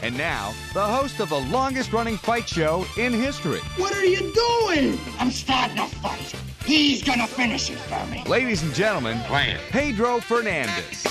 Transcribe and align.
And 0.00 0.16
now, 0.16 0.54
the 0.74 0.84
host 0.84 1.18
of 1.18 1.30
the 1.30 1.40
longest 1.40 1.92
running 1.92 2.16
fight 2.16 2.48
show 2.48 2.84
in 2.96 3.12
history. 3.12 3.58
What 3.76 3.94
are 3.96 4.04
you 4.04 4.32
doing? 4.32 4.98
I'm 5.18 5.30
starting 5.30 5.78
a 5.78 5.88
fight. 5.88 6.34
He's 6.64 7.02
gonna 7.02 7.26
finish 7.26 7.68
it 7.70 7.78
for 7.78 8.06
me. 8.06 8.22
Ladies 8.24 8.62
and 8.62 8.72
gentlemen, 8.72 9.18
Plan. 9.22 9.58
Pedro 9.70 10.20
Fernandez. 10.20 11.02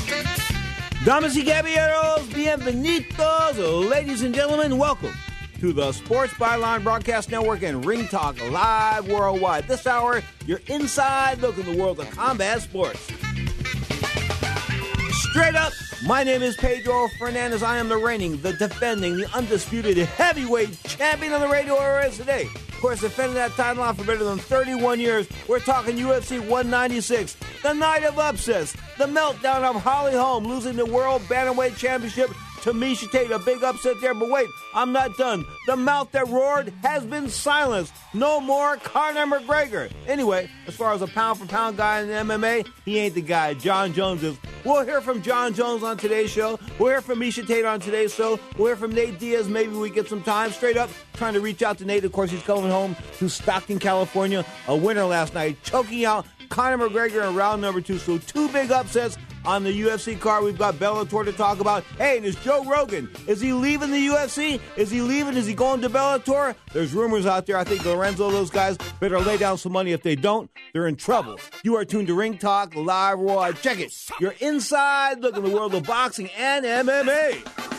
Damas 1.03 1.35
y 1.35 1.43
caballeros, 1.43 2.27
bienvenidos. 2.29 3.89
Ladies 3.89 4.21
and 4.23 4.33
gentlemen, 4.33 4.77
welcome 4.77 5.13
to 5.59 5.73
the 5.73 5.91
Sports 5.91 6.33
Byline 6.35 6.83
Broadcast 6.83 7.29
Network 7.29 7.63
and 7.63 7.83
Ring 7.83 8.07
Talk 8.07 8.39
Live 8.51 9.09
Worldwide. 9.09 9.67
This 9.67 9.85
hour, 9.85 10.21
your 10.45 10.61
inside 10.67 11.39
look 11.39 11.57
in 11.57 11.65
the 11.65 11.77
world 11.81 11.99
of 11.99 12.09
combat 12.11 12.61
sports. 12.61 13.11
Straight 15.37 15.55
up, 15.55 15.71
my 16.03 16.23
name 16.23 16.41
is 16.41 16.57
Pedro 16.57 17.07
Fernandez. 17.19 17.61
I 17.61 17.77
am 17.77 17.89
the 17.89 17.97
reigning, 17.97 18.41
the 18.41 18.53
defending, 18.53 19.17
the 19.17 19.29
undisputed 19.35 19.95
heavyweight 19.95 20.81
champion 20.85 21.31
on 21.31 21.41
the 21.41 21.47
radio 21.47 21.75
era 21.75 22.09
today. 22.09 22.49
Of 22.55 22.79
course, 22.81 23.01
defending 23.01 23.35
that 23.35 23.51
title 23.51 23.83
on 23.83 23.93
for 23.93 24.03
better 24.03 24.23
than 24.23 24.39
31 24.39 24.99
years. 24.99 25.27
We're 25.47 25.59
talking 25.59 25.95
UFC 25.95 26.39
196, 26.39 27.37
the 27.61 27.73
night 27.73 28.03
of 28.03 28.17
upsets, 28.17 28.75
the 28.97 29.05
meltdown 29.05 29.61
of 29.61 29.75
Holly 29.79 30.13
Holm 30.13 30.43
losing 30.43 30.75
the 30.75 30.87
World 30.87 31.21
Bantamweight 31.29 31.77
Championship 31.77 32.31
to 32.61 32.73
Miesha 32.73 33.09
Tate. 33.11 33.31
A 33.31 33.39
big 33.39 33.63
upset 33.63 33.99
there, 34.01 34.13
but 34.13 34.29
wait, 34.29 34.47
I'm 34.73 34.91
not 34.91 35.17
done. 35.17 35.45
The 35.65 35.75
mouth 35.75 36.11
that 36.11 36.27
roared 36.27 36.73
has 36.83 37.05
been 37.05 37.29
silenced. 37.29 37.93
No 38.13 38.39
more 38.39 38.77
Conor 38.77 39.25
McGregor. 39.25 39.91
Anyway, 40.07 40.49
as 40.67 40.75
far 40.75 40.93
as 40.93 41.01
a 41.01 41.07
pound 41.07 41.39
for 41.39 41.45
pound 41.45 41.77
guy 41.77 42.01
in 42.01 42.07
the 42.07 42.13
MMA, 42.13 42.67
he 42.85 42.97
ain't 42.99 43.15
the 43.15 43.21
guy. 43.21 43.53
Jon 43.53 43.93
Jones 43.93 44.23
is. 44.23 44.37
We'll 44.63 44.83
hear 44.85 45.01
from 45.01 45.21
Jon 45.21 45.53
Jones 45.53 45.83
on 45.83 45.97
today's 45.97 46.29
show. 46.29 46.59
We'll 46.77 46.89
hear 46.89 47.01
from 47.01 47.19
Miesha 47.19 47.45
Tate 47.47 47.65
on 47.65 47.79
today's 47.79 48.13
show. 48.13 48.39
We'll 48.57 48.67
hear 48.67 48.75
from 48.75 48.93
Nate 48.93 49.19
Diaz. 49.19 49.47
Maybe 49.47 49.73
we 49.73 49.89
get 49.89 50.09
some 50.09 50.23
time. 50.23 50.51
Straight 50.51 50.77
up, 50.77 50.89
trying 51.13 51.33
to 51.33 51.39
reach 51.41 51.63
out 51.63 51.77
to 51.77 51.85
Nate. 51.85 52.03
Of 52.03 52.11
course, 52.11 52.31
he's 52.31 52.43
coming 52.43 52.69
home 52.69 52.95
to 53.19 53.29
Stockton, 53.29 53.79
California. 53.79 54.45
A 54.67 54.75
winner 54.75 55.05
last 55.05 55.33
night, 55.33 55.57
choking 55.63 56.05
out 56.05 56.25
Conor 56.49 56.89
McGregor 56.89 57.27
in 57.27 57.35
round 57.35 57.61
number 57.61 57.81
two. 57.81 57.97
So 57.97 58.17
two 58.17 58.49
big 58.49 58.71
upsets 58.71 59.17
on 59.47 59.63
the 59.63 59.81
UFC 59.81 60.19
card. 60.19 60.43
We've 60.43 60.57
got 60.57 60.75
Bellator 60.75 61.23
to 61.23 61.31
talk 61.31 61.61
about. 61.61 61.83
Hey, 61.97 62.17
and 62.17 62.25
it's 62.25 62.37
Joe 62.43 62.65
Rogan. 62.65 63.09
Is 63.27 63.39
he 63.39 63.53
leaving 63.53 63.91
the 63.91 64.07
UFC? 64.07 64.59
Is 64.75 64.91
he 64.91 65.01
leaving? 65.01 65.35
Is 65.35 65.47
he 65.47 65.53
going 65.53 65.81
to 65.81 65.89
Bellator? 65.89 66.53
There's 66.73 66.93
rumors 66.93 67.25
out 67.25 67.45
there. 67.45 67.57
I 67.57 67.63
think 67.63 67.85
Lorenzo, 67.85 68.29
those 68.29 68.49
guys 68.49 68.77
better 68.99 69.19
lay 69.19 69.37
down 69.37 69.57
some 69.57 69.71
money. 69.71 69.93
If 69.93 70.03
they 70.03 70.15
don't, 70.15 70.51
they're 70.73 70.87
in 70.87 70.97
trouble. 70.97 71.39
You 71.63 71.77
are 71.77 71.85
tuned 71.85 72.07
to 72.07 72.13
Ring 72.13 72.37
Talk 72.37 72.75
Live 72.75 73.19
World. 73.19 73.55
Check 73.61 73.79
it. 73.79 73.93
You're 74.19 74.35
inside 74.39 75.21
look 75.21 75.37
in 75.37 75.43
the 75.43 75.49
world 75.49 75.73
of 75.73 75.83
boxing 75.83 76.29
and 76.37 76.65
MMA. 76.65 77.76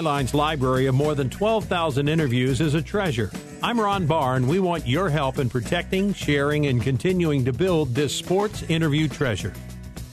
Byline's 0.00 0.32
library 0.32 0.86
of 0.86 0.94
more 0.94 1.14
than 1.14 1.28
12,000 1.28 2.08
interviews 2.08 2.62
is 2.62 2.72
a 2.72 2.80
treasure. 2.80 3.30
I'm 3.62 3.78
Ron 3.78 4.06
Barr, 4.06 4.36
and 4.36 4.48
we 4.48 4.58
want 4.58 4.86
your 4.86 5.10
help 5.10 5.38
in 5.38 5.50
protecting, 5.50 6.14
sharing, 6.14 6.68
and 6.68 6.80
continuing 6.80 7.44
to 7.44 7.52
build 7.52 7.94
this 7.94 8.16
sports 8.16 8.62
interview 8.62 9.08
treasure. 9.08 9.52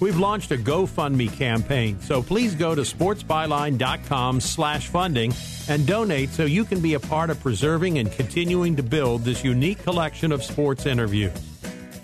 We've 0.01 0.19
launched 0.19 0.51
a 0.51 0.57
GoFundMe 0.57 1.31
campaign, 1.31 2.01
so 2.01 2.21
please 2.21 2.53
go 2.53 2.75
to 2.75 2.81
sportsbyline.com 2.81 4.41
slash 4.41 4.89
funding 4.89 5.33
and 5.69 5.87
donate 5.87 6.31
so 6.31 6.43
you 6.43 6.65
can 6.65 6.81
be 6.81 6.95
a 6.95 6.99
part 6.99 7.29
of 7.29 7.39
preserving 7.39 7.97
and 7.97 8.11
continuing 8.11 8.75
to 8.75 8.83
build 8.83 9.23
this 9.23 9.45
unique 9.45 9.81
collection 9.83 10.33
of 10.33 10.43
sports 10.43 10.85
interviews. 10.85 11.46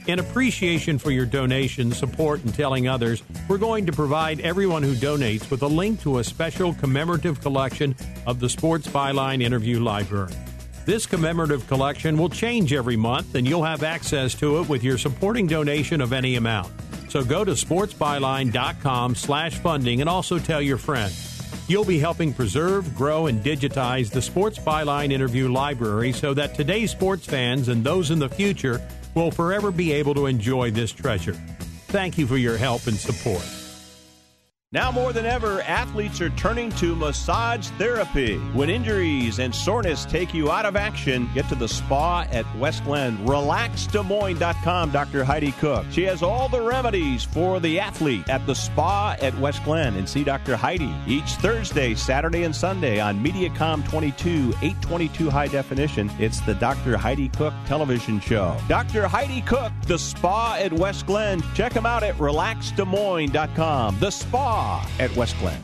In 0.05 0.19
appreciation 0.19 0.97
for 0.97 1.11
your 1.11 1.25
donation, 1.25 1.93
support, 1.93 2.43
and 2.43 2.53
telling 2.53 2.89
others, 2.89 3.23
we're 3.47 3.57
going 3.57 3.85
to 3.85 3.93
provide 3.93 4.41
everyone 4.41 4.83
who 4.83 4.95
donates 4.95 5.49
with 5.49 5.61
a 5.61 5.67
link 5.67 6.01
to 6.01 6.19
a 6.19 6.23
special 6.25 6.73
commemorative 6.73 7.39
collection 7.39 7.95
of 8.27 8.41
the 8.41 8.49
Sports 8.49 8.85
Byline 8.85 9.41
Interview 9.41 9.79
Library. 9.79 10.33
This 10.85 11.05
commemorative 11.05 11.65
collection 11.67 12.17
will 12.17 12.27
change 12.27 12.73
every 12.73 12.97
month, 12.97 13.35
and 13.35 13.47
you'll 13.47 13.63
have 13.63 13.83
access 13.83 14.33
to 14.35 14.59
it 14.59 14.67
with 14.67 14.83
your 14.83 14.97
supporting 14.97 15.47
donation 15.47 16.01
of 16.01 16.11
any 16.11 16.35
amount. 16.35 16.73
So 17.07 17.23
go 17.23 17.45
to 17.45 17.51
sportsbyline.com 17.51 19.15
slash 19.15 19.57
funding 19.59 20.01
and 20.01 20.09
also 20.09 20.37
tell 20.37 20.61
your 20.61 20.77
friends. 20.77 21.29
You'll 21.69 21.85
be 21.85 21.99
helping 21.99 22.33
preserve, 22.33 22.93
grow, 22.93 23.27
and 23.27 23.41
digitize 23.41 24.09
the 24.09 24.21
Sports 24.21 24.59
Byline 24.59 25.13
Interview 25.13 25.49
Library 25.49 26.11
so 26.11 26.33
that 26.33 26.55
today's 26.55 26.91
sports 26.91 27.25
fans 27.25 27.69
and 27.69 27.85
those 27.85 28.11
in 28.11 28.19
the 28.19 28.27
future 28.27 28.81
will 29.13 29.31
forever 29.31 29.71
be 29.71 29.91
able 29.91 30.13
to 30.15 30.25
enjoy 30.25 30.71
this 30.71 30.91
treasure. 30.91 31.33
Thank 31.87 32.17
you 32.17 32.27
for 32.27 32.37
your 32.37 32.57
help 32.57 32.87
and 32.87 32.97
support. 32.97 33.62
Now 34.73 34.91
more 34.91 35.13
than 35.13 35.27
ever, 35.27 35.61
athletes 35.61 36.19
are 36.19 36.31
turning 36.31 36.71
to 36.71 36.95
massage 36.95 37.67
therapy. 37.77 38.37
When 38.53 38.71
injuries 38.71 39.37
and 39.37 39.53
soreness 39.53 40.03
take 40.03 40.33
you 40.33 40.49
out 40.49 40.65
of 40.65 40.75
action, 40.75 41.29
get 41.35 41.47
to 41.49 41.55
the 41.55 41.67
spa 41.67 42.25
at 42.31 42.43
West 42.57 42.83
Glen. 42.83 43.19
RelaxDesMoines.com, 43.19 44.89
Dr. 44.89 45.23
Heidi 45.23 45.51
Cook. 45.51 45.85
She 45.91 46.01
has 46.05 46.23
all 46.23 46.49
the 46.49 46.59
remedies 46.59 47.23
for 47.23 47.59
the 47.59 47.79
athlete 47.79 48.27
at 48.29 48.43
the 48.47 48.55
spa 48.55 49.15
at 49.21 49.37
West 49.37 49.63
Glen. 49.63 49.95
And 49.95 50.09
see 50.09 50.23
Dr. 50.23 50.55
Heidi 50.55 50.91
each 51.05 51.29
Thursday, 51.33 51.93
Saturday, 51.93 52.41
and 52.41 52.55
Sunday 52.55 52.99
on 52.99 53.23
Mediacom 53.23 53.87
22, 53.87 54.55
822 54.63 55.29
high 55.29 55.49
definition. 55.49 56.09
It's 56.17 56.39
the 56.41 56.55
Dr. 56.55 56.97
Heidi 56.97 57.29
Cook 57.29 57.53
television 57.67 58.19
show. 58.19 58.57
Dr. 58.67 59.07
Heidi 59.07 59.41
Cook, 59.41 59.71
the 59.85 59.99
spa 59.99 60.55
at 60.59 60.73
West 60.73 61.05
Glen. 61.05 61.43
Check 61.53 61.73
them 61.73 61.85
out 61.85 62.01
at 62.01 62.15
RelaxDesMoines.com. 62.15 63.99
The 63.99 64.09
spa 64.09 64.62
at 64.99 65.15
West 65.15 65.37
Glen. 65.39 65.61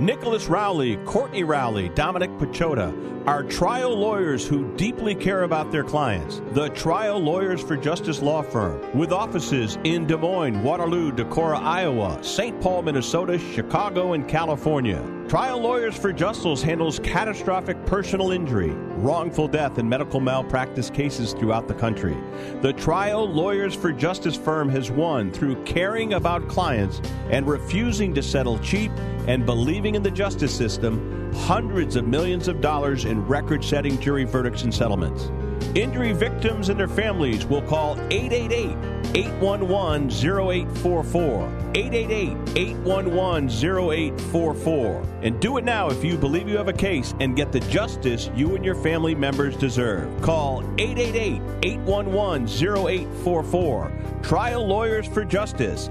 Nicholas 0.00 0.46
Rowley, 0.46 0.96
Courtney 0.98 1.42
Rowley, 1.42 1.88
Dominic 1.88 2.30
Pechota 2.38 3.26
are 3.26 3.42
trial 3.42 3.94
lawyers 3.94 4.46
who 4.46 4.74
deeply 4.76 5.14
care 5.14 5.42
about 5.42 5.72
their 5.72 5.82
clients. 5.82 6.40
The 6.52 6.68
Trial 6.70 7.18
Lawyers 7.18 7.60
for 7.60 7.76
Justice 7.76 8.22
Law 8.22 8.42
Firm, 8.42 8.96
with 8.96 9.12
offices 9.12 9.76
in 9.82 10.06
Des 10.06 10.16
Moines, 10.16 10.62
Waterloo, 10.62 11.10
Decorah, 11.12 11.60
Iowa, 11.60 12.22
St. 12.22 12.58
Paul, 12.60 12.82
Minnesota, 12.82 13.38
Chicago, 13.38 14.12
and 14.12 14.26
California. 14.28 15.17
Trial 15.28 15.60
Lawyers 15.60 15.94
for 15.94 16.10
Justice 16.10 16.62
handles 16.62 17.00
catastrophic 17.00 17.84
personal 17.84 18.30
injury, 18.30 18.70
wrongful 18.70 19.46
death, 19.46 19.76
and 19.76 19.86
medical 19.86 20.20
malpractice 20.20 20.88
cases 20.88 21.34
throughout 21.34 21.68
the 21.68 21.74
country. 21.74 22.16
The 22.62 22.72
Trial 22.72 23.28
Lawyers 23.28 23.74
for 23.74 23.92
Justice 23.92 24.36
firm 24.36 24.70
has 24.70 24.90
won 24.90 25.30
through 25.30 25.62
caring 25.64 26.14
about 26.14 26.48
clients 26.48 27.02
and 27.28 27.46
refusing 27.46 28.14
to 28.14 28.22
settle 28.22 28.58
cheap 28.60 28.90
and 29.26 29.44
believing 29.44 29.96
in 29.96 30.02
the 30.02 30.10
justice 30.10 30.56
system 30.56 31.30
hundreds 31.34 31.94
of 31.96 32.08
millions 32.08 32.48
of 32.48 32.62
dollars 32.62 33.04
in 33.04 33.22
record 33.26 33.62
setting 33.62 34.00
jury 34.00 34.24
verdicts 34.24 34.62
and 34.62 34.74
settlements. 34.74 35.30
Injury 35.74 36.12
victims 36.12 36.68
and 36.68 36.78
their 36.78 36.88
families 36.88 37.46
will 37.46 37.62
call 37.62 37.98
888 38.10 38.76
811 39.14 40.10
0844. 40.10 41.58
888 41.74 42.56
811 42.56 43.48
0844. 43.48 45.02
And 45.22 45.40
do 45.40 45.56
it 45.56 45.64
now 45.64 45.88
if 45.88 46.04
you 46.04 46.16
believe 46.16 46.48
you 46.48 46.56
have 46.56 46.68
a 46.68 46.72
case 46.72 47.14
and 47.20 47.36
get 47.36 47.52
the 47.52 47.60
justice 47.60 48.30
you 48.34 48.54
and 48.54 48.64
your 48.64 48.74
family 48.74 49.14
members 49.14 49.56
deserve. 49.56 50.20
Call 50.22 50.62
888 50.78 51.42
811 51.62 52.48
0844. 52.48 53.92
Trial 54.22 54.66
Lawyers 54.66 55.06
for 55.06 55.24
Justice. 55.24 55.90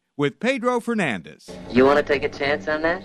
with 0.21 0.39
Pedro 0.39 0.79
Fernandez. 0.79 1.49
You 1.71 1.83
want 1.83 1.97
to 1.97 2.03
take 2.03 2.21
a 2.21 2.29
chance 2.29 2.67
on 2.67 2.83
that? 2.83 3.01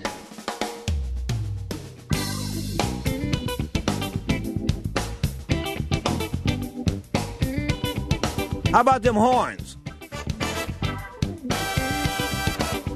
How 8.70 8.80
about 8.82 9.00
them 9.00 9.14
horns? 9.14 9.78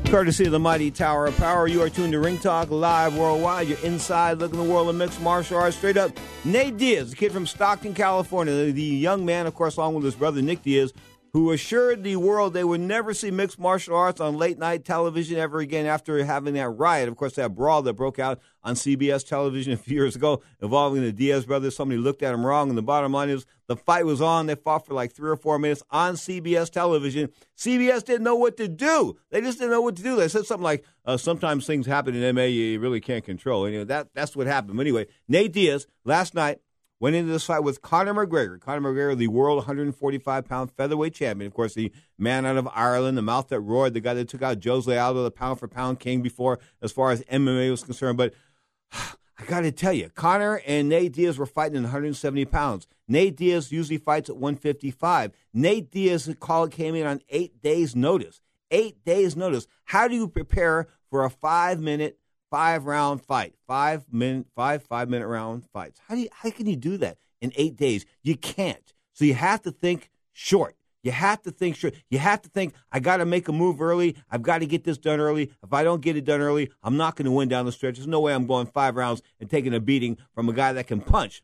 Courtesy 0.05 0.45
of 0.45 0.53
the 0.53 0.59
mighty 0.59 0.91
Tower 0.91 1.25
of 1.25 1.37
Power, 1.39 1.67
you 1.67 1.81
are 1.81 1.89
tuned 1.89 2.13
to 2.13 2.19
Ring 2.19 2.37
Talk 2.37 2.71
live 2.71 3.17
worldwide. 3.17 3.69
You're 3.69 3.79
inside 3.79 4.37
looking 4.37 4.61
at 4.61 4.67
the 4.67 4.71
world 4.71 4.91
of 4.91 4.97
mixed 4.97 5.23
martial 5.23 5.57
arts. 5.57 5.79
Straight 5.79 5.97
up, 5.97 6.11
Nate 6.45 6.77
Diaz, 6.77 7.09
the 7.09 7.17
kid 7.17 7.33
from 7.33 7.47
Stockton, 7.47 7.95
California, 7.95 8.71
the 8.71 8.83
young 8.83 9.25
man, 9.25 9.47
of 9.47 9.55
course, 9.55 9.79
along 9.79 9.95
with 9.95 10.05
his 10.05 10.15
brother 10.15 10.43
Nick 10.43 10.63
Diaz, 10.63 10.93
who 11.33 11.53
assured 11.53 12.03
the 12.03 12.17
world 12.17 12.53
they 12.53 12.65
would 12.65 12.81
never 12.81 13.15
see 13.15 13.31
mixed 13.31 13.59
martial 13.59 13.95
arts 13.95 14.21
on 14.21 14.37
late 14.37 14.59
night 14.59 14.85
television 14.85 15.39
ever 15.39 15.61
again 15.61 15.87
after 15.87 16.25
having 16.25 16.55
that 16.55 16.69
riot. 16.71 17.09
Of 17.09 17.17
course, 17.17 17.35
that 17.35 17.55
brawl 17.55 17.83
that 17.83 17.95
broke 17.95 18.19
out 18.19 18.41
on 18.65 18.75
CBS 18.75 19.27
television 19.27 19.73
a 19.75 19.77
few 19.77 19.97
years 19.97 20.17
ago 20.17 20.43
involving 20.61 21.03
the 21.03 21.13
Diaz 21.13 21.47
brothers. 21.47 21.77
Somebody 21.77 22.01
looked 22.01 22.23
at 22.23 22.33
them 22.33 22.45
wrong, 22.45 22.69
and 22.69 22.77
the 22.77 22.83
bottom 22.83 23.13
line 23.13 23.31
is 23.31 23.47
the 23.69 23.77
fight 23.77 24.05
was 24.05 24.21
on. 24.21 24.47
They 24.47 24.57
fought 24.57 24.87
for 24.87 24.95
like 24.95 25.13
three 25.13 25.31
or 25.31 25.37
four 25.37 25.59
minutes 25.59 25.83
on 25.91 26.15
CBS 26.15 26.71
television. 26.71 27.31
CBS 27.57 28.05
didn't 28.05 28.25
know 28.25 28.37
what 28.37 28.57
to 28.57 28.67
do. 28.67 29.17
They 29.31 29.41
just 29.41 29.59
didn't 29.59 29.71
know 29.71 29.83
what 29.83 29.97
to 29.97 30.03
do. 30.03 30.17
They 30.17 30.29
said 30.29 30.47
something 30.47 30.65
like, 30.65 30.85
uh, 31.05 31.17
"Sometimes 31.17 31.67
things 31.67 31.87
happen 31.87 32.15
in 32.15 32.35
MA 32.35 32.43
you 32.43 32.81
really 32.81 33.01
can't 33.01 33.25
control." 33.25 33.69
Know, 33.71 33.85
that 33.85 34.09
that's 34.15 34.35
what 34.35 34.47
happened. 34.47 34.77
But 34.77 34.83
anyway, 34.83 35.07
Nate 35.29 35.53
Diaz 35.53 35.87
last 36.05 36.35
night 36.35 36.59
went 37.01 37.17
into 37.17 37.33
this 37.33 37.47
fight 37.47 37.65
with 37.65 37.83
Conor 37.83 38.15
McGregor. 38.15 38.61
Conor 38.61 38.93
McGregor, 38.93 39.17
the 39.17 39.29
world 39.29 39.57
145 39.57 40.45
pound 40.45 40.71
featherweight 40.71 41.15
champion. 41.15 41.49
Of 41.49 41.55
course, 41.55 41.75
the 41.75 41.91
man 42.19 42.47
out 42.47 42.59
of 42.59 42.69
Ireland, 42.73 43.19
the 43.19 43.23
mouth 43.23 43.49
that 43.49 43.61
roared, 43.61 43.95
the 43.95 44.01
guy 44.01 44.15
that 44.15 44.29
took 44.29 44.43
out 44.43 44.63
Jose 44.63 44.97
Aldo, 44.97 45.25
the 45.25 45.31
pound 45.31 45.59
for 45.59 45.67
pound 45.67 45.99
king 45.99 46.23
before, 46.23 46.61
as 46.83 46.93
far 46.93 47.11
as 47.11 47.23
MMA 47.23 47.71
was 47.71 47.83
concerned. 47.83 48.19
But 48.19 48.35
I 48.93 49.45
got 49.47 49.61
to 49.63 49.73
tell 49.73 49.95
you, 49.95 50.11
Conor 50.11 50.61
and 50.67 50.91
Nate 50.91 51.13
Diaz 51.13 51.39
were 51.39 51.47
fighting 51.47 51.77
in 51.77 51.85
170 51.85 52.45
pounds. 52.45 52.87
Nate 53.09 53.37
Diaz 53.37 53.73
usually 53.73 53.97
fights 53.99 54.29
at 54.29 54.37
155. 54.37 55.33
Nate 55.55 55.91
Diaz 55.91 56.33
call 56.39 56.69
came 56.69 56.95
in 56.95 57.07
on 57.07 57.23
eight 57.31 57.63
days' 57.63 57.97
notice. 57.97 58.43
Eight 58.71 59.03
days' 59.05 59.35
notice. 59.35 59.67
How 59.85 60.07
do 60.07 60.15
you 60.15 60.29
prepare 60.29 60.87
for 61.09 61.25
a 61.25 61.31
five 61.31 61.81
minute 61.81 62.20
five 62.51 62.87
round 62.87 63.23
fight, 63.23 63.55
five 63.67 64.05
minute, 64.13 64.47
five 64.55 64.83
five 64.83 65.09
minute 65.09 65.27
round 65.27 65.65
fights. 65.73 66.01
How 66.07 66.15
do 66.15 66.23
you, 66.23 66.29
how 66.33 66.51
can 66.51 66.67
you 66.67 66.77
do 66.77 66.97
that 66.99 67.19
in 67.41 67.53
eight 67.57 67.77
days? 67.77 68.05
You 68.23 68.37
can't. 68.37 68.93
So 69.13 69.25
you 69.25 69.35
have 69.35 69.63
to 69.63 69.71
think 69.71 70.11
short. 70.33 70.77
You 71.03 71.13
have 71.13 71.41
to 71.43 71.51
think 71.51 71.77
short. 71.77 71.95
You 72.11 72.19
have 72.19 72.43
to 72.43 72.51
think. 72.51 72.75
I 72.93 73.01
got 73.01 73.19
to 73.19 73.25
make 73.25 73.49
a 73.49 73.53
move 73.53 73.81
early. 73.81 74.17
I've 74.31 74.43
got 74.43 74.59
to 74.59 74.67
get 74.67 74.85
this 74.85 74.99
done 74.99 75.19
early. 75.19 75.51
If 75.63 75.73
I 75.73 75.83
don't 75.83 76.03
get 76.03 76.17
it 76.17 76.25
done 76.25 76.41
early, 76.41 76.71
I'm 76.83 76.97
not 76.97 77.17
going 77.17 77.25
to 77.25 77.33
win 77.33 77.49
down 77.49 77.65
the 77.65 77.73
stretch. 77.73 77.97
There's 77.97 78.07
no 78.07 78.21
way 78.21 78.35
I'm 78.35 78.47
going 78.47 78.67
five 78.67 78.97
rounds 78.97 79.23
and 79.39 79.49
taking 79.49 79.73
a 79.73 79.81
beating 79.81 80.19
from 80.35 80.49
a 80.49 80.53
guy 80.53 80.73
that 80.75 80.87
can 80.87 81.01
punch 81.01 81.43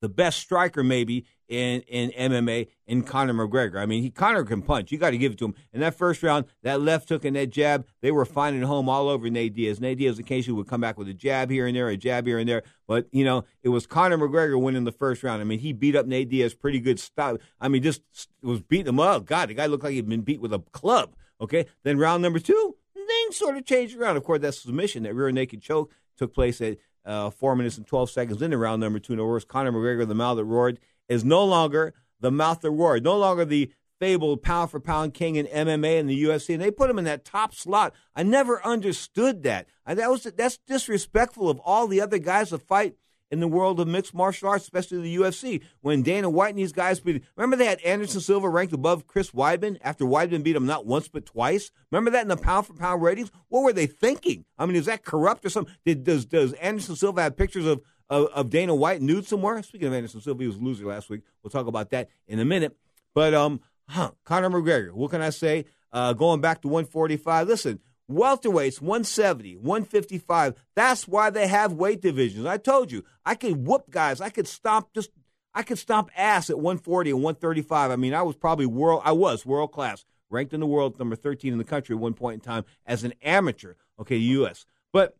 the 0.00 0.08
best 0.08 0.38
striker 0.38 0.84
maybe 0.84 1.24
in, 1.48 1.80
in 1.82 2.10
MMA 2.10 2.68
in 2.86 3.02
Conor 3.02 3.32
McGregor. 3.32 3.80
I 3.80 3.86
mean, 3.86 4.02
he 4.02 4.10
Conor 4.10 4.44
can 4.44 4.62
punch. 4.62 4.92
You 4.92 4.98
got 4.98 5.10
to 5.10 5.18
give 5.18 5.32
it 5.32 5.38
to 5.38 5.46
him. 5.46 5.54
In 5.72 5.80
that 5.80 5.94
first 5.94 6.22
round, 6.22 6.44
that 6.62 6.80
left 6.80 7.08
hook 7.08 7.24
and 7.24 7.36
that 7.36 7.50
jab, 7.50 7.86
they 8.02 8.10
were 8.10 8.24
finding 8.24 8.62
home 8.62 8.88
all 8.88 9.08
over 9.08 9.28
Nate 9.30 9.54
Diaz. 9.54 9.80
Nate 9.80 9.98
Diaz 9.98 10.18
occasionally 10.18 10.58
would 10.58 10.68
come 10.68 10.80
back 10.80 10.98
with 10.98 11.08
a 11.08 11.14
jab 11.14 11.50
here 11.50 11.66
and 11.66 11.76
there, 11.76 11.88
a 11.88 11.96
jab 11.96 12.26
here 12.26 12.38
and 12.38 12.48
there. 12.48 12.62
But, 12.86 13.06
you 13.12 13.24
know, 13.24 13.44
it 13.62 13.70
was 13.70 13.86
Conor 13.86 14.18
McGregor 14.18 14.60
winning 14.60 14.84
the 14.84 14.92
first 14.92 15.22
round. 15.22 15.40
I 15.40 15.44
mean, 15.44 15.58
he 15.58 15.72
beat 15.72 15.96
up 15.96 16.06
Nate 16.06 16.28
Diaz 16.28 16.54
pretty 16.54 16.80
good 16.80 17.00
style. 17.00 17.38
I 17.60 17.68
mean, 17.68 17.82
just 17.82 18.02
was 18.42 18.60
beating 18.60 18.88
him 18.88 19.00
up. 19.00 19.24
God, 19.24 19.48
the 19.48 19.54
guy 19.54 19.66
looked 19.66 19.84
like 19.84 19.94
he'd 19.94 20.08
been 20.08 20.22
beat 20.22 20.40
with 20.40 20.52
a 20.52 20.60
club. 20.72 21.14
Okay. 21.40 21.66
Then 21.84 21.98
round 21.98 22.22
number 22.22 22.40
two, 22.40 22.76
things 22.94 23.36
sort 23.36 23.56
of 23.56 23.64
changed 23.64 23.96
around. 23.96 24.16
Of 24.16 24.24
course, 24.24 24.40
that 24.40 24.54
submission, 24.54 25.04
that 25.04 25.14
rear 25.14 25.30
naked 25.30 25.62
choke 25.62 25.92
took 26.16 26.34
place 26.34 26.60
at 26.60 26.78
uh, 27.04 27.30
four 27.30 27.56
minutes 27.56 27.78
and 27.78 27.86
12 27.86 28.10
seconds 28.10 28.42
into 28.42 28.58
round 28.58 28.80
number 28.80 28.98
two. 28.98 29.14
In 29.14 29.18
other 29.18 29.28
words, 29.28 29.44
Conor 29.44 29.72
McGregor, 29.72 30.06
the 30.06 30.14
mouth 30.14 30.36
that 30.36 30.44
roared, 30.44 30.78
is 31.08 31.24
no 31.24 31.44
longer 31.44 31.94
the 32.20 32.30
mouth 32.30 32.64
of 32.64 32.74
roared, 32.74 33.04
no 33.04 33.16
longer 33.16 33.44
the 33.44 33.70
fabled 33.98 34.42
pound 34.42 34.70
for 34.70 34.80
pound 34.80 35.14
king 35.14 35.36
in 35.36 35.46
MMA 35.46 35.98
and 35.98 36.08
the 36.08 36.24
UFC, 36.24 36.54
and 36.54 36.62
they 36.62 36.70
put 36.70 36.90
him 36.90 36.98
in 36.98 37.04
that 37.04 37.24
top 37.24 37.54
slot. 37.54 37.92
I 38.14 38.22
never 38.22 38.64
understood 38.64 39.42
that. 39.42 39.66
And 39.86 39.98
that 39.98 40.10
was 40.10 40.22
that's 40.22 40.58
disrespectful 40.66 41.50
of 41.50 41.58
all 41.60 41.86
the 41.86 42.00
other 42.00 42.18
guys 42.18 42.50
that 42.50 42.62
fight 42.62 42.94
in 43.30 43.40
the 43.40 43.48
world 43.48 43.78
of 43.78 43.88
mixed 43.88 44.14
martial 44.14 44.48
arts, 44.48 44.64
especially 44.64 45.00
the 45.00 45.16
UFC. 45.16 45.62
When 45.80 46.02
Dana 46.02 46.30
White 46.30 46.50
and 46.50 46.58
these 46.58 46.72
guys 46.72 47.00
beat, 47.00 47.24
remember 47.36 47.56
they 47.56 47.66
had 47.66 47.80
Anderson 47.82 48.20
Silva 48.20 48.48
ranked 48.48 48.72
above 48.72 49.06
Chris 49.06 49.32
Weidman 49.32 49.78
after 49.82 50.04
Weidman 50.04 50.42
beat 50.42 50.56
him 50.56 50.66
not 50.66 50.86
once 50.86 51.08
but 51.08 51.26
twice. 51.26 51.70
Remember 51.90 52.10
that 52.10 52.22
in 52.22 52.28
the 52.28 52.36
pound 52.36 52.66
for 52.66 52.74
pound 52.74 53.02
ratings? 53.02 53.30
What 53.48 53.62
were 53.62 53.72
they 53.72 53.86
thinking? 53.86 54.44
I 54.58 54.66
mean, 54.66 54.76
is 54.76 54.86
that 54.86 55.04
corrupt 55.04 55.44
or 55.44 55.50
something? 55.50 55.74
Did, 55.84 56.04
does 56.04 56.24
does 56.24 56.52
Anderson 56.54 56.96
Silva 56.96 57.22
have 57.22 57.36
pictures 57.36 57.66
of, 57.66 57.82
of, 58.10 58.26
of 58.26 58.50
Dana 58.50 58.74
White 58.74 59.02
nude 59.02 59.26
somewhere? 59.26 59.62
Speaking 59.62 59.88
of 59.88 59.94
Anderson 59.94 60.20
Silva, 60.20 60.42
he 60.42 60.46
was 60.46 60.56
a 60.56 60.60
loser 60.60 60.86
last 60.86 61.10
week. 61.10 61.22
We'll 61.42 61.50
talk 61.50 61.66
about 61.66 61.90
that 61.90 62.08
in 62.26 62.38
a 62.38 62.44
minute. 62.44 62.76
But 63.14 63.34
um, 63.34 63.60
huh, 63.88 64.12
Conor 64.24 64.50
McGregor. 64.50 64.92
What 64.92 65.10
can 65.10 65.22
I 65.22 65.30
say? 65.30 65.64
Uh, 65.92 66.12
going 66.12 66.40
back 66.40 66.62
to 66.62 66.68
145. 66.68 67.48
Listen, 67.48 67.80
welterweights 68.10 68.80
170 68.80 69.56
155 69.56 70.54
that's 70.74 71.06
why 71.06 71.28
they 71.28 71.46
have 71.46 71.74
weight 71.74 72.00
divisions 72.00 72.46
i 72.46 72.56
told 72.56 72.90
you 72.90 73.04
i 73.26 73.34
could 73.34 73.66
whoop 73.66 73.90
guys 73.90 74.20
i 74.20 74.30
could 74.30 74.48
stomp 74.48 74.88
just 74.94 75.10
i 75.54 75.62
could 75.62 75.76
stomp 75.76 76.10
ass 76.16 76.48
at 76.48 76.56
140 76.56 77.10
and 77.10 77.22
135 77.22 77.90
i 77.90 77.96
mean 77.96 78.14
i 78.14 78.22
was 78.22 78.34
probably 78.34 78.64
world 78.64 79.02
i 79.04 79.12
was 79.12 79.44
world 79.44 79.72
class 79.72 80.06
ranked 80.30 80.54
in 80.54 80.60
the 80.60 80.66
world 80.66 80.98
number 80.98 81.16
13 81.16 81.52
in 81.52 81.58
the 81.58 81.64
country 81.64 81.94
at 81.94 82.00
one 82.00 82.14
point 82.14 82.34
in 82.34 82.40
time 82.40 82.64
as 82.86 83.04
an 83.04 83.12
amateur 83.22 83.74
okay 84.00 84.16
us 84.16 84.64
but 84.90 85.14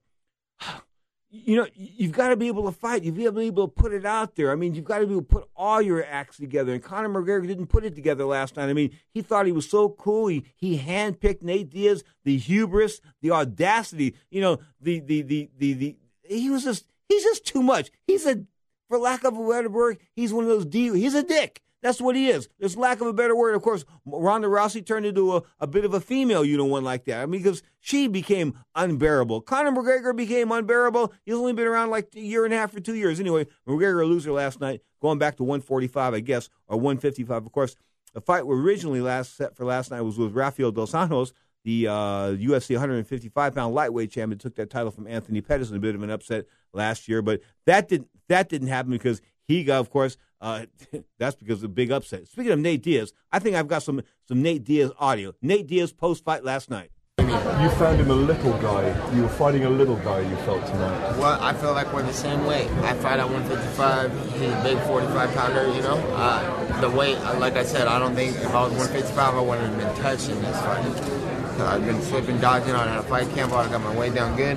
you 1.30 1.56
know, 1.56 1.66
you've 1.74 2.12
got 2.12 2.28
to 2.28 2.36
be 2.36 2.48
able 2.48 2.64
to 2.64 2.72
fight. 2.72 3.04
You've 3.04 3.16
got 3.16 3.24
to 3.24 3.32
be 3.32 3.46
able 3.46 3.68
to 3.68 3.72
put 3.72 3.92
it 3.92 4.06
out 4.06 4.34
there. 4.34 4.50
I 4.50 4.54
mean, 4.54 4.74
you've 4.74 4.84
got 4.84 5.00
to 5.00 5.06
be 5.06 5.12
able 5.12 5.22
to 5.22 5.28
put 5.28 5.48
all 5.54 5.82
your 5.82 6.04
acts 6.04 6.38
together. 6.38 6.72
And 6.72 6.82
Conor 6.82 7.08
McGregor 7.08 7.46
didn't 7.46 7.66
put 7.66 7.84
it 7.84 7.94
together 7.94 8.24
last 8.24 8.56
night. 8.56 8.70
I 8.70 8.72
mean, 8.72 8.96
he 9.10 9.20
thought 9.20 9.46
he 9.46 9.52
was 9.52 9.68
so 9.68 9.90
cool. 9.90 10.28
He 10.28 10.44
he 10.56 10.78
handpicked 10.78 11.42
Nate 11.42 11.70
Diaz, 11.70 12.02
the 12.24 12.38
hubris, 12.38 13.00
the 13.20 13.30
audacity. 13.30 14.14
You 14.30 14.40
know, 14.40 14.58
the 14.80 15.00
the 15.00 15.22
the 15.22 15.50
the, 15.58 15.72
the 15.74 15.96
he 16.24 16.48
was 16.50 16.64
just 16.64 16.86
he's 17.08 17.24
just 17.24 17.44
too 17.44 17.62
much. 17.62 17.90
He's 18.06 18.26
a, 18.26 18.44
for 18.88 18.98
lack 18.98 19.24
of 19.24 19.36
a 19.36 19.48
better 19.48 19.68
word, 19.68 19.98
he's 20.14 20.32
one 20.32 20.44
of 20.44 20.50
those 20.50 20.64
D. 20.66 20.88
He's 20.98 21.14
a 21.14 21.22
dick. 21.22 21.62
That's 21.82 22.00
what 22.00 22.16
he 22.16 22.28
is. 22.28 22.48
There's 22.58 22.76
lack 22.76 23.00
of 23.00 23.06
a 23.06 23.12
better 23.12 23.36
word. 23.36 23.54
Of 23.54 23.62
course, 23.62 23.84
Ronda 24.04 24.48
Rousey 24.48 24.84
turned 24.84 25.06
into 25.06 25.36
a, 25.36 25.42
a 25.60 25.66
bit 25.66 25.84
of 25.84 25.94
a 25.94 26.00
female 26.00 26.44
you 26.44 26.56
know 26.56 26.64
one 26.64 26.84
like 26.84 27.04
that. 27.04 27.22
I 27.22 27.26
mean, 27.26 27.42
because 27.42 27.62
she 27.80 28.08
became 28.08 28.58
unbearable. 28.74 29.42
Conor 29.42 29.70
McGregor 29.70 30.14
became 30.14 30.50
unbearable. 30.50 31.12
He's 31.24 31.34
only 31.34 31.52
been 31.52 31.66
around 31.66 31.90
like 31.90 32.08
a 32.16 32.20
year 32.20 32.44
and 32.44 32.52
a 32.52 32.56
half 32.56 32.74
or 32.74 32.80
two 32.80 32.94
years. 32.94 33.20
Anyway, 33.20 33.46
McGregor 33.66 34.02
a 34.02 34.06
loser 34.06 34.32
last 34.32 34.60
night, 34.60 34.82
going 35.00 35.18
back 35.18 35.36
to 35.36 35.44
145, 35.44 36.14
I 36.14 36.20
guess, 36.20 36.48
or 36.66 36.76
155. 36.76 37.46
Of 37.46 37.52
course, 37.52 37.76
the 38.12 38.20
fight 38.20 38.42
originally 38.46 39.00
last 39.00 39.36
set 39.36 39.54
for 39.54 39.64
last 39.64 39.90
night 39.90 40.00
was 40.00 40.18
with 40.18 40.34
Rafael 40.34 40.72
Dos 40.72 40.92
Anjos, 40.92 41.32
the 41.64 41.86
uh, 41.86 41.92
UFC 42.32 42.70
155 42.70 43.54
pound 43.54 43.74
lightweight 43.74 44.10
champion. 44.10 44.38
Took 44.38 44.56
that 44.56 44.70
title 44.70 44.90
from 44.90 45.06
Anthony 45.06 45.40
Pettis 45.40 45.70
in 45.70 45.76
a 45.76 45.80
bit 45.80 45.94
of 45.94 46.02
an 46.02 46.10
upset 46.10 46.46
last 46.72 47.08
year, 47.08 47.22
but 47.22 47.40
that 47.66 47.88
didn't 47.88 48.08
that 48.28 48.48
didn't 48.48 48.68
happen 48.68 48.90
because 48.90 49.20
he 49.48 49.64
got, 49.64 49.80
of 49.80 49.90
course, 49.90 50.16
uh, 50.40 50.66
that's 51.18 51.36
because 51.36 51.56
of 51.56 51.62
the 51.62 51.68
big 51.68 51.90
upset. 51.90 52.28
Speaking 52.28 52.52
of 52.52 52.58
Nate 52.58 52.82
Diaz, 52.82 53.12
I 53.32 53.38
think 53.38 53.56
I've 53.56 53.68
got 53.68 53.82
some 53.82 54.02
some 54.26 54.42
Nate 54.42 54.64
Diaz 54.64 54.90
audio. 54.98 55.34
Nate 55.42 55.66
Diaz 55.66 55.92
post 55.92 56.24
fight 56.24 56.44
last 56.44 56.70
night. 56.70 56.90
You 57.18 57.68
found 57.70 57.98
him 58.00 58.10
a 58.10 58.14
little 58.14 58.52
guy. 58.58 58.86
You 59.14 59.22
were 59.22 59.28
fighting 59.28 59.64
a 59.64 59.70
little 59.70 59.96
guy. 59.96 60.20
You 60.20 60.36
felt 60.46 60.64
tonight. 60.66 61.18
Well, 61.18 61.36
I 61.42 61.52
feel 61.54 61.72
like 61.72 61.92
we're 61.92 62.04
the 62.04 62.12
same 62.12 62.46
weight. 62.46 62.68
I 62.82 62.94
fight 62.94 63.18
at 63.18 63.28
155. 63.28 64.12
He's 64.40 64.48
a 64.52 64.62
big 64.62 64.78
45 64.86 65.34
pounder. 65.34 65.66
You 65.74 65.82
know, 65.82 65.96
uh, 66.14 66.80
the 66.80 66.88
weight. 66.88 67.16
uh, 67.18 67.38
Like 67.40 67.54
I 67.56 67.64
said, 67.64 67.88
I 67.88 67.98
don't 67.98 68.14
think 68.14 68.36
if 68.36 68.46
I 68.54 68.62
was 68.62 68.72
155, 68.72 69.34
I 69.34 69.40
wouldn't 69.40 69.74
have 69.74 69.76
been 69.94 70.02
touching 70.02 70.40
this 70.40 70.60
fight. 70.60 71.17
I've 71.60 71.84
been 71.84 72.00
slipping, 72.02 72.38
dodging 72.40 72.74
on 72.74 72.88
had 72.88 72.98
a 72.98 73.02
fight 73.02 73.28
camp. 73.30 73.52
I 73.52 73.68
got 73.68 73.80
my 73.82 73.96
weight 73.96 74.14
down 74.14 74.36
good. 74.36 74.56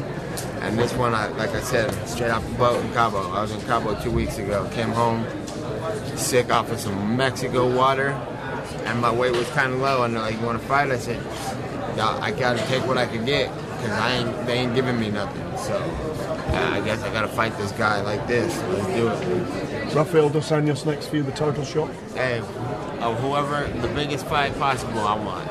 And 0.61 0.77
this 0.77 0.93
one, 0.93 1.13
I, 1.13 1.27
like 1.29 1.49
I 1.49 1.61
said, 1.61 1.91
straight 2.07 2.29
off 2.29 2.47
the 2.47 2.55
boat 2.55 2.83
in 2.83 2.93
Cabo. 2.93 3.31
I 3.31 3.41
was 3.41 3.51
in 3.51 3.61
Cabo 3.61 3.99
two 4.01 4.11
weeks 4.11 4.37
ago. 4.37 4.69
Came 4.73 4.89
home 4.89 5.25
sick 6.15 6.51
off 6.51 6.71
of 6.71 6.79
some 6.79 7.17
Mexico 7.17 7.73
water, 7.75 8.09
and 8.85 9.01
my 9.01 9.11
weight 9.11 9.33
was 9.33 9.49
kind 9.49 9.73
of 9.73 9.79
low. 9.79 10.03
And 10.03 10.15
they're 10.15 10.21
like, 10.21 10.39
"You 10.39 10.45
want 10.45 10.61
to 10.61 10.67
fight?" 10.67 10.91
I 10.91 10.97
said, 10.97 11.21
"Yeah, 11.95 12.17
I 12.21 12.31
got 12.31 12.57
to 12.57 12.65
take 12.67 12.85
what 12.85 12.97
I 12.97 13.05
can 13.07 13.25
get 13.25 13.53
because 13.55 13.91
I 13.91 14.11
ain't 14.11 14.45
they 14.45 14.53
ain't 14.53 14.75
giving 14.75 14.99
me 14.99 15.09
nothing." 15.09 15.41
So 15.57 15.75
uh, 15.75 16.69
I 16.73 16.81
guess 16.81 17.01
I 17.03 17.11
got 17.11 17.21
to 17.21 17.27
fight 17.27 17.57
this 17.57 17.71
guy 17.73 18.01
like 18.01 18.27
this. 18.27 18.55
Let's 18.69 18.87
do 18.87 19.07
it. 19.07 19.95
Rafael 19.95 20.29
dos 20.29 20.49
Anjos 20.49 20.85
next 20.85 21.07
for 21.07 21.17
you, 21.17 21.23
the 21.23 21.31
title 21.31 21.65
shot. 21.65 21.91
Hey, 22.13 22.39
of 22.99 23.19
whoever 23.19 23.67
the 23.79 23.87
biggest 23.89 24.25
fight 24.27 24.57
possible, 24.57 24.99
I 24.99 25.15
want. 25.15 25.50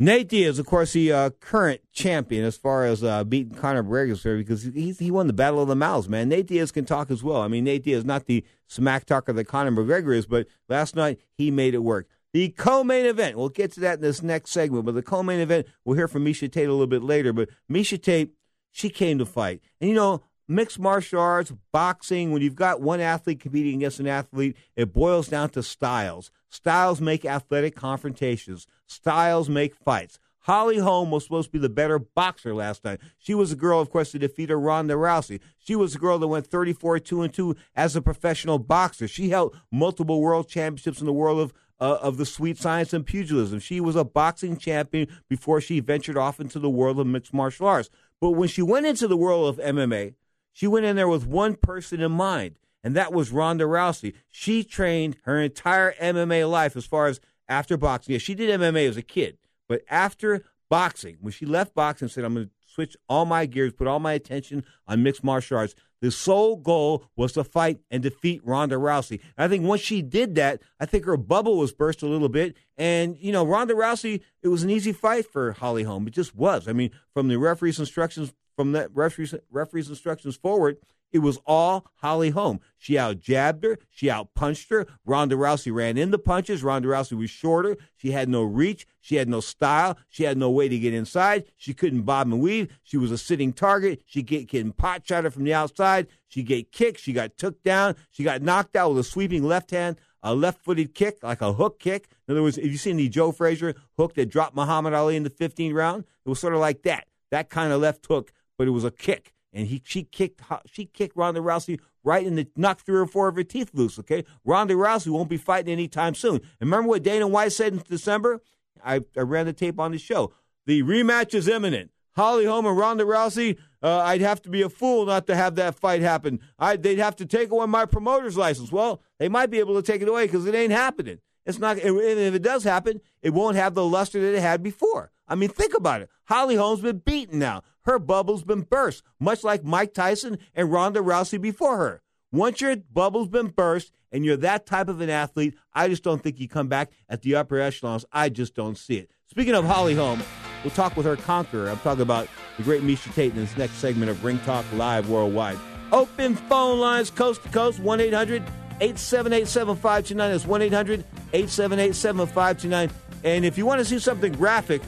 Nate 0.00 0.28
Diaz, 0.28 0.58
of 0.58 0.66
course, 0.66 0.92
the 0.92 1.12
uh, 1.12 1.30
current 1.38 1.80
champion 1.92 2.44
as 2.44 2.56
far 2.56 2.84
as 2.84 3.04
uh, 3.04 3.22
beating 3.22 3.54
Conor 3.54 3.84
McGregor 3.84 4.38
because 4.38 4.64
he, 4.64 4.90
he 4.90 5.10
won 5.12 5.28
the 5.28 5.32
Battle 5.32 5.62
of 5.62 5.68
the 5.68 5.76
Mouths, 5.76 6.08
man. 6.08 6.28
Nate 6.28 6.48
Diaz 6.48 6.72
can 6.72 6.84
talk 6.84 7.12
as 7.12 7.22
well. 7.22 7.40
I 7.40 7.48
mean, 7.48 7.62
Nate 7.62 7.84
Diaz 7.84 8.04
not 8.04 8.26
the 8.26 8.44
smack 8.66 9.06
talker 9.06 9.32
that 9.32 9.44
Conor 9.44 9.70
McGregor 9.70 10.16
is, 10.16 10.26
but 10.26 10.48
last 10.68 10.96
night 10.96 11.20
he 11.36 11.52
made 11.52 11.74
it 11.74 11.84
work. 11.84 12.08
The 12.32 12.48
co-main 12.48 13.06
event, 13.06 13.36
we'll 13.36 13.50
get 13.50 13.70
to 13.72 13.80
that 13.80 13.96
in 13.96 14.00
this 14.00 14.20
next 14.20 14.50
segment, 14.50 14.84
but 14.84 14.96
the 14.96 15.02
co-main 15.02 15.38
event, 15.38 15.68
we'll 15.84 15.96
hear 15.96 16.08
from 16.08 16.24
Miesha 16.24 16.50
Tate 16.50 16.66
a 16.66 16.72
little 16.72 16.88
bit 16.88 17.04
later, 17.04 17.32
but 17.32 17.48
Miesha 17.70 18.02
Tate, 18.02 18.32
she 18.72 18.90
came 18.90 19.18
to 19.18 19.26
fight. 19.26 19.60
And, 19.80 19.88
you 19.88 19.94
know, 19.94 20.24
mixed 20.48 20.80
martial 20.80 21.20
arts, 21.20 21.52
boxing, 21.70 22.32
when 22.32 22.42
you've 22.42 22.56
got 22.56 22.80
one 22.80 22.98
athlete 22.98 23.38
competing 23.38 23.76
against 23.76 24.00
an 24.00 24.08
athlete, 24.08 24.56
it 24.74 24.92
boils 24.92 25.28
down 25.28 25.50
to 25.50 25.62
styles. 25.62 26.32
Styles 26.54 27.00
make 27.00 27.24
athletic 27.24 27.74
confrontations. 27.74 28.68
Styles 28.86 29.48
make 29.48 29.74
fights. 29.74 30.20
Holly 30.42 30.78
Holm 30.78 31.10
was 31.10 31.24
supposed 31.24 31.48
to 31.48 31.52
be 31.52 31.58
the 31.58 31.68
better 31.68 31.98
boxer 31.98 32.54
last 32.54 32.84
night. 32.84 33.00
She 33.18 33.34
was 33.34 33.50
the 33.50 33.56
girl, 33.56 33.80
of 33.80 33.90
course, 33.90 34.12
that 34.12 34.20
defeated 34.20 34.56
Ronda 34.56 34.94
Rousey. 34.94 35.40
She 35.58 35.74
was 35.74 35.94
the 35.94 35.98
girl 35.98 36.16
that 36.20 36.28
went 36.28 36.46
34 36.46 37.00
2 37.00 37.22
and 37.22 37.34
2 37.34 37.56
as 37.74 37.96
a 37.96 38.02
professional 38.02 38.60
boxer. 38.60 39.08
She 39.08 39.30
held 39.30 39.56
multiple 39.72 40.20
world 40.20 40.48
championships 40.48 41.00
in 41.00 41.06
the 41.06 41.12
world 41.12 41.40
of 41.40 41.52
uh, 41.80 41.98
of 42.00 42.18
the 42.18 42.26
sweet 42.26 42.56
science 42.56 42.92
and 42.92 43.04
pugilism. 43.04 43.58
She 43.58 43.80
was 43.80 43.96
a 43.96 44.04
boxing 44.04 44.56
champion 44.56 45.08
before 45.28 45.60
she 45.60 45.80
ventured 45.80 46.16
off 46.16 46.38
into 46.38 46.60
the 46.60 46.70
world 46.70 47.00
of 47.00 47.08
mixed 47.08 47.34
martial 47.34 47.66
arts. 47.66 47.90
But 48.20 48.30
when 48.30 48.48
she 48.48 48.62
went 48.62 48.86
into 48.86 49.08
the 49.08 49.16
world 49.16 49.48
of 49.48 49.64
MMA, 49.64 50.14
she 50.52 50.68
went 50.68 50.86
in 50.86 50.94
there 50.94 51.08
with 51.08 51.26
one 51.26 51.56
person 51.56 52.00
in 52.00 52.12
mind, 52.12 52.60
and 52.84 52.94
that 52.94 53.12
was 53.12 53.32
Ronda 53.32 53.64
Rousey. 53.64 54.14
She 54.30 54.62
trained 54.62 55.16
her 55.24 55.40
entire 55.40 55.94
MMA 55.94 56.48
life 56.48 56.76
as 56.76 56.84
far 56.84 57.06
as 57.06 57.18
after 57.48 57.76
boxing. 57.76 58.12
Yeah, 58.12 58.18
she 58.18 58.34
did 58.34 58.60
MMA 58.60 58.88
as 58.88 58.96
a 58.96 59.02
kid, 59.02 59.38
but 59.68 59.82
after 59.90 60.44
boxing, 60.70 61.16
when 61.20 61.32
she 61.32 61.46
left 61.46 61.74
boxing 61.74 62.06
and 62.06 62.12
said, 62.12 62.24
I'm 62.24 62.34
going 62.34 62.46
to 62.46 62.52
switch 62.66 62.96
all 63.08 63.24
my 63.24 63.46
gears, 63.46 63.72
put 63.72 63.86
all 63.86 64.00
my 64.00 64.12
attention 64.12 64.64
on 64.86 65.02
mixed 65.02 65.24
martial 65.24 65.58
arts, 65.58 65.74
the 66.00 66.10
sole 66.10 66.56
goal 66.56 67.06
was 67.16 67.32
to 67.32 67.44
fight 67.44 67.78
and 67.90 68.02
defeat 68.02 68.42
Ronda 68.44 68.76
Rousey. 68.76 69.20
I 69.38 69.48
think 69.48 69.64
once 69.64 69.80
she 69.80 70.02
did 70.02 70.34
that, 70.34 70.60
I 70.78 70.84
think 70.84 71.06
her 71.06 71.16
bubble 71.16 71.56
was 71.56 71.72
burst 71.72 72.02
a 72.02 72.06
little 72.06 72.28
bit. 72.28 72.56
And, 72.76 73.16
you 73.16 73.32
know, 73.32 73.46
Ronda 73.46 73.72
Rousey, 73.72 74.20
it 74.42 74.48
was 74.48 74.62
an 74.62 74.68
easy 74.68 74.92
fight 74.92 75.26
for 75.32 75.52
Holly 75.52 75.84
Holm. 75.84 76.06
It 76.06 76.12
just 76.12 76.34
was. 76.34 76.68
I 76.68 76.74
mean, 76.74 76.90
from 77.14 77.28
the 77.28 77.38
referee's 77.38 77.78
instructions, 77.78 78.34
from 78.54 78.72
that 78.72 78.94
referee's, 78.94 79.34
referee's 79.50 79.88
instructions 79.88 80.36
forward, 80.36 80.76
it 81.14 81.20
was 81.20 81.38
all 81.46 81.86
Holly 81.98 82.30
Holm. 82.30 82.58
She 82.76 82.98
out 82.98 83.20
jabbed 83.20 83.62
her. 83.62 83.78
She 83.88 84.10
out 84.10 84.34
punched 84.34 84.68
her. 84.70 84.84
Ronda 85.06 85.36
Rousey 85.36 85.72
ran 85.72 85.96
in 85.96 86.10
the 86.10 86.18
punches. 86.18 86.64
Ronda 86.64 86.88
Rousey 86.88 87.16
was 87.16 87.30
shorter. 87.30 87.76
She 87.96 88.10
had 88.10 88.28
no 88.28 88.42
reach. 88.42 88.84
She 89.00 89.14
had 89.14 89.28
no 89.28 89.38
style. 89.38 89.96
She 90.08 90.24
had 90.24 90.36
no 90.36 90.50
way 90.50 90.68
to 90.68 90.76
get 90.76 90.92
inside. 90.92 91.44
She 91.56 91.72
couldn't 91.72 92.02
bob 92.02 92.26
and 92.26 92.40
weave. 92.40 92.76
She 92.82 92.96
was 92.96 93.12
a 93.12 93.16
sitting 93.16 93.52
target. 93.52 94.02
She 94.06 94.22
get 94.22 94.48
getting 94.48 94.72
pot 94.72 95.06
shotted 95.06 95.32
from 95.32 95.44
the 95.44 95.54
outside. 95.54 96.08
She 96.26 96.42
get 96.42 96.72
kicked. 96.72 96.98
She 96.98 97.12
got 97.12 97.36
took 97.36 97.62
down. 97.62 97.94
She 98.10 98.24
got 98.24 98.42
knocked 98.42 98.74
out 98.74 98.90
with 98.90 98.98
a 98.98 99.04
sweeping 99.04 99.44
left 99.44 99.70
hand, 99.70 99.96
a 100.20 100.34
left-footed 100.34 100.96
kick, 100.96 101.18
like 101.22 101.42
a 101.42 101.52
hook 101.52 101.78
kick. 101.78 102.08
In 102.26 102.32
other 102.32 102.42
words, 102.42 102.58
if 102.58 102.66
you 102.66 102.76
seen 102.76 102.96
the 102.96 103.08
Joe 103.08 103.30
Frazier 103.30 103.76
hook 103.96 104.14
that 104.14 104.30
dropped 104.30 104.56
Muhammad 104.56 104.94
Ali 104.94 105.14
in 105.14 105.22
the 105.22 105.30
15th 105.30 105.74
round, 105.74 106.06
it 106.26 106.28
was 106.28 106.40
sort 106.40 106.54
of 106.54 106.60
like 106.60 106.82
that. 106.82 107.06
That 107.30 107.50
kind 107.50 107.72
of 107.72 107.80
left 107.80 108.04
hook, 108.04 108.32
but 108.58 108.66
it 108.66 108.72
was 108.72 108.84
a 108.84 108.90
kick 108.90 109.33
and 109.54 109.68
he 109.68 109.80
she 109.84 110.02
kicked 110.02 110.42
she 110.66 110.84
kicked 110.84 111.16
Ronda 111.16 111.40
Rousey 111.40 111.80
right 112.02 112.26
in 112.26 112.34
the 112.34 112.46
knocked 112.56 112.84
three 112.84 112.98
or 112.98 113.06
four 113.06 113.28
of 113.28 113.36
her 113.36 113.44
teeth 113.44 113.70
loose. 113.72 113.98
Okay, 113.98 114.24
Ronda 114.44 114.74
Rousey 114.74 115.08
won't 115.08 115.30
be 115.30 115.36
fighting 115.38 115.72
anytime 115.72 116.14
soon. 116.14 116.36
And 116.36 116.68
remember 116.68 116.88
what 116.88 117.02
Dana 117.02 117.26
White 117.26 117.52
said 117.52 117.72
in 117.72 117.82
December? 117.88 118.42
I, 118.84 119.00
I 119.16 119.20
ran 119.20 119.46
the 119.46 119.52
tape 119.52 119.80
on 119.80 119.92
the 119.92 119.98
show. 119.98 120.34
The 120.66 120.82
rematch 120.82 121.34
is 121.34 121.48
imminent. 121.48 121.90
Holly 122.16 122.44
Holm 122.44 122.66
and 122.66 122.76
Ronda 122.76 123.04
Rousey. 123.04 123.58
Uh, 123.82 123.98
I'd 123.98 124.20
have 124.20 124.40
to 124.42 124.50
be 124.50 124.62
a 124.62 124.68
fool 124.68 125.04
not 125.06 125.26
to 125.26 125.36
have 125.36 125.56
that 125.56 125.74
fight 125.74 126.00
happen. 126.00 126.40
I, 126.58 126.76
they'd 126.76 126.98
have 126.98 127.16
to 127.16 127.26
take 127.26 127.50
away 127.50 127.66
my 127.66 127.84
promoter's 127.84 128.36
license. 128.36 128.72
Well, 128.72 129.02
they 129.18 129.28
might 129.28 129.50
be 129.50 129.58
able 129.58 129.74
to 129.74 129.82
take 129.82 130.00
it 130.00 130.08
away 130.08 130.26
because 130.26 130.46
it 130.46 130.54
ain't 130.54 130.72
happening. 130.72 131.18
It's 131.44 131.58
not. 131.58 131.78
And 131.78 131.98
if 132.00 132.34
it 132.34 132.42
does 132.42 132.64
happen, 132.64 133.00
it 133.22 133.30
won't 133.30 133.56
have 133.56 133.74
the 133.74 133.84
luster 133.84 134.20
that 134.20 134.36
it 134.36 134.40
had 134.40 134.62
before. 134.62 135.12
I 135.26 135.34
mean, 135.34 135.48
think 135.48 135.74
about 135.74 136.02
it. 136.02 136.10
Holly 136.24 136.56
Holm's 136.56 136.80
been 136.80 136.98
beaten 136.98 137.38
now. 137.38 137.62
Her 137.82 137.98
bubble's 137.98 138.44
been 138.44 138.62
burst, 138.62 139.02
much 139.18 139.44
like 139.44 139.64
Mike 139.64 139.94
Tyson 139.94 140.38
and 140.54 140.72
Ronda 140.72 141.00
Rousey 141.00 141.40
before 141.40 141.76
her. 141.76 142.02
Once 142.32 142.60
your 142.60 142.76
bubble's 142.76 143.28
been 143.28 143.48
burst 143.48 143.92
and 144.10 144.24
you're 144.24 144.36
that 144.36 144.66
type 144.66 144.88
of 144.88 145.00
an 145.00 145.10
athlete, 145.10 145.54
I 145.72 145.88
just 145.88 146.02
don't 146.02 146.22
think 146.22 146.40
you 146.40 146.48
come 146.48 146.68
back 146.68 146.90
at 147.08 147.22
the 147.22 147.36
upper 147.36 147.60
echelons. 147.60 148.04
I 148.12 148.28
just 148.28 148.54
don't 148.54 148.76
see 148.76 148.96
it. 148.96 149.10
Speaking 149.28 149.54
of 149.54 149.64
Holly 149.64 149.94
Holm, 149.94 150.22
we'll 150.62 150.70
talk 150.72 150.96
with 150.96 151.06
her 151.06 151.16
conqueror. 151.16 151.70
I'm 151.70 151.78
talking 151.78 152.02
about 152.02 152.28
the 152.56 152.62
great 152.62 152.82
Miesha 152.82 153.12
Tate 153.14 153.32
in 153.32 153.38
this 153.38 153.56
next 153.56 153.74
segment 153.74 154.10
of 154.10 154.24
Ring 154.24 154.38
Talk 154.40 154.64
Live 154.72 155.08
Worldwide. 155.08 155.58
Open 155.92 156.34
phone 156.34 156.80
lines 156.80 157.10
coast 157.10 157.42
to 157.44 157.48
coast, 157.50 157.78
1 157.78 158.00
800 158.00 158.42
878 158.80 159.46
7529. 159.46 160.30
That's 160.30 160.46
1 160.46 160.62
800 160.62 161.04
878 161.32 161.94
7529. 161.94 162.90
And 163.22 163.44
if 163.44 163.56
you 163.56 163.64
want 163.64 163.78
to 163.78 163.84
see 163.84 163.98
something 163.98 164.32
graphic, 164.32 164.82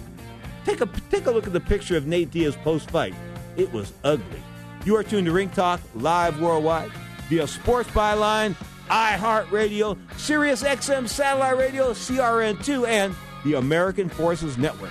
take 0.67 0.81
a, 0.81 0.87
take 1.11 1.27
a 1.27 1.31
look 1.31 1.47
at 1.47 1.53
the 1.53 1.61
picture 1.61 1.97
of 1.97 2.07
Nate 2.07 2.31
Diaz 2.31 2.57
post 2.57 2.91
fight. 2.91 3.15
It 3.57 3.73
was 3.73 3.93
ugly. 4.05 4.43
You 4.85 4.97
are 4.97 5.03
tuned 5.03 5.27
to 5.27 5.33
Ring 5.33 5.49
Talk 5.49 5.81
Live 5.95 6.41
Worldwide 6.41 6.91
via 7.29 7.47
Sports 7.47 7.89
Byline, 7.91 8.55
iHeartRadio, 8.89 9.97
Sirius 10.19 10.63
XM 10.63 11.09
Satellite 11.09 11.57
Radio, 11.57 11.93
CRN2, 11.93 12.87
and 12.87 13.15
the 13.45 13.55
American 13.55 14.09
Forces 14.09 14.59
Network. 14.59 14.91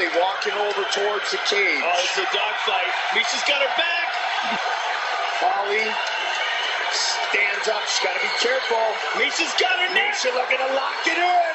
Walking 0.00 0.56
over 0.56 0.80
towards 0.96 1.28
the 1.28 1.36
cage. 1.44 1.84
Oh, 1.84 2.00
it's 2.00 2.16
a 2.16 2.24
dogfight. 2.32 2.88
Miesha's 3.12 3.44
got 3.44 3.60
her 3.60 3.74
back. 3.76 4.08
Holly 5.44 5.84
stands 6.88 7.68
up. 7.68 7.84
She's 7.84 8.00
got 8.00 8.16
to 8.16 8.22
be 8.24 8.32
careful. 8.40 8.80
Miesha's 9.20 9.52
got 9.60 9.76
her 9.76 9.92
neck. 9.92 10.16
Miesha 10.16 10.32
looking 10.32 10.56
to 10.56 10.72
lock 10.72 11.04
it 11.04 11.20
in. 11.20 11.54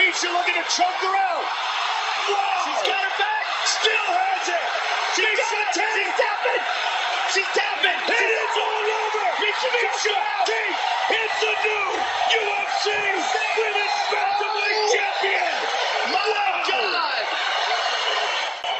Miesha 0.00 0.32
looking 0.32 0.56
to 0.56 0.64
choke 0.72 0.96
her 1.04 1.12
out. 1.12 1.44
Whoa. 1.44 2.64
She's 2.64 2.82
got 2.88 3.04
her 3.04 3.14
back. 3.20 3.44
Still 3.68 4.08
has 4.16 4.48
it. 4.48 4.64
She 5.12 5.22
Miesha 5.28 5.44
got 5.44 5.76
it. 5.76 5.92
She's 5.92 6.14
tapping. 6.16 6.64
She's 7.36 7.50
tapping. 7.52 7.98
It 8.00 8.28
is 8.32 8.54
all 8.64 8.86
over. 8.96 9.28
Miesha, 9.44 9.68
Miesha. 9.76 10.16
T 10.48 10.52
is 11.20 11.32
the 11.36 11.52
new 11.68 11.88
UFC 12.32 12.84
Women's 13.60 13.98
Bantamweight 14.08 14.72
oh, 14.72 14.88
Champion. 14.88 15.52
My 16.16 16.24
God. 16.32 17.24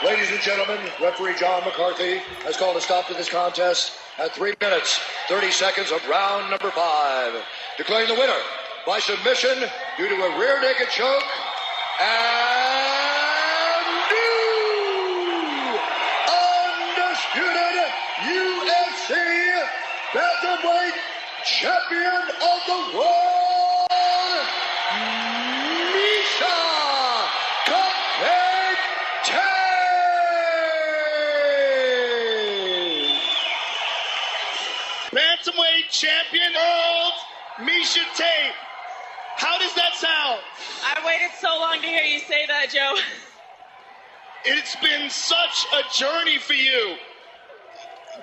Ladies 0.05 0.31
and 0.31 0.41
gentlemen, 0.43 0.79
referee 1.01 1.35
John 1.41 1.65
McCarthy 1.65 2.19
has 2.45 2.59
called 2.59 2.77
a 2.77 2.81
stop 2.81 3.07
to 3.09 3.15
this 3.15 3.31
contest 3.31 3.93
at 4.19 4.35
3 4.35 4.53
minutes, 4.61 5.01
30 5.29 5.51
seconds 5.51 5.91
of 5.93 6.07
round 6.07 6.51
number 6.51 6.71
5. 6.71 7.43
Declaring 7.79 8.09
the 8.09 8.15
winner 8.15 8.37
by 8.87 8.99
submission 8.99 9.65
due 9.97 10.09
to 10.11 10.15
a 10.15 10.39
rear 10.39 10.61
naked 10.61 10.91
choke 10.91 11.25
and 12.03 13.87
new 14.13 15.73
undisputed 16.29 17.89
UFC 18.29 19.17
Bantamweight 20.13 21.01
Champion 21.47 22.29
of 22.29 22.61
the 22.69 22.79
World, 22.99 23.89
Miesha 25.97 26.61
Kapente. 27.65 29.41
Bantamweight 35.15 35.84
champion 35.95 36.53
world, 36.53 37.13
Miesha 37.61 38.03
Tate. 38.17 38.53
How 39.37 39.59
does 39.59 39.75
that 39.75 39.95
sound? 39.95 40.41
I 40.83 41.01
waited 41.07 41.31
so 41.41 41.49
long 41.61 41.81
to 41.81 41.87
hear 41.87 42.03
you 42.03 42.19
say 42.19 42.47
that, 42.47 42.71
Joe. 42.71 42.97
It's 44.45 44.75
been 44.77 45.09
such 45.09 45.67
a 45.73 45.83
journey 45.97 46.39
for 46.39 46.55
you. 46.55 46.97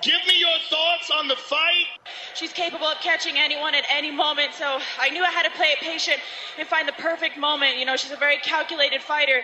Give 0.02 0.20
me 0.28 0.38
your 0.38 0.58
thoughts 0.68 1.10
on 1.10 1.28
the 1.28 1.36
fight. 1.36 1.86
She's 2.34 2.52
capable 2.52 2.86
of 2.86 2.98
catching 2.98 3.38
anyone 3.38 3.74
at 3.74 3.84
any 3.90 4.10
moment, 4.10 4.52
so 4.54 4.78
I 5.00 5.08
knew 5.10 5.22
I 5.22 5.30
had 5.30 5.44
to 5.44 5.50
play 5.56 5.68
it 5.68 5.78
patient 5.78 6.18
and 6.58 6.68
find 6.68 6.86
the 6.86 6.92
perfect 6.92 7.38
moment. 7.38 7.78
You 7.78 7.86
know, 7.86 7.96
she's 7.96 8.12
a 8.12 8.16
very 8.16 8.38
calculated 8.38 9.00
fighter, 9.02 9.42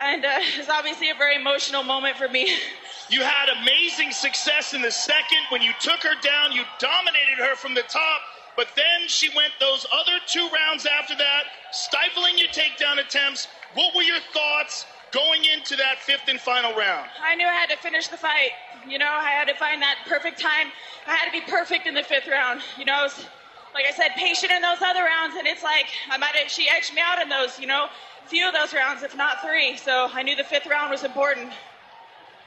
and 0.00 0.24
uh, 0.24 0.38
it's 0.58 0.68
obviously 0.68 1.10
a 1.10 1.14
very 1.14 1.36
emotional 1.36 1.82
moment 1.82 2.16
for 2.16 2.28
me. 2.28 2.56
You 3.10 3.22
had 3.22 3.48
amazing 3.60 4.12
success 4.12 4.72
in 4.72 4.82
the 4.82 4.90
second. 4.90 5.40
When 5.50 5.62
you 5.62 5.72
took 5.80 6.00
her 6.04 6.14
down, 6.22 6.52
you 6.52 6.62
dominated 6.78 7.38
her 7.38 7.56
from 7.56 7.74
the 7.74 7.82
top. 7.82 8.20
But 8.56 8.68
then 8.76 9.08
she 9.08 9.28
went 9.34 9.52
those 9.58 9.84
other 9.92 10.18
two 10.26 10.48
rounds 10.54 10.86
after 10.86 11.16
that, 11.16 11.44
stifling 11.72 12.38
your 12.38 12.48
takedown 12.48 12.98
attempts. 12.98 13.48
What 13.74 13.96
were 13.96 14.02
your 14.02 14.20
thoughts 14.32 14.86
going 15.10 15.44
into 15.44 15.74
that 15.76 15.98
fifth 15.98 16.28
and 16.28 16.40
final 16.40 16.72
round? 16.76 17.10
I 17.20 17.34
knew 17.34 17.46
I 17.46 17.52
had 17.52 17.70
to 17.70 17.76
finish 17.78 18.06
the 18.06 18.16
fight. 18.16 18.50
You 18.88 18.98
know, 18.98 19.10
I 19.10 19.30
had 19.30 19.48
to 19.48 19.54
find 19.54 19.82
that 19.82 19.96
perfect 20.06 20.38
time. 20.38 20.68
I 21.06 21.16
had 21.16 21.26
to 21.26 21.32
be 21.32 21.40
perfect 21.50 21.88
in 21.88 21.94
the 21.94 22.04
fifth 22.04 22.28
round. 22.28 22.60
You 22.78 22.84
know, 22.84 23.02
was, 23.02 23.26
like 23.74 23.86
I 23.86 23.92
said, 23.92 24.10
patient 24.16 24.52
in 24.52 24.62
those 24.62 24.82
other 24.82 25.02
rounds, 25.02 25.34
and 25.36 25.48
it's 25.48 25.64
like 25.64 25.86
I 26.10 26.16
might 26.16 26.36
have, 26.36 26.48
she 26.48 26.68
edged 26.68 26.94
me 26.94 27.00
out 27.04 27.20
in 27.20 27.28
those, 27.28 27.58
you 27.58 27.66
know, 27.66 27.86
few 28.26 28.46
of 28.46 28.54
those 28.54 28.72
rounds, 28.72 29.02
if 29.02 29.16
not 29.16 29.42
three. 29.42 29.76
So 29.76 30.08
I 30.12 30.22
knew 30.22 30.36
the 30.36 30.44
fifth 30.44 30.66
round 30.66 30.90
was 30.90 31.02
important. 31.02 31.52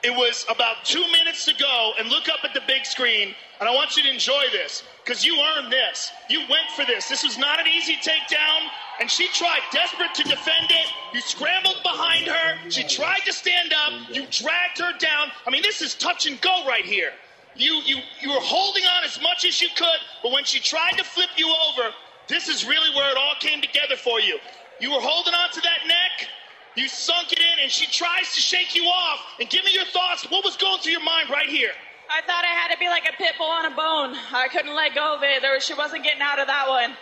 It 0.04 0.12
was 0.12 0.46
about 0.50 0.84
two 0.84 1.06
minutes 1.14 1.46
to 1.46 1.54
go, 1.56 1.94
and 1.98 2.10
look 2.10 2.28
up 2.28 2.40
at 2.44 2.54
the 2.54 2.60
big 2.68 2.86
screen, 2.86 3.34
and 3.62 3.70
I 3.70 3.74
want 3.74 3.96
you 3.96 4.04
to 4.04 4.10
enjoy 4.10 4.44
this, 4.52 4.84
because 5.04 5.24
you 5.26 5.40
earned 5.40 5.72
this. 5.72 6.12
You 6.30 6.40
went 6.50 6.70
for 6.76 6.84
this. 6.86 7.08
This 7.08 7.24
was 7.24 7.38
not 7.38 7.58
an 7.58 7.68
easy 7.68 7.96
takedown, 7.96 8.68
and 9.00 9.10
she 9.10 9.30
tried, 9.30 9.62
desperate 9.72 10.14
to 10.16 10.24
defend 10.24 10.72
it. 10.72 10.88
You 11.14 11.22
scrambled 11.22 11.78
behind 11.84 12.28
her. 12.28 12.70
She 12.70 12.84
tried 12.84 13.22
to 13.26 13.32
stand 13.32 13.74
up. 13.74 14.10
You 14.10 14.26
dragged 14.30 14.80
her 14.80 14.92
down. 15.00 15.32
I 15.48 15.52
mean, 15.52 15.62
this 15.62 15.82
is 15.82 15.96
touch 15.96 16.26
and 16.28 16.40
go 16.42 16.66
right 16.68 16.84
here. 16.86 17.12
You, 17.56 17.76
you, 17.86 17.98
you 18.22 18.30
were 18.30 18.42
holding 18.42 18.84
on 18.84 19.06
as 19.06 19.22
much 19.22 19.46
as 19.46 19.62
you 19.62 19.70
could, 19.78 20.00
but 20.22 20.34
when 20.34 20.44
she 20.44 20.60
tried 20.60 20.98
to 20.98 21.04
flip 21.06 21.30
you 21.38 21.48
over, 21.48 21.94
this 22.28 22.50
is 22.50 22.68
really 22.68 22.94
where 22.94 23.10
it 23.10 23.18
all 23.18 23.36
came 23.40 23.62
together 23.62 23.96
for 23.96 24.20
you. 24.20 24.38
You 24.82 24.92
were 24.92 25.02
holding 25.02 25.34
on 25.34 25.50
to 25.52 25.62
that 25.62 25.88
neck. 25.88 26.28
You 26.76 26.88
sunk 26.88 27.32
it 27.32 27.40
in, 27.40 27.60
and 27.62 27.72
she 27.72 27.86
tries 27.86 28.34
to 28.34 28.42
shake 28.42 28.76
you 28.76 28.86
off. 28.86 29.20
And 29.40 29.50
give 29.50 29.64
me 29.64 29.74
your 29.74 29.86
thoughts. 29.86 30.26
What 30.30 30.44
was 30.44 30.58
going 30.58 30.80
through 30.80 30.94
your 30.94 31.04
mind 31.04 31.30
right 31.30 31.48
here? 31.48 31.72
I 32.10 32.22
thought 32.22 32.44
I 32.44 32.54
had 32.54 32.72
to 32.74 32.80
be 32.80 32.88
like 32.90 33.08
a 33.08 33.16
pit 33.18 33.34
bull 33.38 33.48
on 33.48 33.66
a 33.66 33.76
bone. 33.76 34.16
I 34.34 34.48
couldn't 34.52 34.76
let 34.76 34.96
go 34.96 35.16
of 35.16 35.24
it. 35.24 35.42
There 35.42 35.54
was, 35.54 35.64
she 35.64 35.74
wasn't 35.74 36.04
getting 36.04 36.22
out 36.22 36.40
of 36.40 36.48
that 36.48 36.68
one. 36.68 36.96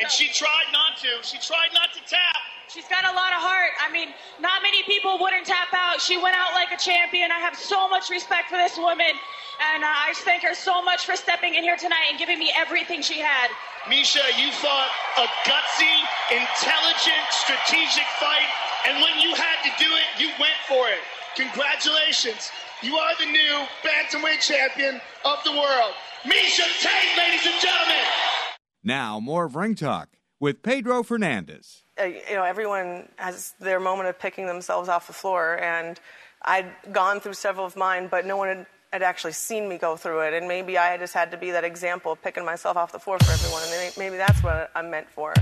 And 0.00 0.10
she 0.10 0.28
tried 0.32 0.66
not 0.72 0.98
to. 0.98 1.08
She 1.22 1.38
tried 1.38 1.72
not 1.72 1.92
to 1.94 2.00
tap. 2.08 2.36
She's 2.68 2.88
got 2.88 3.04
a 3.04 3.14
lot 3.14 3.30
of 3.30 3.38
heart. 3.38 3.70
I 3.78 3.92
mean, 3.92 4.10
not 4.40 4.60
many 4.62 4.82
people 4.82 5.18
wouldn't 5.20 5.46
tap 5.46 5.70
out. 5.72 6.00
She 6.00 6.18
went 6.18 6.34
out 6.34 6.52
like 6.52 6.74
a 6.74 6.76
champion. 6.76 7.30
I 7.30 7.38
have 7.38 7.54
so 7.54 7.88
much 7.88 8.10
respect 8.10 8.50
for 8.50 8.58
this 8.58 8.76
woman. 8.76 9.14
And 9.72 9.84
uh, 9.84 9.88
I 9.88 10.10
just 10.10 10.26
thank 10.26 10.42
her 10.42 10.54
so 10.54 10.82
much 10.82 11.06
for 11.06 11.14
stepping 11.16 11.54
in 11.54 11.62
here 11.62 11.76
tonight 11.76 12.10
and 12.10 12.18
giving 12.18 12.38
me 12.38 12.52
everything 12.54 13.00
she 13.00 13.20
had. 13.20 13.48
Miesha, 13.86 14.20
you 14.36 14.50
fought 14.58 14.90
a 15.16 15.26
gutsy, 15.46 15.94
intelligent, 16.34 17.24
strategic 17.30 18.04
fight, 18.18 18.50
and 18.88 19.00
when 19.00 19.14
you 19.22 19.32
had 19.34 19.62
to 19.62 19.70
do 19.78 19.88
it, 19.88 20.20
you 20.20 20.28
went 20.38 20.58
for 20.66 20.90
it. 20.90 20.98
Congratulations. 21.36 22.50
You 22.82 22.96
are 22.96 23.14
the 23.18 23.30
new 23.30 23.64
bantamweight 23.86 24.40
champion 24.40 25.00
of 25.24 25.38
the 25.44 25.52
world. 25.52 25.94
Miesha 26.24 26.66
Tate, 26.82 27.16
ladies 27.16 27.46
and 27.46 27.60
gentlemen. 27.60 28.04
Now, 28.82 29.20
more 29.20 29.44
of 29.44 29.54
Ring 29.54 29.76
Talk 29.76 30.18
with 30.40 30.62
Pedro 30.62 31.02
Fernandez. 31.02 31.85
Uh, 31.98 32.04
you 32.04 32.34
know, 32.34 32.44
everyone 32.44 33.08
has 33.16 33.54
their 33.58 33.80
moment 33.80 34.06
of 34.06 34.18
picking 34.18 34.46
themselves 34.46 34.88
off 34.88 35.06
the 35.06 35.14
floor, 35.14 35.58
and 35.62 35.98
I'd 36.42 36.66
gone 36.92 37.20
through 37.20 37.32
several 37.32 37.64
of 37.64 37.74
mine, 37.74 38.08
but 38.08 38.26
no 38.26 38.36
one 38.36 38.48
had, 38.48 38.66
had 38.92 39.02
actually 39.02 39.32
seen 39.32 39.66
me 39.66 39.78
go 39.78 39.96
through 39.96 40.20
it, 40.20 40.34
and 40.34 40.46
maybe 40.46 40.76
I 40.76 40.98
just 40.98 41.14
had 41.14 41.30
to 41.30 41.38
be 41.38 41.52
that 41.52 41.64
example 41.64 42.12
of 42.12 42.22
picking 42.22 42.44
myself 42.44 42.76
off 42.76 42.92
the 42.92 42.98
floor 42.98 43.18
for 43.20 43.32
everyone, 43.32 43.62
and 43.64 43.96
maybe 43.96 44.18
that's 44.18 44.42
what 44.42 44.70
I'm 44.74 44.90
meant 44.90 45.08
for. 45.08 45.32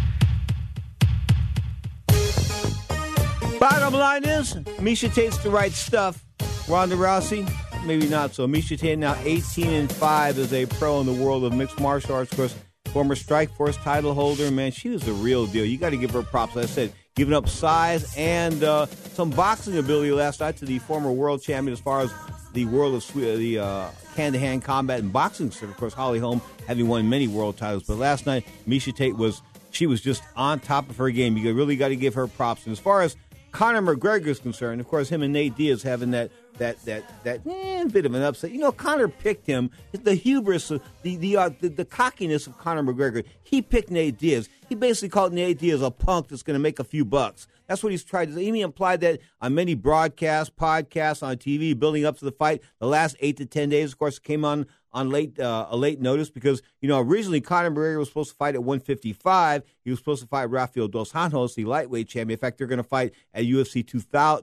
Bottom 3.58 3.94
line 3.94 4.24
is, 4.24 4.54
Miesha 4.78 5.12
Tate's 5.12 5.38
the 5.38 5.50
right 5.50 5.72
stuff. 5.72 6.24
Ronda 6.68 6.94
Rousey, 6.94 7.50
maybe 7.84 8.08
not 8.08 8.32
so. 8.32 8.46
Miesha 8.46 8.78
Tate 8.78 8.96
now 8.96 9.16
18 9.24 9.66
and 9.70 9.92
5 9.92 10.38
as 10.38 10.52
a 10.52 10.66
pro 10.66 11.00
in 11.00 11.06
the 11.06 11.12
world 11.12 11.42
of 11.42 11.52
mixed 11.52 11.80
martial 11.80 12.14
arts. 12.14 12.30
Of 12.30 12.38
course, 12.38 12.54
former 12.94 13.16
Strikeforce 13.16 13.82
title 13.82 14.14
holder. 14.14 14.52
Man, 14.52 14.70
she 14.70 14.88
was 14.88 15.02
the 15.02 15.12
real 15.12 15.46
deal. 15.46 15.64
You 15.64 15.76
got 15.78 15.90
to 15.90 15.96
give 15.96 16.12
her 16.12 16.22
props. 16.22 16.56
As 16.56 16.66
I 16.66 16.66
said, 16.68 16.92
giving 17.16 17.34
up 17.34 17.48
size 17.48 18.16
and 18.16 18.62
uh, 18.62 18.86
some 18.86 19.30
boxing 19.30 19.76
ability 19.76 20.12
last 20.12 20.38
night 20.38 20.56
to 20.58 20.64
the 20.64 20.78
former 20.78 21.10
world 21.10 21.42
champion 21.42 21.72
as 21.72 21.80
far 21.80 22.02
as 22.02 22.12
the 22.52 22.66
world 22.66 22.94
of 22.94 23.12
the 23.12 23.58
uh, 23.58 23.88
hand-to-hand 24.14 24.62
combat 24.62 25.00
and 25.00 25.12
boxing. 25.12 25.48
Of 25.48 25.76
course, 25.76 25.92
Holly 25.92 26.20
Holm 26.20 26.40
having 26.68 26.86
won 26.86 27.08
many 27.10 27.26
world 27.26 27.56
titles. 27.56 27.82
But 27.82 27.98
last 27.98 28.26
night, 28.26 28.46
Miesha 28.68 28.94
Tate 28.94 29.16
was 29.16 29.42
she 29.72 29.88
was 29.88 30.00
just 30.00 30.22
on 30.36 30.60
top 30.60 30.88
of 30.88 30.96
her 30.98 31.10
game. 31.10 31.36
You 31.36 31.52
really 31.52 31.74
got 31.74 31.88
to 31.88 31.96
give 31.96 32.14
her 32.14 32.28
props. 32.28 32.64
And 32.64 32.72
as 32.72 32.78
far 32.78 33.02
as 33.02 33.16
Conor 33.50 33.82
McGregor 33.82 34.28
is 34.28 34.38
concerned, 34.38 34.80
of 34.80 34.86
course, 34.86 35.08
him 35.08 35.20
and 35.20 35.32
Nate 35.32 35.56
Diaz 35.56 35.82
having 35.82 36.12
that 36.12 36.30
that 36.58 36.82
that 36.84 37.04
that 37.24 37.40
eh, 37.46 37.84
bit 37.84 38.06
of 38.06 38.14
an 38.14 38.22
upset. 38.22 38.50
You 38.50 38.60
know, 38.60 38.72
Conor 38.72 39.08
picked 39.08 39.46
him. 39.46 39.70
The 39.92 40.14
hubris, 40.14 40.68
the 40.68 41.16
the, 41.16 41.36
uh, 41.36 41.50
the 41.60 41.68
the 41.68 41.84
cockiness 41.84 42.46
of 42.46 42.58
Conor 42.58 42.82
McGregor. 42.82 43.24
He 43.42 43.62
picked 43.62 43.90
Nate 43.90 44.18
Diaz. 44.18 44.48
He 44.68 44.74
basically 44.74 45.10
called 45.10 45.32
Nate 45.32 45.58
Diaz 45.58 45.82
a 45.82 45.90
punk 45.90 46.28
that's 46.28 46.42
going 46.42 46.54
to 46.54 46.60
make 46.60 46.78
a 46.78 46.84
few 46.84 47.04
bucks. 47.04 47.46
That's 47.66 47.82
what 47.82 47.92
he's 47.92 48.04
tried 48.04 48.34
to. 48.34 48.38
He 48.38 48.60
implied 48.60 49.00
that 49.00 49.20
on 49.40 49.54
many 49.54 49.74
broadcasts, 49.74 50.52
podcasts, 50.54 51.22
on 51.22 51.36
TV, 51.36 51.78
building 51.78 52.04
up 52.04 52.18
to 52.18 52.24
the 52.24 52.32
fight. 52.32 52.62
The 52.78 52.86
last 52.86 53.16
eight 53.20 53.38
to 53.38 53.46
ten 53.46 53.70
days, 53.70 53.92
of 53.92 53.98
course, 53.98 54.18
came 54.18 54.44
on 54.44 54.66
on 54.94 55.10
late 55.10 55.38
uh, 55.38 55.66
a 55.68 55.76
late 55.76 56.00
notice 56.00 56.30
because 56.30 56.62
you 56.80 56.88
know 56.88 57.00
originally 57.00 57.40
Conor 57.40 57.70
McGregor 57.70 57.98
was 57.98 58.08
supposed 58.08 58.30
to 58.30 58.36
fight 58.36 58.54
at 58.54 58.62
155. 58.62 59.64
He 59.84 59.90
was 59.90 59.98
supposed 59.98 60.22
to 60.22 60.28
fight 60.28 60.44
Rafael 60.44 60.88
dos 60.88 61.12
Anjos, 61.12 61.54
the 61.56 61.64
lightweight 61.64 62.08
champion. 62.08 62.38
In 62.38 62.40
fact, 62.40 62.56
they're 62.56 62.66
going 62.66 62.78
to 62.78 62.84
fight 62.84 63.12
at 63.34 63.44
UFC 63.44 63.84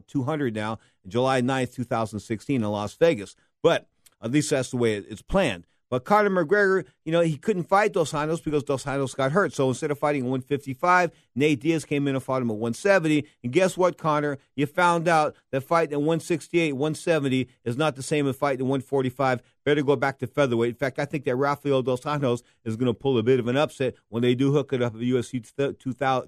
200 0.08 0.54
now, 0.54 0.78
July 1.08 1.42
9th, 1.42 1.74
2016 1.74 2.62
in 2.62 2.70
Las 2.70 2.94
Vegas. 2.96 3.36
But 3.64 3.88
at 4.22 4.32
least 4.32 4.50
that's 4.50 4.70
the 4.70 4.78
way 4.78 4.98
it's 4.98 5.22
planned. 5.22 5.66
But 5.92 6.06
Conor 6.06 6.30
McGregor, 6.30 6.86
you 7.04 7.12
know, 7.12 7.20
he 7.20 7.36
couldn't 7.36 7.66
fight 7.66 7.92
Dos 7.92 8.14
Anjos 8.14 8.42
because 8.42 8.64
Dos 8.64 8.86
Anjos 8.86 9.14
got 9.14 9.34
hurt. 9.34 9.52
So 9.52 9.68
instead 9.68 9.92
of 9.92 10.00
fighting 10.00 10.22
at 10.22 10.30
155, 10.30 11.12
Nate 11.36 11.60
Diaz 11.60 11.84
came 11.84 12.08
in 12.08 12.16
and 12.16 12.24
fought 12.24 12.42
him 12.42 12.50
at 12.50 12.56
170. 12.56 13.28
And 13.44 13.52
guess 13.52 13.76
what, 13.76 13.98
Conor? 13.98 14.38
You 14.56 14.68
found 14.68 15.10
out 15.10 15.36
that 15.52 15.62
fighting 15.62 15.92
at 15.92 16.00
168, 16.00 16.72
170 16.72 17.50
is 17.66 17.76
not 17.76 17.98
the 17.98 18.04
same 18.04 18.26
as 18.26 18.38
fighting 18.38 18.62
at 18.62 18.70
145. 18.70 19.42
Better 19.66 19.84
go 19.84 19.98
back 19.98 20.20
to 20.20 20.28
featherweight. 20.28 20.70
In 20.70 20.76
fact, 20.76 20.98
I 20.98 21.04
think 21.04 21.26
that 21.26 21.36
Rafael 21.36 21.82
Dos 21.82 22.02
Anjos 22.02 22.42
is 22.64 22.78
going 22.78 22.88
to 22.88 22.98
pull 22.98 23.18
a 23.18 23.24
bit 23.24 23.42
of 23.42 23.50
an 23.50 23.58
upset 23.58 23.96
when 24.08 24.24
they 24.24 24.34
do 24.34 24.54
hook 24.54 24.72
it 24.72 24.82
up 24.82 24.96
at 24.96 25.02
UFC 25.02 25.46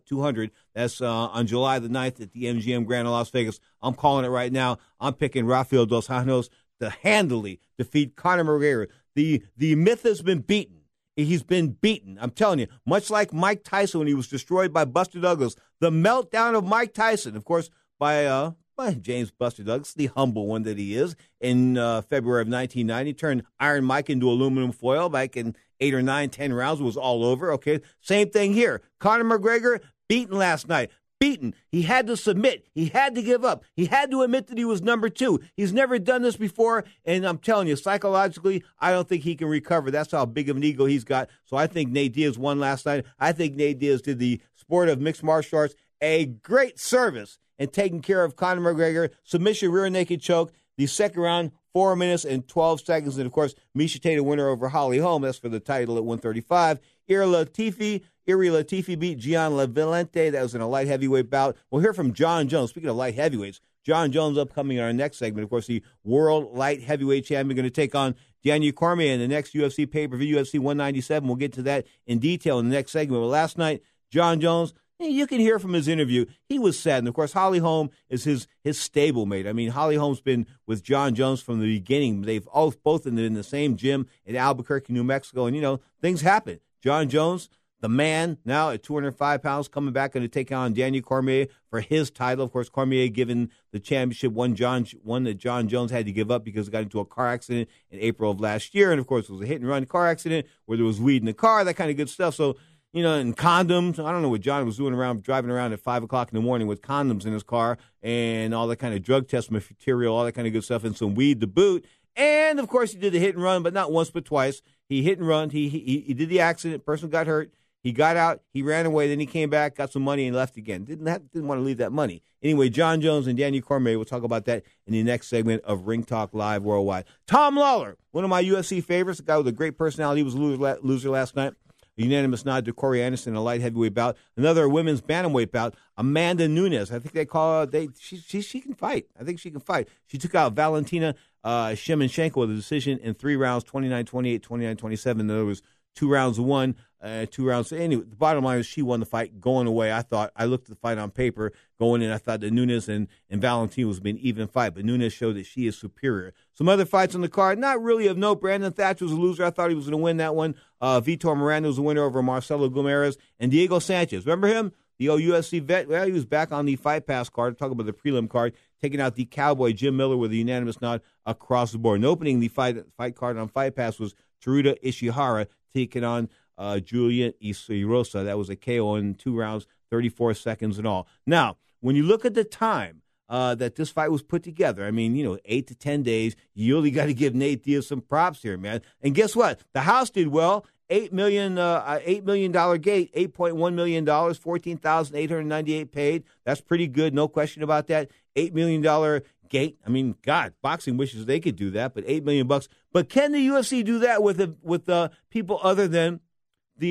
200. 0.05 0.51
That's 0.75 0.99
uh, 0.99 1.09
on 1.09 1.47
July 1.47 1.79
the 1.79 1.87
9th 1.87 2.19
at 2.19 2.33
the 2.33 2.43
MGM 2.43 2.85
Grand 2.85 3.07
in 3.07 3.13
Las 3.13 3.29
Vegas. 3.29 3.61
I'm 3.81 3.93
calling 3.93 4.25
it 4.25 4.29
right 4.29 4.51
now. 4.51 4.79
I'm 4.99 5.13
picking 5.13 5.45
Rafael 5.45 5.85
Dos 5.85 6.09
Anjos 6.09 6.49
to 6.83 6.89
handily 6.89 7.59
defeat 7.77 8.15
Conor 8.15 8.43
McGregor. 8.43 8.87
The 9.15 9.43
the 9.57 9.75
myth 9.75 10.03
has 10.03 10.21
been 10.21 10.39
beaten. 10.39 10.81
He's 11.15 11.43
been 11.43 11.69
beaten. 11.69 12.17
I'm 12.19 12.31
telling 12.31 12.59
you, 12.59 12.67
much 12.85 13.09
like 13.11 13.31
Mike 13.31 13.63
Tyson 13.63 13.99
when 13.99 14.07
he 14.07 14.15
was 14.15 14.27
destroyed 14.27 14.73
by 14.73 14.85
Buster 14.85 15.19
Douglas. 15.19 15.55
The 15.79 15.91
meltdown 15.91 16.57
of 16.57 16.63
Mike 16.63 16.93
Tyson, 16.93 17.35
of 17.35 17.45
course, 17.45 17.69
by 17.99 18.25
uh 18.25 18.51
by 18.75 18.93
James 18.93 19.29
Buster 19.29 19.63
Douglas, 19.63 19.93
the 19.93 20.07
humble 20.07 20.47
one 20.47 20.63
that 20.63 20.79
he 20.79 20.95
is, 20.95 21.15
in 21.39 21.77
uh, 21.77 22.01
February 22.01 22.41
of 22.41 22.47
1990, 22.47 23.13
turned 23.13 23.43
Iron 23.59 23.85
Mike 23.85 24.09
into 24.09 24.27
aluminum 24.27 24.71
foil 24.71 25.09
back 25.09 25.37
in 25.37 25.55
eight 25.79 25.93
or 25.93 26.01
nine, 26.01 26.29
ten 26.29 26.53
rounds. 26.53 26.81
Was 26.81 26.97
all 26.97 27.23
over. 27.23 27.51
Okay, 27.53 27.81
same 28.01 28.29
thing 28.29 28.53
here. 28.53 28.81
Conor 28.99 29.25
McGregor 29.37 29.79
beaten 30.09 30.37
last 30.37 30.67
night 30.67 30.89
beaten. 31.23 31.55
He 31.69 31.83
had 31.83 32.07
to 32.07 32.17
submit. 32.17 32.67
He 32.75 32.87
had 32.87 33.15
to 33.15 33.21
give 33.21 33.45
up. 33.45 33.63
He 33.77 33.85
had 33.85 34.11
to 34.11 34.23
admit 34.23 34.47
that 34.47 34.57
he 34.57 34.65
was 34.65 34.81
number 34.81 35.07
two. 35.07 35.39
He's 35.55 35.71
never 35.71 35.97
done 35.97 36.21
this 36.21 36.35
before, 36.35 36.83
and 37.05 37.25
I'm 37.25 37.37
telling 37.37 37.69
you, 37.69 37.77
psychologically, 37.77 38.61
I 38.77 38.91
don't 38.91 39.07
think 39.07 39.23
he 39.23 39.35
can 39.35 39.47
recover. 39.47 39.89
That's 39.89 40.11
how 40.11 40.25
big 40.25 40.49
of 40.49 40.57
an 40.57 40.65
ego 40.65 40.83
he's 40.83 41.05
got. 41.05 41.29
So 41.45 41.55
I 41.55 41.67
think 41.67 41.91
Nate 41.91 42.11
Diaz 42.11 42.37
won 42.37 42.59
last 42.59 42.85
night. 42.85 43.05
I 43.17 43.31
think 43.31 43.55
Nate 43.55 43.79
Diaz 43.79 44.01
did 44.01 44.19
the 44.19 44.41
sport 44.55 44.89
of 44.89 44.99
mixed 44.99 45.23
martial 45.23 45.59
arts 45.59 45.75
a 46.01 46.25
great 46.25 46.77
service 46.77 47.39
in 47.57 47.69
taking 47.69 48.01
care 48.01 48.25
of 48.25 48.35
Conor 48.35 48.73
McGregor. 48.73 49.09
Submission, 49.23 49.71
rear 49.71 49.89
naked 49.89 50.19
choke. 50.19 50.51
The 50.75 50.87
second 50.87 51.21
round, 51.21 51.51
four 51.71 51.95
minutes 51.95 52.25
and 52.25 52.45
12 52.45 52.81
seconds. 52.81 53.17
And 53.17 53.25
of 53.25 53.31
course, 53.31 53.55
Miesha 53.77 54.01
Tate, 54.01 54.17
a 54.17 54.23
winner 54.23 54.49
over 54.49 54.67
Holly 54.67 54.97
Holm. 54.97 55.21
That's 55.21 55.37
for 55.37 55.47
the 55.47 55.61
title 55.61 55.95
at 55.95 56.03
135. 56.03 56.79
Ilir 57.09 57.45
Latifi, 57.45 58.01
Ilir 58.27 58.63
Latifi 58.63 58.97
beat 58.97 59.19
Gian 59.19 59.51
Villante. 59.51 60.31
That 60.31 60.41
was 60.41 60.55
in 60.55 60.61
a 60.61 60.67
light 60.67 60.87
heavyweight 60.87 61.29
bout. 61.29 61.57
We'll 61.69 61.81
hear 61.81 61.93
from 61.93 62.13
Jon 62.13 62.47
Jones. 62.47 62.69
Speaking 62.71 62.89
of 62.89 62.95
light 62.95 63.15
heavyweights, 63.15 63.59
Jon 63.83 64.11
Jones 64.11 64.37
upcoming 64.37 64.77
in 64.77 64.83
our 64.83 64.93
next 64.93 65.17
segment. 65.17 65.43
Of 65.43 65.49
course, 65.49 65.67
the 65.67 65.83
world 66.03 66.55
light 66.55 66.81
heavyweight 66.81 67.25
champion 67.25 67.55
going 67.55 67.65
to 67.65 67.69
take 67.69 67.95
on 67.95 68.15
Daniel 68.43 68.73
Cormier 68.73 69.13
in 69.13 69.19
the 69.19 69.27
next 69.27 69.53
UFC 69.53 69.89
pay 69.89 70.07
per 70.07 70.17
view, 70.17 70.37
UFC 70.37 70.59
197. 70.59 71.27
We'll 71.27 71.35
get 71.35 71.53
to 71.53 71.63
that 71.63 71.85
in 72.05 72.19
detail 72.19 72.59
in 72.59 72.69
the 72.69 72.75
next 72.75 72.91
segment. 72.91 73.21
But 73.21 73.27
last 73.27 73.57
night, 73.57 73.81
Jon 74.09 74.39
Jones, 74.39 74.73
eh, 75.01 75.07
you 75.07 75.27
can 75.27 75.39
hear 75.39 75.59
from 75.59 75.73
his 75.73 75.87
interview. 75.87 76.25
He 76.47 76.59
was 76.59 76.79
sad. 76.79 76.99
And 76.99 77.07
of 77.07 77.13
course, 77.13 77.33
Holly 77.33 77.59
Holm 77.59 77.89
is 78.09 78.23
his 78.23 78.47
his 78.63 78.77
stablemate. 78.77 79.47
I 79.47 79.53
mean, 79.53 79.69
Holly 79.69 79.95
Holm's 79.95 80.21
been 80.21 80.45
with 80.65 80.83
Jon 80.83 81.13
Jones 81.13 81.41
from 81.41 81.59
the 81.59 81.67
beginning. 81.67 82.21
They've 82.21 82.47
both 82.83 83.05
in 83.05 83.33
the 83.33 83.43
same 83.43 83.75
gym 83.75 84.07
in 84.25 84.37
Albuquerque, 84.37 84.93
New 84.93 85.03
Mexico. 85.03 85.45
And, 85.45 85.55
you 85.55 85.61
know, 85.61 85.81
things 86.01 86.21
happen. 86.21 86.59
Jon 86.83 87.07
Jones, 87.07 87.47
the 87.79 87.87
man, 87.87 88.37
now 88.43 88.71
at 88.71 88.83
205 88.83 89.41
pounds, 89.41 89.69
coming 89.69 89.93
back 89.93 90.15
and 90.15 90.23
to 90.23 90.27
take 90.27 90.51
on 90.51 90.73
Daniel 90.73 91.01
Cormier 91.01 91.47
for 91.69 91.79
his 91.79 92.11
title. 92.11 92.43
Of 92.43 92.51
course, 92.51 92.67
Cormier 92.67 93.07
given 93.07 93.51
the 93.71 93.79
championship, 93.79 94.33
one 94.33 94.53
Jon 94.53 94.85
one 95.01 95.23
that 95.23 95.35
Jon 95.35 95.69
Jones 95.69 95.91
had 95.91 96.05
to 96.07 96.11
give 96.11 96.29
up 96.29 96.43
because 96.43 96.67
he 96.67 96.73
got 96.73 96.83
into 96.83 96.99
a 96.99 97.05
car 97.05 97.29
accident 97.29 97.69
in 97.89 97.99
April 97.99 98.31
of 98.31 98.41
last 98.41 98.75
year, 98.75 98.91
and 98.91 98.99
of 98.99 99.07
course, 99.07 99.29
it 99.29 99.31
was 99.31 99.41
a 99.41 99.45
hit 99.45 99.61
and 99.61 99.69
run 99.69 99.85
car 99.85 100.09
accident 100.09 100.45
where 100.65 100.77
there 100.77 100.85
was 100.85 100.99
weed 100.99 101.21
in 101.21 101.25
the 101.25 101.33
car, 101.33 101.63
that 101.63 101.75
kind 101.75 101.89
of 101.89 101.95
good 101.95 102.09
stuff. 102.09 102.35
So. 102.35 102.57
You 102.95 103.01
know, 103.01 103.15
and 103.15 103.35
condoms. 103.35 103.97
I 103.97 104.11
don't 104.11 104.21
know 104.21 104.29
what 104.29 104.41
Jon 104.41 104.63
was 104.67 104.77
doing 104.77 104.93
around, 104.93 105.23
driving 105.23 105.49
around 105.49 105.73
at 105.73 105.79
five 105.79 106.03
o'clock 106.03 106.29
in 106.31 106.35
the 106.35 106.43
morning 106.43 106.67
with 106.67 106.83
condoms 106.83 107.25
in 107.25 107.33
his 107.33 107.41
car 107.41 107.79
and 108.03 108.53
all 108.53 108.67
that 108.67 108.75
kind 108.75 108.93
of 108.93 109.01
drug 109.01 109.27
test 109.27 109.49
material, 109.49 110.15
all 110.15 110.23
that 110.25 110.33
kind 110.33 110.45
of 110.45 110.53
good 110.53 110.63
stuff, 110.63 110.83
and 110.83 110.95
some 110.95 111.15
weed 111.15 111.41
to 111.41 111.47
boot. 111.47 111.87
And 112.15 112.59
of 112.59 112.67
course, 112.67 112.91
he 112.91 112.99
did 112.99 113.13
the 113.13 113.17
hit 113.17 113.33
and 113.33 113.43
run, 113.43 113.63
but 113.63 113.73
not 113.73 113.91
once 113.91 114.11
but 114.11 114.25
twice. 114.25 114.61
He 114.93 115.01
hit 115.01 115.17
and 115.17 115.27
run. 115.27 115.49
He 115.49 115.69
he, 115.69 116.03
he 116.05 116.13
did 116.13 116.29
the 116.29 116.39
accident. 116.39 116.85
Person 116.85 117.09
got 117.09 117.25
hurt. 117.25 117.51
He 117.81 117.91
got 117.91 118.15
out. 118.15 118.41
He 118.53 118.61
ran 118.61 118.85
away. 118.85 119.09
Then 119.09 119.19
he 119.19 119.25
came 119.25 119.49
back, 119.49 119.75
got 119.75 119.91
some 119.91 120.03
money, 120.03 120.27
and 120.27 120.35
left 120.35 120.55
again. 120.55 120.85
Didn't 120.85 121.07
have, 121.07 121.31
didn't 121.31 121.47
want 121.47 121.59
to 121.59 121.63
leave 121.63 121.77
that 121.77 121.91
money. 121.91 122.21
Anyway, 122.43 122.69
Jon 122.69 123.01
Jones 123.01 123.25
and 123.25 123.37
Daniel 123.37 123.63
Cormier. 123.63 123.97
We'll 123.97 124.05
talk 124.05 124.23
about 124.23 124.45
that 124.45 124.63
in 124.85 124.93
the 124.93 125.01
next 125.01 125.29
segment 125.29 125.63
of 125.63 125.87
Ring 125.87 126.03
Talk 126.03 126.33
Live 126.33 126.63
Worldwide. 126.63 127.05
Tom 127.25 127.55
Lawlor, 127.55 127.95
one 128.11 128.23
of 128.23 128.29
my 128.29 128.43
UFC 128.43 128.83
favorites, 128.83 129.19
a 129.19 129.23
guy 129.23 129.35
with 129.37 129.47
a 129.47 129.51
great 129.51 129.77
personality, 129.77 130.21
was 130.21 130.35
a 130.35 130.37
loser, 130.37 130.77
loser 130.81 131.09
last 131.09 131.35
night. 131.35 131.53
A 131.97 132.01
unanimous 132.01 132.43
nod 132.45 132.65
to 132.65 132.73
Corey 132.73 133.03
Anderson 133.03 133.33
in 133.33 133.37
a 133.37 133.41
light 133.41 133.61
heavyweight 133.61 133.93
bout. 133.93 134.17
Another 134.35 134.67
women's 134.67 135.01
bantamweight 135.01 135.51
bout. 135.51 135.75
Amanda 135.95 136.47
Nunes. 136.47 136.91
I 136.91 136.99
think 136.99 137.13
they 137.13 137.25
call 137.25 137.61
her. 137.61 137.65
They 137.65 137.89
she 137.99 138.17
she, 138.17 138.41
she 138.41 138.59
can 138.61 138.73
fight. 138.73 139.07
I 139.19 139.23
think 139.23 139.39
she 139.39 139.51
can 139.51 139.59
fight. 139.59 139.87
She 140.07 140.17
took 140.17 140.33
out 140.33 140.53
Valentina 140.53 141.15
uh, 141.43 141.69
Shevchenko 141.69 142.35
with 142.37 142.51
a 142.51 142.55
decision 142.55 142.99
in 142.99 143.13
three 143.13 143.35
rounds, 143.35 143.63
29-28, 143.65 144.39
29-27. 144.39 145.19
In 145.19 145.29
other 145.29 145.45
words, 145.45 145.61
two 145.95 146.09
rounds 146.09 146.39
one, 146.39 146.75
uh, 147.03 147.25
two 147.29 147.45
rounds. 147.45 147.71
Anyway, 147.71 148.03
the 148.07 148.15
bottom 148.15 148.43
line 148.43 148.59
is 148.59 148.65
she 148.65 148.81
won 148.81 148.99
the 148.99 149.05
fight 149.05 149.41
going 149.41 149.67
away. 149.67 149.91
I 149.91 150.01
thought 150.01 150.31
I 150.35 150.45
looked 150.45 150.65
at 150.65 150.69
the 150.69 150.79
fight 150.79 150.97
on 150.97 151.11
paper 151.11 151.51
going 151.79 152.01
in. 152.01 152.11
I 152.11 152.17
thought 152.17 152.39
that 152.39 152.51
Nunes 152.51 152.87
and 152.87 153.07
and 153.29 153.41
Valentina 153.41 153.87
was 153.87 153.99
an 153.99 154.17
even 154.19 154.47
fight, 154.47 154.73
but 154.73 154.85
Nunes 154.85 155.11
showed 155.11 155.35
that 155.35 155.45
she 155.45 155.67
is 155.67 155.77
superior. 155.77 156.33
Some 156.53 156.69
other 156.69 156.85
fights 156.85 157.13
on 157.13 157.21
the 157.21 157.29
card, 157.29 157.59
not 157.59 157.81
really 157.81 158.07
of 158.07 158.17
note. 158.17 158.41
Brandon 158.41 158.71
Thatcher 158.71 159.05
was 159.05 159.11
a 159.11 159.17
loser. 159.17 159.43
I 159.43 159.49
thought 159.49 159.69
he 159.69 159.75
was 159.75 159.85
going 159.85 159.99
to 159.99 160.03
win 160.03 160.17
that 160.17 160.33
one. 160.33 160.55
Uh, 160.79 161.01
Vitor 161.01 161.35
Miranda 161.35 161.67
was 161.67 161.77
a 161.77 161.81
winner 161.81 162.03
over 162.03 162.23
Marcelo 162.23 162.69
Guimaraes 162.69 163.17
and 163.39 163.51
Diego 163.51 163.79
Sanchez. 163.79 164.25
Remember 164.25 164.47
him? 164.47 164.71
the 164.99 165.07
OUSC 165.07 165.61
vet, 165.63 165.87
well, 165.87 166.05
he 166.05 166.11
was 166.11 166.25
back 166.25 166.51
on 166.51 166.65
the 166.65 166.75
Fight 166.75 167.07
Pass 167.07 167.29
card. 167.29 167.57
Talk 167.57 167.71
about 167.71 167.85
the 167.85 167.93
prelim 167.93 168.29
card, 168.29 168.53
taking 168.81 169.01
out 169.01 169.15
the 169.15 169.25
Cowboy 169.25 169.73
Jim 169.73 169.97
Miller 169.97 170.17
with 170.17 170.31
a 170.31 170.35
unanimous 170.35 170.81
nod 170.81 171.01
across 171.25 171.71
the 171.71 171.77
board. 171.77 171.97
And 171.97 172.05
opening 172.05 172.39
the 172.39 172.47
fight 172.47 172.77
fight 172.95 173.15
card 173.15 173.37
on 173.37 173.47
Fight 173.47 173.75
Pass 173.75 173.99
was 173.99 174.13
Teruto 174.43 174.79
Ishihara 174.83 175.47
taking 175.73 176.03
on 176.03 176.29
uh, 176.57 176.79
Julian 176.79 177.33
Erosa. 177.41 178.25
That 178.25 178.37
was 178.37 178.49
a 178.49 178.55
KO 178.55 178.95
in 178.95 179.15
two 179.15 179.35
rounds, 179.37 179.67
34 179.91 180.33
seconds 180.35 180.79
in 180.79 180.85
all. 180.85 181.07
Now, 181.25 181.57
when 181.79 181.95
you 181.95 182.03
look 182.03 182.25
at 182.25 182.33
the 182.33 182.43
time 182.43 183.01
uh, 183.29 183.55
that 183.55 183.75
this 183.75 183.89
fight 183.89 184.11
was 184.11 184.23
put 184.23 184.43
together, 184.43 184.85
I 184.85 184.91
mean, 184.91 185.15
you 185.15 185.23
know, 185.23 185.37
eight 185.45 185.67
to 185.67 185.75
10 185.75 186.03
days, 186.03 186.35
you 186.53 186.75
really 186.75 186.91
got 186.99 187.05
to 187.05 187.13
give 187.13 187.35
Nate 187.35 187.63
Diaz 187.63 187.87
some 187.87 188.01
props 188.01 188.41
here, 188.41 188.57
man. 188.57 188.81
And 189.01 189.15
guess 189.15 189.35
what? 189.35 189.59
The 189.73 189.81
house 189.81 190.09
did 190.09 190.29
well. 190.29 190.65
Eight 190.89 191.13
million, 191.13 191.57
uh, 191.57 191.99
eight 192.03 192.25
million 192.25 192.51
dollar 192.51 192.77
gate, 192.77 193.09
eight 193.13 193.33
point 193.33 193.55
one 193.55 193.73
million 193.73 194.03
dollars, 194.03 194.37
fourteen 194.37 194.77
thousand 194.77 195.15
eight 195.15 195.29
hundred 195.29 195.45
ninety 195.45 195.73
eight 195.73 195.91
paid. 195.93 196.23
That's 196.43 196.59
pretty 196.59 196.87
good, 196.87 197.15
no 197.15 197.27
question 197.29 197.63
about 197.63 197.87
that. 197.87 198.11
Eight 198.35 198.53
million 198.53 198.81
dollar 198.81 199.23
gate. 199.49 199.79
I 199.85 199.89
mean, 199.89 200.15
God, 200.23 200.53
boxing 200.61 200.97
wishes 200.97 201.25
they 201.25 201.39
could 201.39 201.55
do 201.55 201.71
that, 201.71 201.93
but 201.93 202.03
eight 202.05 202.25
million 202.25 202.47
bucks. 202.47 202.67
But 202.91 203.07
can 203.07 203.31
the 203.31 203.47
UFC 203.47 203.83
do 203.83 203.99
that 203.99 204.21
with 204.21 204.57
with 204.61 204.89
uh, 204.89 205.09
people 205.29 205.59
other 205.63 205.87
than 205.87 206.19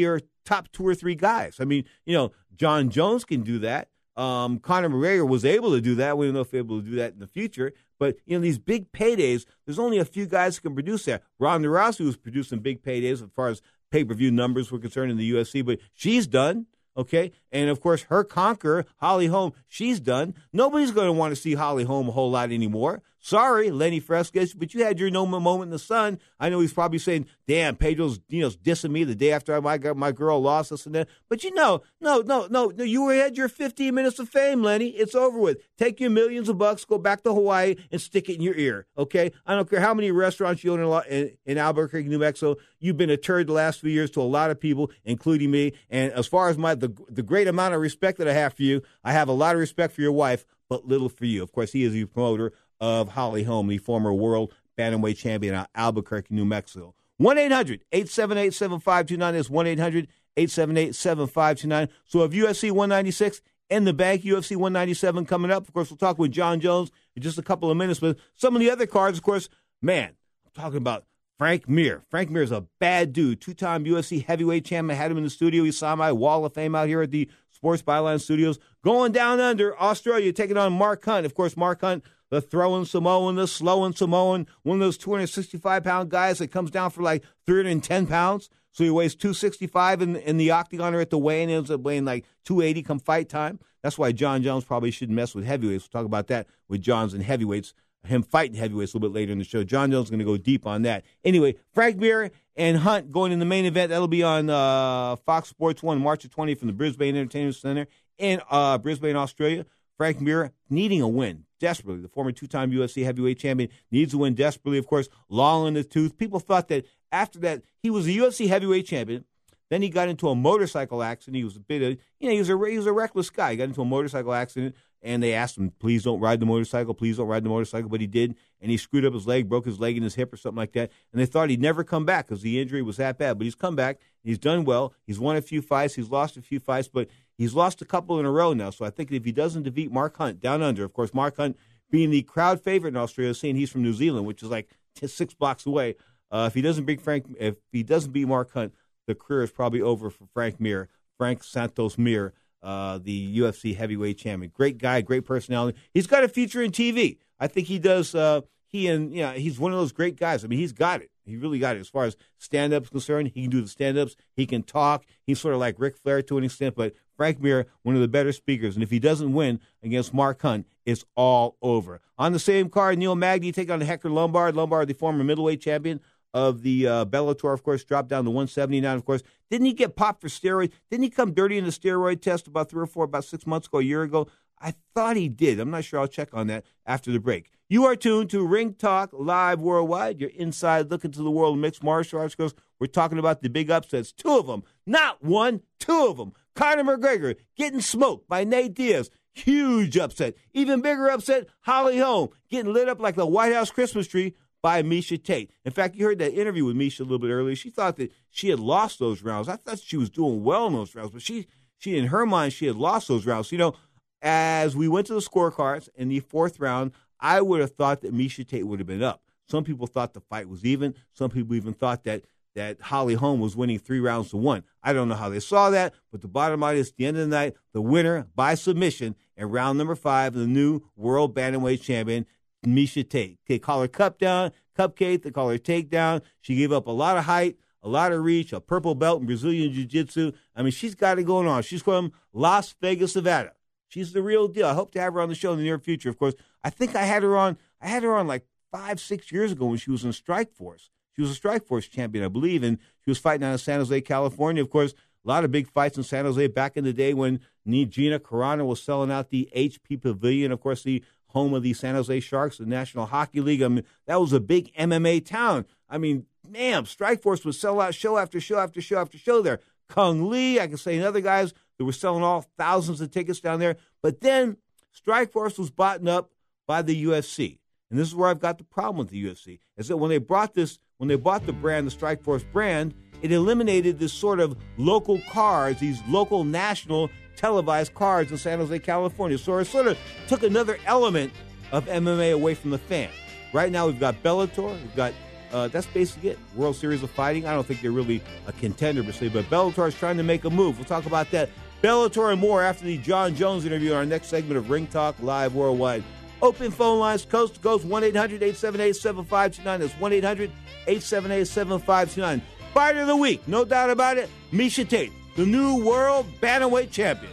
their 0.00 0.20
top 0.44 0.70
two 0.72 0.86
or 0.86 0.94
three 0.94 1.14
guys? 1.14 1.56
I 1.60 1.64
mean, 1.64 1.84
you 2.04 2.14
know, 2.14 2.32
Jon 2.54 2.90
Jones 2.90 3.24
can 3.24 3.42
do 3.42 3.58
that. 3.60 3.88
Um, 4.16 4.58
Conor 4.58 4.90
McGregor 4.90 5.26
was 5.26 5.44
able 5.44 5.70
to 5.72 5.80
do 5.80 5.94
that. 5.96 6.18
We 6.18 6.26
don't 6.26 6.34
know 6.34 6.40
if 6.40 6.50
be 6.50 6.58
able 6.58 6.80
to 6.80 6.86
do 6.86 6.96
that 6.96 7.14
in 7.14 7.18
the 7.18 7.26
future. 7.26 7.72
But 7.98 8.16
you 8.26 8.36
know, 8.36 8.42
these 8.42 8.58
big 8.58 8.92
paydays, 8.92 9.46
there's 9.64 9.78
only 9.78 9.98
a 9.98 10.04
few 10.04 10.26
guys 10.26 10.56
who 10.56 10.62
can 10.62 10.74
produce 10.74 11.04
that. 11.06 11.22
Ronda 11.38 11.68
Rousey 11.68 12.04
was 12.04 12.16
producing 12.16 12.58
big 12.58 12.82
paydays 12.82 13.22
as 13.22 13.30
far 13.34 13.48
as 13.48 13.62
pay 13.90 14.04
per 14.04 14.14
view 14.14 14.30
numbers 14.30 14.70
were 14.70 14.78
concerned 14.78 15.10
in 15.10 15.16
the 15.16 15.32
UFC, 15.32 15.64
but 15.64 15.78
she's 15.94 16.26
done. 16.26 16.66
Okay, 16.94 17.32
and 17.50 17.70
of 17.70 17.80
course 17.80 18.02
her 18.10 18.22
conqueror 18.22 18.84
Holly 18.96 19.28
Holm, 19.28 19.54
she's 19.66 19.98
done. 19.98 20.34
Nobody's 20.52 20.90
going 20.90 21.06
to 21.06 21.12
want 21.12 21.34
to 21.34 21.40
see 21.40 21.54
Holly 21.54 21.84
Holm 21.84 22.08
a 22.08 22.12
whole 22.12 22.30
lot 22.30 22.52
anymore. 22.52 23.02
Sorry, 23.24 23.70
Lenny 23.70 24.00
Fresquez, 24.00 24.52
but 24.52 24.74
you 24.74 24.82
had 24.82 24.98
your 24.98 25.08
moment 25.12 25.62
in 25.62 25.70
the 25.70 25.78
sun. 25.78 26.18
I 26.40 26.48
know 26.48 26.58
he's 26.58 26.72
probably 26.72 26.98
saying, 26.98 27.26
"Damn, 27.46 27.76
Pedro's 27.76 28.18
you 28.28 28.40
know 28.40 28.50
dissing 28.50 28.90
me 28.90 29.04
the 29.04 29.14
day 29.14 29.30
after 29.30 29.58
my 29.62 29.78
my 29.94 30.10
girl 30.10 30.42
lost 30.42 30.72
us 30.72 30.86
and 30.86 30.94
that." 30.96 31.08
But 31.28 31.44
you 31.44 31.54
know, 31.54 31.82
no, 32.00 32.20
no, 32.22 32.48
no, 32.50 32.72
no. 32.74 32.82
You 32.82 33.08
had 33.10 33.36
your 33.36 33.48
15 33.48 33.94
minutes 33.94 34.18
of 34.18 34.28
fame, 34.28 34.64
Lenny. 34.64 34.88
It's 34.88 35.14
over 35.14 35.38
with. 35.38 35.58
Take 35.78 36.00
your 36.00 36.10
millions 36.10 36.48
of 36.48 36.58
bucks, 36.58 36.84
go 36.84 36.98
back 36.98 37.22
to 37.22 37.32
Hawaii, 37.32 37.76
and 37.92 38.00
stick 38.00 38.28
it 38.28 38.34
in 38.34 38.42
your 38.42 38.56
ear. 38.56 38.86
Okay, 38.98 39.30
I 39.46 39.54
don't 39.54 39.70
care 39.70 39.80
how 39.80 39.94
many 39.94 40.10
restaurants 40.10 40.64
you 40.64 40.72
own 40.72 41.02
in, 41.08 41.36
in 41.46 41.58
Albuquerque, 41.58 42.08
New 42.08 42.18
Mexico. 42.18 42.56
You've 42.80 42.96
been 42.96 43.10
a 43.10 43.16
turd 43.16 43.46
the 43.46 43.52
last 43.52 43.80
few 43.80 43.90
years 43.90 44.10
to 44.12 44.20
a 44.20 44.22
lot 44.22 44.50
of 44.50 44.58
people, 44.58 44.90
including 45.04 45.52
me. 45.52 45.74
And 45.88 46.12
as 46.12 46.26
far 46.26 46.48
as 46.48 46.58
my 46.58 46.74
the 46.74 46.92
the 47.08 47.22
great 47.22 47.46
amount 47.46 47.74
of 47.74 47.80
respect 47.80 48.18
that 48.18 48.26
I 48.26 48.32
have 48.32 48.54
for 48.54 48.64
you, 48.64 48.82
I 49.04 49.12
have 49.12 49.28
a 49.28 49.32
lot 49.32 49.54
of 49.54 49.60
respect 49.60 49.94
for 49.94 50.00
your 50.00 50.10
wife, 50.10 50.44
but 50.68 50.88
little 50.88 51.08
for 51.08 51.24
you. 51.26 51.42
Of 51.44 51.52
course, 51.52 51.70
he 51.70 51.84
is 51.84 51.94
your 51.94 52.08
promoter 52.08 52.52
of 52.82 53.10
Holly 53.10 53.44
Holm, 53.44 53.68
the 53.68 53.78
former 53.78 54.12
world 54.12 54.52
bantamweight 54.76 55.16
champion 55.16 55.54
out 55.54 55.68
Albuquerque, 55.74 56.34
New 56.34 56.44
Mexico. 56.44 56.94
1 57.18 57.38
800 57.38 57.84
878 57.92 58.52
7529 58.52 59.34
is 59.36 59.48
1 59.48 59.66
800 59.68 60.08
878 60.36 60.94
7529. 60.94 61.88
So 62.04 62.24
if 62.24 62.32
UFC 62.32 62.70
196 62.72 63.40
in 63.70 63.84
the 63.84 63.92
bank, 63.92 64.22
UFC 64.22 64.56
197 64.56 65.24
coming 65.26 65.52
up. 65.52 65.68
Of 65.68 65.72
course, 65.72 65.90
we'll 65.90 65.96
talk 65.96 66.18
with 66.18 66.32
Jon 66.32 66.58
Jones 66.58 66.90
in 67.14 67.22
just 67.22 67.38
a 67.38 67.42
couple 67.42 67.70
of 67.70 67.76
minutes. 67.76 68.00
But 68.00 68.18
some 68.34 68.56
of 68.56 68.60
the 68.60 68.70
other 68.70 68.86
cards, 68.86 69.16
of 69.16 69.24
course, 69.24 69.48
man, 69.80 70.16
I'm 70.44 70.50
talking 70.52 70.78
about 70.78 71.04
Frank 71.38 71.68
Mir. 71.68 72.02
Frank 72.10 72.30
Mir 72.30 72.42
is 72.42 72.50
a 72.50 72.66
bad 72.80 73.12
dude, 73.12 73.40
two 73.40 73.54
time 73.54 73.84
UFC 73.84 74.24
heavyweight 74.24 74.64
champion. 74.64 74.98
I 74.98 75.00
had 75.00 75.10
him 75.12 75.18
in 75.18 75.24
the 75.24 75.30
studio. 75.30 75.62
He 75.62 75.70
saw 75.70 75.94
my 75.94 76.10
wall 76.10 76.44
of 76.44 76.52
fame 76.52 76.74
out 76.74 76.88
here 76.88 77.02
at 77.02 77.12
the 77.12 77.30
Sports 77.50 77.82
Byline 77.82 78.20
Studios. 78.20 78.58
Going 78.82 79.12
down 79.12 79.38
under 79.38 79.80
Australia, 79.80 80.32
taking 80.32 80.56
on 80.56 80.72
Mark 80.72 81.04
Hunt. 81.04 81.24
Of 81.24 81.34
course, 81.34 81.56
Mark 81.56 81.82
Hunt 81.82 82.02
the 82.32 82.40
throwing 82.40 82.86
Samoan, 82.86 83.34
the 83.34 83.46
slowing 83.46 83.92
Samoan, 83.92 84.46
one 84.62 84.76
of 84.76 84.80
those 84.80 84.96
265 84.96 85.84
pound 85.84 86.08
guys 86.08 86.38
that 86.38 86.48
comes 86.48 86.70
down 86.70 86.88
for 86.88 87.02
like 87.02 87.22
310 87.44 88.06
pounds. 88.06 88.48
So 88.72 88.84
he 88.84 88.88
weighs 88.88 89.14
265 89.14 90.00
in, 90.00 90.16
in 90.16 90.38
the 90.38 90.50
octagon 90.50 90.94
or 90.94 91.00
at 91.00 91.10
the 91.10 91.18
weigh 91.18 91.42
and 91.42 91.52
ends 91.52 91.70
up 91.70 91.82
weighing 91.82 92.06
like 92.06 92.24
280 92.46 92.82
come 92.84 92.98
fight 93.00 93.28
time. 93.28 93.60
That's 93.82 93.98
why 93.98 94.12
Jon 94.12 94.42
Jones 94.42 94.64
probably 94.64 94.90
shouldn't 94.90 95.14
mess 95.14 95.34
with 95.34 95.44
heavyweights. 95.44 95.90
We'll 95.92 96.00
talk 96.00 96.06
about 96.06 96.28
that 96.28 96.46
with 96.68 96.80
Jon's 96.80 97.12
and 97.12 97.22
heavyweights, 97.22 97.74
him 98.04 98.22
fighting 98.22 98.56
heavyweights 98.56 98.94
a 98.94 98.96
little 98.96 99.10
bit 99.10 99.14
later 99.14 99.32
in 99.32 99.38
the 99.38 99.44
show. 99.44 99.62
Jon 99.62 99.90
Jones 99.90 100.06
is 100.06 100.10
going 100.10 100.20
to 100.20 100.24
go 100.24 100.38
deep 100.38 100.66
on 100.66 100.80
that. 100.82 101.04
Anyway, 101.26 101.56
Frank 101.74 101.98
Mir 101.98 102.30
and 102.56 102.78
Hunt 102.78 103.12
going 103.12 103.32
in 103.32 103.40
the 103.40 103.44
main 103.44 103.66
event. 103.66 103.90
That'll 103.90 104.08
be 104.08 104.22
on 104.22 104.48
uh, 104.48 105.16
Fox 105.16 105.50
Sports 105.50 105.82
1, 105.82 106.00
March 106.00 106.22
the 106.22 106.30
20th 106.30 106.60
from 106.60 106.68
the 106.68 106.72
Brisbane 106.72 107.14
Entertainment 107.14 107.56
Center 107.56 107.86
in 108.16 108.40
uh, 108.50 108.78
Brisbane, 108.78 109.16
Australia. 109.16 109.66
Frank 110.02 110.20
Mir 110.20 110.50
needing 110.68 111.00
a 111.00 111.06
win 111.06 111.44
desperately. 111.60 112.02
The 112.02 112.08
former 112.08 112.32
two 112.32 112.48
time 112.48 112.72
UFC 112.72 113.04
heavyweight 113.04 113.38
champion 113.38 113.70
needs 113.92 114.10
to 114.10 114.18
win 114.18 114.34
desperately, 114.34 114.78
of 114.78 114.88
course, 114.88 115.08
long 115.28 115.68
in 115.68 115.74
the 115.74 115.84
tooth. 115.84 116.18
People 116.18 116.40
thought 116.40 116.66
that 116.70 116.86
after 117.12 117.38
that, 117.38 117.62
he 117.78 117.88
was 117.88 118.08
a 118.08 118.10
UFC 118.10 118.48
heavyweight 118.48 118.84
champion. 118.84 119.24
Then 119.70 119.80
he 119.80 119.88
got 119.88 120.08
into 120.08 120.28
a 120.28 120.34
motorcycle 120.34 121.04
accident. 121.04 121.36
He 121.36 121.44
was 121.44 121.54
a 121.54 121.60
bit 121.60 121.82
of, 121.82 121.98
you 122.18 122.26
know, 122.26 122.32
he 122.32 122.40
was 122.40 122.50
a, 122.50 122.58
he 122.68 122.76
was 122.76 122.86
a 122.86 122.92
reckless 122.92 123.30
guy. 123.30 123.52
He 123.52 123.56
got 123.56 123.68
into 123.68 123.80
a 123.80 123.84
motorcycle 123.84 124.34
accident, 124.34 124.74
and 125.02 125.22
they 125.22 125.34
asked 125.34 125.56
him, 125.56 125.70
please 125.78 126.02
don't 126.02 126.18
ride 126.18 126.40
the 126.40 126.46
motorcycle, 126.46 126.94
please 126.94 127.18
don't 127.18 127.28
ride 127.28 127.44
the 127.44 127.48
motorcycle. 127.48 127.88
But 127.88 128.00
he 128.00 128.08
did, 128.08 128.34
and 128.60 128.72
he 128.72 128.76
screwed 128.76 129.04
up 129.04 129.14
his 129.14 129.28
leg, 129.28 129.48
broke 129.48 129.66
his 129.66 129.78
leg 129.78 129.96
and 129.96 130.02
his 130.02 130.16
hip 130.16 130.32
or 130.32 130.36
something 130.36 130.56
like 130.56 130.72
that. 130.72 130.90
And 131.12 131.22
they 131.22 131.26
thought 131.26 131.48
he'd 131.48 131.62
never 131.62 131.84
come 131.84 132.04
back 132.04 132.26
because 132.26 132.42
the 132.42 132.60
injury 132.60 132.82
was 132.82 132.96
that 132.96 133.18
bad. 133.18 133.38
But 133.38 133.44
he's 133.44 133.54
come 133.54 133.76
back. 133.76 134.00
He's 134.24 134.38
done 134.38 134.64
well. 134.64 134.94
He's 135.06 135.20
won 135.20 135.36
a 135.36 135.40
few 135.40 135.62
fights. 135.62 135.94
He's 135.94 136.10
lost 136.10 136.36
a 136.36 136.42
few 136.42 136.58
fights, 136.58 136.88
but 136.88 137.08
he's 137.42 137.54
lost 137.54 137.82
a 137.82 137.84
couple 137.84 138.20
in 138.20 138.26
a 138.26 138.30
row 138.30 138.52
now. 138.52 138.70
So 138.70 138.84
I 138.84 138.90
think 138.90 139.10
if 139.10 139.24
he 139.24 139.32
doesn't 139.32 139.64
defeat 139.64 139.90
Mark 139.90 140.16
Hunt 140.16 140.40
down 140.40 140.62
under, 140.62 140.84
of 140.84 140.92
course, 140.92 141.12
Mark 141.12 141.36
Hunt 141.36 141.58
being 141.90 142.10
the 142.10 142.22
crowd 142.22 142.62
favorite 142.62 142.90
in 142.90 142.96
Australia, 142.96 143.34
saying 143.34 143.56
he's 143.56 143.70
from 143.70 143.82
New 143.82 143.92
Zealand, 143.92 144.26
which 144.26 144.42
is 144.42 144.48
like 144.48 144.68
six 145.04 145.34
blocks 145.34 145.66
away. 145.66 145.96
Uh, 146.30 146.46
if 146.46 146.54
he 146.54 146.62
doesn't 146.62 146.84
beat 146.84 147.00
Frank, 147.00 147.26
if 147.38 147.56
he 147.70 147.82
doesn't 147.82 148.12
beat 148.12 148.26
Mark 148.26 148.52
Hunt, 148.52 148.74
the 149.06 149.14
career 149.14 149.42
is 149.42 149.50
probably 149.50 149.82
over 149.82 150.08
for 150.08 150.26
Frank 150.32 150.60
Mir, 150.60 150.88
Frank 151.18 151.42
Santos 151.42 151.98
Mir, 151.98 152.32
uh, 152.62 152.98
the 153.02 153.38
UFC 153.38 153.76
heavyweight 153.76 154.18
champion. 154.18 154.50
Great 154.54 154.78
guy, 154.78 155.00
great 155.00 155.26
personality. 155.26 155.78
He's 155.92 156.06
got 156.06 156.24
a 156.24 156.28
future 156.28 156.62
in 156.62 156.70
TV. 156.70 157.18
I 157.38 157.48
think 157.48 157.66
he 157.66 157.78
does. 157.78 158.14
Uh, 158.14 158.42
he 158.66 158.86
and 158.86 159.12
you 159.12 159.22
know, 159.22 159.32
he's 159.32 159.58
one 159.58 159.72
of 159.72 159.78
those 159.78 159.92
great 159.92 160.16
guys. 160.16 160.44
I 160.44 160.48
mean, 160.48 160.58
he's 160.58 160.72
got 160.72 161.02
it. 161.02 161.10
He 161.24 161.36
really 161.36 161.58
got 161.58 161.76
it. 161.76 161.80
As 161.80 161.88
far 161.88 162.04
as 162.04 162.16
stand 162.38 162.72
ups 162.72 162.88
concerned, 162.88 163.32
he 163.34 163.42
can 163.42 163.50
do 163.50 163.60
the 163.60 163.68
stand 163.68 163.98
ups. 163.98 164.16
He 164.34 164.46
can 164.46 164.62
talk. 164.62 165.04
He's 165.26 165.40
sort 165.40 165.54
of 165.54 165.60
like 165.60 165.76
Ric 165.78 165.96
Flair 165.98 166.22
to 166.22 166.38
an 166.38 166.44
extent, 166.44 166.74
but 166.74 166.94
Frank 167.16 167.40
Mir, 167.40 167.66
one 167.82 167.94
of 167.94 168.00
the 168.00 168.08
better 168.08 168.32
speakers. 168.32 168.74
And 168.74 168.82
if 168.82 168.90
he 168.90 168.98
doesn't 168.98 169.32
win 169.32 169.60
against 169.82 170.14
Mark 170.14 170.42
Hunt, 170.42 170.66
it's 170.84 171.04
all 171.16 171.56
over. 171.62 172.00
On 172.18 172.32
the 172.32 172.38
same 172.38 172.68
card, 172.68 172.98
Neil 172.98 173.14
Magny 173.14 173.52
take 173.52 173.70
on 173.70 173.80
Hector 173.80 174.10
Lombard. 174.10 174.56
Lombard, 174.56 174.88
the 174.88 174.94
former 174.94 175.24
middleweight 175.24 175.60
champion 175.60 176.00
of 176.34 176.62
the 176.62 176.86
uh, 176.86 177.04
Bellator, 177.04 177.52
of 177.52 177.62
course, 177.62 177.84
dropped 177.84 178.08
down 178.08 178.24
to 178.24 178.30
179, 178.30 178.96
of 178.96 179.04
course. 179.04 179.22
Didn't 179.50 179.66
he 179.66 179.72
get 179.72 179.96
popped 179.96 180.20
for 180.20 180.28
steroids? 180.28 180.72
Didn't 180.90 181.04
he 181.04 181.10
come 181.10 181.32
dirty 181.32 181.58
in 181.58 181.64
the 181.64 181.70
steroid 181.70 182.22
test 182.22 182.46
about 182.46 182.70
three 182.70 182.82
or 182.82 182.86
four, 182.86 183.04
about 183.04 183.24
six 183.24 183.46
months 183.46 183.66
ago, 183.66 183.78
a 183.78 183.82
year 183.82 184.02
ago? 184.02 184.28
I 184.58 184.74
thought 184.94 185.16
he 185.16 185.28
did. 185.28 185.58
I'm 185.60 185.70
not 185.70 185.84
sure. 185.84 186.00
I'll 186.00 186.06
check 186.06 186.28
on 186.32 186.46
that 186.46 186.64
after 186.86 187.10
the 187.10 187.18
break. 187.18 187.50
You 187.68 187.84
are 187.84 187.96
tuned 187.96 188.30
to 188.30 188.46
Ring 188.46 188.74
Talk 188.74 189.10
Live 189.12 189.60
Worldwide. 189.60 190.20
You're 190.20 190.30
inside 190.30 190.90
looking 190.90 191.10
to 191.12 191.22
the 191.22 191.30
world 191.30 191.56
of 191.56 191.60
mixed 191.60 191.82
martial 191.82 192.20
arts. 192.20 192.36
We're 192.78 192.86
talking 192.86 193.18
about 193.18 193.42
the 193.42 193.48
big 193.48 193.70
upsets. 193.70 194.12
Two 194.12 194.38
of 194.38 194.46
them, 194.46 194.62
not 194.86 195.22
one, 195.22 195.62
two 195.78 196.06
of 196.06 196.16
them. 196.16 196.32
Conor 196.54 196.84
McGregor 196.84 197.36
getting 197.56 197.80
smoked 197.80 198.28
by 198.28 198.44
Nate 198.44 198.74
Diaz. 198.74 199.10
Huge 199.32 199.96
upset. 199.96 200.34
Even 200.52 200.82
bigger 200.82 201.08
upset, 201.08 201.46
Holly 201.62 201.98
Holm 201.98 202.28
getting 202.50 202.72
lit 202.72 202.88
up 202.88 203.00
like 203.00 203.14
the 203.14 203.26
White 203.26 203.52
House 203.52 203.70
Christmas 203.70 204.06
tree 204.06 204.34
by 204.62 204.82
Miesha 204.82 205.22
Tate. 205.22 205.50
In 205.64 205.72
fact, 205.72 205.96
you 205.96 206.04
heard 206.04 206.18
that 206.18 206.38
interview 206.38 206.64
with 206.64 206.76
Miesha 206.76 207.00
a 207.00 207.04
little 207.04 207.18
bit 207.18 207.30
earlier. 207.30 207.56
She 207.56 207.70
thought 207.70 207.96
that 207.96 208.12
she 208.30 208.50
had 208.50 208.60
lost 208.60 208.98
those 208.98 209.22
rounds. 209.22 209.48
I 209.48 209.56
thought 209.56 209.80
she 209.80 209.96
was 209.96 210.10
doing 210.10 210.44
well 210.44 210.66
in 210.66 210.74
those 210.74 210.94
rounds, 210.94 211.10
but 211.10 211.22
she, 211.22 211.46
she 211.78 211.96
in 211.96 212.06
her 212.06 212.26
mind, 212.26 212.52
she 212.52 212.66
had 212.66 212.76
lost 212.76 213.08
those 213.08 213.26
rounds. 213.26 213.50
You 213.50 213.58
know, 213.58 213.74
as 214.20 214.76
we 214.76 214.86
went 214.86 215.08
to 215.08 215.14
the 215.14 215.20
scorecards 215.20 215.88
in 215.96 216.08
the 216.08 216.20
fourth 216.20 216.60
round, 216.60 216.92
I 217.18 217.40
would 217.40 217.60
have 217.60 217.72
thought 217.72 218.02
that 218.02 218.14
Miesha 218.14 218.46
Tate 218.46 218.66
would 218.66 218.78
have 218.78 218.86
been 218.86 219.02
up. 219.02 219.22
Some 219.48 219.64
people 219.64 219.86
thought 219.86 220.14
the 220.14 220.20
fight 220.20 220.48
was 220.48 220.64
even. 220.64 220.94
Some 221.12 221.30
people 221.30 221.56
even 221.56 221.74
thought 221.74 222.04
that 222.04 222.24
that 222.54 222.80
Holly 222.80 223.14
Holm 223.14 223.40
was 223.40 223.56
winning 223.56 223.78
three 223.78 224.00
rounds 224.00 224.30
to 224.30 224.36
one. 224.36 224.64
I 224.82 224.92
don't 224.92 225.08
know 225.08 225.14
how 225.14 225.28
they 225.28 225.40
saw 225.40 225.70
that, 225.70 225.94
but 226.10 226.20
the 226.20 226.28
bottom 226.28 226.60
line 226.60 226.76
is, 226.76 226.90
at 226.90 226.96
the 226.96 227.06
end 227.06 227.16
of 227.16 227.28
the 227.28 227.34
night, 227.34 227.54
the 227.72 227.80
winner 227.80 228.26
by 228.34 228.54
submission 228.54 229.14
in 229.36 229.50
round 229.50 229.78
number 229.78 229.94
five, 229.94 230.34
the 230.34 230.46
new 230.46 230.82
world 230.96 231.34
bantamweight 231.34 231.82
champion, 231.82 232.26
Miesha 232.66 233.08
Tate. 233.08 233.38
They 233.46 233.58
call 233.58 233.80
her 233.80 233.88
cup 233.88 234.18
down, 234.18 234.52
cupcake. 234.78 235.22
They 235.22 235.30
call 235.30 235.48
her 235.50 235.58
takedown. 235.58 236.22
She 236.40 236.54
gave 236.54 236.72
up 236.72 236.86
a 236.86 236.90
lot 236.90 237.16
of 237.16 237.24
height, 237.24 237.56
a 237.82 237.88
lot 237.88 238.12
of 238.12 238.22
reach, 238.22 238.52
a 238.52 238.60
purple 238.60 238.94
belt 238.94 239.20
in 239.20 239.26
Brazilian 239.26 239.72
Jiu 239.72 239.84
Jitsu. 239.84 240.32
I 240.54 240.62
mean, 240.62 240.72
she's 240.72 240.94
got 240.94 241.18
it 241.18 241.24
going 241.24 241.48
on. 241.48 241.62
She's 241.62 241.82
from 241.82 242.12
Las 242.32 242.74
Vegas, 242.80 243.16
Nevada. 243.16 243.52
She's 243.88 244.12
the 244.12 244.22
real 244.22 244.48
deal. 244.48 244.66
I 244.66 244.74
hope 244.74 244.92
to 244.92 245.00
have 245.00 245.14
her 245.14 245.20
on 245.20 245.28
the 245.28 245.34
show 245.34 245.52
in 245.52 245.58
the 245.58 245.64
near 245.64 245.78
future. 245.78 246.08
Of 246.08 246.18
course, 246.18 246.34
I 246.64 246.70
think 246.70 246.94
I 246.94 247.02
had 247.02 247.22
her 247.22 247.36
on. 247.36 247.58
I 247.80 247.88
had 247.88 248.02
her 248.02 248.14
on 248.14 248.26
like 248.26 248.46
five, 248.70 249.00
six 249.00 249.30
years 249.30 249.52
ago 249.52 249.66
when 249.66 249.78
she 249.78 249.90
was 249.90 250.04
in 250.04 250.12
Strikeforce. 250.12 250.88
She 251.14 251.22
was 251.22 251.36
a 251.36 251.40
Strikeforce 251.40 251.90
champion, 251.90 252.24
I 252.24 252.28
believe, 252.28 252.62
and 252.62 252.78
she 253.04 253.10
was 253.10 253.18
fighting 253.18 253.46
out 253.46 253.54
of 253.54 253.60
San 253.60 253.78
Jose, 253.78 254.00
California. 254.00 254.62
Of 254.62 254.70
course, 254.70 254.94
A 255.24 255.28
lot 255.28 255.44
of 255.44 255.52
big 255.52 255.68
fights 255.68 255.96
in 255.96 256.02
San 256.02 256.24
Jose 256.24 256.46
back 256.48 256.76
in 256.76 256.84
the 256.84 256.92
day 256.92 257.14
when 257.14 257.40
Gina 257.66 258.18
Carano 258.18 258.66
was 258.66 258.82
selling 258.82 259.12
out 259.12 259.30
the 259.30 259.48
HP 259.54 260.00
Pavilion, 260.00 260.50
of 260.50 260.60
course, 260.60 260.82
the 260.82 261.04
home 261.28 261.54
of 261.54 261.62
the 261.62 261.74
San 261.74 261.94
Jose 261.94 262.20
Sharks, 262.20 262.58
the 262.58 262.66
National 262.66 263.06
Hockey 263.06 263.40
League. 263.40 263.62
I 263.62 263.68
mean, 263.68 263.84
that 264.06 264.20
was 264.20 264.32
a 264.32 264.40
big 264.40 264.74
MMA 264.74 265.24
town. 265.24 265.64
I 265.88 265.98
mean, 265.98 266.26
man, 266.48 266.84
Strikeforce 266.84 267.44
would 267.44 267.54
sell 267.54 267.80
out 267.80 267.94
show 267.94 268.18
after 268.18 268.40
show 268.40 268.58
after 268.58 268.80
show 268.80 268.98
after 268.98 269.16
show 269.16 269.40
there. 269.42 269.60
Cung 269.88 270.28
Le, 270.28 270.60
I 270.60 270.66
can 270.66 270.76
say, 270.76 270.96
and 270.96 271.04
other 271.04 271.20
guys 271.20 271.54
that 271.78 271.84
were 271.84 271.92
selling 271.92 272.24
off 272.24 272.48
thousands 272.58 273.00
of 273.00 273.10
tickets 273.10 273.40
down 273.40 273.60
there. 273.60 273.76
But 274.02 274.22
then 274.22 274.56
Strikeforce 274.98 275.58
was 275.58 275.70
bought 275.70 276.06
up 276.08 276.32
by 276.66 276.82
the 276.82 277.04
UFC. 277.04 277.58
And 277.90 278.00
this 278.00 278.08
is 278.08 278.14
where 278.14 278.28
I've 278.28 278.40
got 278.40 278.58
the 278.58 278.64
problem 278.64 278.96
with 278.98 279.10
the 279.10 279.22
UFC, 279.22 279.60
is 279.76 279.88
that 279.88 279.98
when 279.98 280.08
they 280.08 280.18
brought 280.18 280.54
this, 280.54 280.78
when 281.02 281.08
they 281.08 281.16
bought 281.16 281.44
the 281.46 281.52
brand, 281.52 281.84
the 281.84 281.90
Strikeforce 281.90 282.44
brand, 282.52 282.94
it 283.22 283.32
eliminated 283.32 283.98
this 283.98 284.12
sort 284.12 284.38
of 284.38 284.56
local 284.76 285.20
cards, 285.28 285.80
these 285.80 286.00
local 286.06 286.44
national 286.44 287.10
televised 287.34 287.92
cards 287.92 288.30
in 288.30 288.38
San 288.38 288.60
Jose, 288.60 288.78
California. 288.78 289.36
So 289.36 289.58
it 289.58 289.64
sort 289.64 289.88
of 289.88 289.98
took 290.28 290.44
another 290.44 290.78
element 290.86 291.32
of 291.72 291.86
MMA 291.86 292.32
away 292.32 292.54
from 292.54 292.70
the 292.70 292.78
fan. 292.78 293.10
Right 293.52 293.72
now 293.72 293.86
we've 293.86 293.98
got 293.98 294.22
Bellator, 294.22 294.80
we've 294.80 294.94
got 294.94 295.12
uh, 295.50 295.66
that's 295.66 295.86
basically 295.86 296.30
it. 296.30 296.38
World 296.54 296.76
Series 296.76 297.02
of 297.02 297.10
Fighting. 297.10 297.46
I 297.46 297.52
don't 297.52 297.66
think 297.66 297.82
they're 297.82 297.90
really 297.90 298.22
a 298.46 298.52
contender 298.52 299.02
per 299.02 299.28
but 299.28 299.44
Bellator 299.46 299.88
is 299.88 299.96
trying 299.96 300.18
to 300.18 300.22
make 300.22 300.44
a 300.44 300.50
move. 300.50 300.78
We'll 300.78 300.84
talk 300.84 301.06
about 301.06 301.32
that. 301.32 301.50
Bellator 301.82 302.30
and 302.30 302.40
more 302.40 302.62
after 302.62 302.84
the 302.84 302.96
Jon 302.98 303.34
Jones 303.34 303.64
interview 303.64 303.90
in 303.90 303.96
our 303.96 304.06
next 304.06 304.28
segment 304.28 304.56
of 304.56 304.70
Ring 304.70 304.86
Talk 304.86 305.16
Live 305.20 305.56
Worldwide. 305.56 306.04
Open 306.42 306.72
phone 306.72 306.98
lines 306.98 307.24
coast 307.24 307.54
to 307.54 307.60
coast 307.60 307.84
1 307.84 308.02
800 308.02 308.42
878 308.42 308.96
7529. 308.96 309.80
That's 309.80 309.94
1 310.00 310.12
800 310.12 310.50
878 310.88 311.46
7529. 311.46 312.42
Fighter 312.74 313.00
of 313.02 313.06
the 313.06 313.16
week, 313.16 313.46
no 313.46 313.64
doubt 313.64 313.90
about 313.90 314.18
it, 314.18 314.28
Miesha 314.52 314.88
Tate, 314.88 315.12
the 315.36 315.46
new 315.46 315.84
world 315.84 316.26
bantamweight 316.40 316.90
champion. 316.90 317.32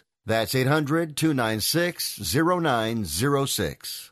That's 0.25 0.53
800 0.53 1.17
296 1.17 2.19
0906. 2.35 4.11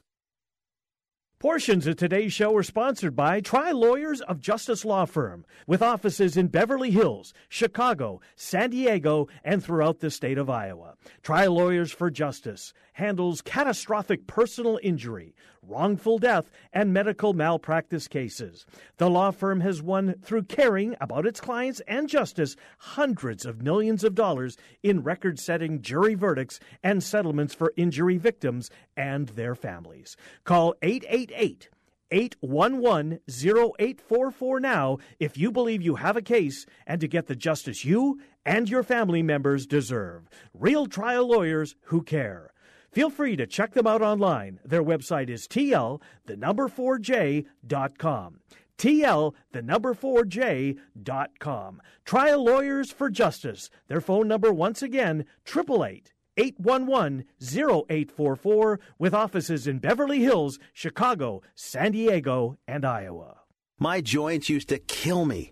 Portions 1.39 1.87
of 1.87 1.95
today's 1.95 2.33
show 2.33 2.53
are 2.57 2.63
sponsored 2.63 3.15
by 3.15 3.39
Trial 3.39 3.79
Lawyers 3.79 4.19
of 4.19 4.41
Justice 4.41 4.83
Law 4.83 5.05
Firm, 5.05 5.45
with 5.65 5.81
offices 5.81 6.35
in 6.35 6.47
Beverly 6.47 6.91
Hills, 6.91 7.33
Chicago, 7.47 8.19
San 8.35 8.71
Diego, 8.71 9.29
and 9.43 9.63
throughout 9.63 9.99
the 9.99 10.11
state 10.11 10.37
of 10.37 10.49
Iowa. 10.49 10.95
Trial 11.21 11.53
Lawyers 11.53 11.93
for 11.93 12.09
Justice 12.09 12.73
handles 12.99 13.41
catastrophic 13.41 14.27
personal 14.27 14.77
injury, 14.83 15.33
wrongful 15.63 16.19
death, 16.19 16.51
and 16.73 16.93
medical 16.93 17.33
malpractice 17.33 18.09
cases. 18.09 18.65
The 18.97 19.09
law 19.09 19.31
firm 19.31 19.61
has 19.61 19.81
won 19.81 20.15
through 20.21 20.43
caring 20.43 20.95
about 20.99 21.25
its 21.25 21.39
clients 21.39 21.81
and 21.87 22.09
justice 22.09 22.57
hundreds 22.77 23.45
of 23.45 23.61
millions 23.61 24.03
of 24.03 24.15
dollars 24.15 24.57
in 24.83 25.01
record 25.01 25.39
setting 25.39 25.81
jury 25.81 26.13
verdicts 26.13 26.59
and 26.83 27.01
settlements 27.01 27.55
for 27.55 27.73
injury 27.77 28.17
victims 28.17 28.69
and 28.97 29.29
their 29.29 29.55
families. 29.55 30.17
Call 30.43 30.75
888 30.81 31.69
811 32.11 33.19
0844 33.29 34.59
now 34.59 34.97
if 35.19 35.37
you 35.37 35.51
believe 35.51 35.81
you 35.81 35.95
have 35.95 36.17
a 36.17 36.21
case 36.21 36.65
and 36.85 36.99
to 36.99 37.07
get 37.07 37.27
the 37.27 37.35
justice 37.35 37.85
you 37.85 38.19
and 38.45 38.69
your 38.69 38.83
family 38.83 39.23
members 39.23 39.65
deserve. 39.65 40.27
Real 40.53 40.85
trial 40.87 41.27
lawyers 41.27 41.75
who 41.83 42.01
care. 42.01 42.51
Feel 42.91 43.09
free 43.09 43.35
to 43.35 43.45
check 43.45 43.73
them 43.73 43.87
out 43.87 44.01
online. 44.01 44.59
Their 44.65 44.83
website 44.83 45.29
is 45.29 45.47
TL, 45.47 46.01
the 46.25 46.35
number 46.35 46.67
4J.com. 46.67 48.39
TL, 48.77 49.33
the 49.51 49.61
number 49.61 49.93
4J.com. 49.93 51.81
Trial 52.05 52.43
Lawyers 52.43 52.91
for 52.91 53.09
Justice. 53.09 53.69
Their 53.87 54.01
phone 54.01 54.27
number, 54.27 54.51
once 54.51 54.81
again, 54.81 55.25
888 55.45 56.13
811 56.37 57.25
0844, 57.41 58.79
with 58.97 59.13
offices 59.13 59.67
in 59.67 59.79
Beverly 59.79 60.19
Hills, 60.19 60.57
Chicago, 60.73 61.41
San 61.53 61.91
Diego, 61.91 62.57
and 62.67 62.85
Iowa. 62.85 63.41
My 63.77 64.01
joints 64.01 64.49
used 64.49 64.69
to 64.69 64.79
kill 64.79 65.25
me. 65.25 65.51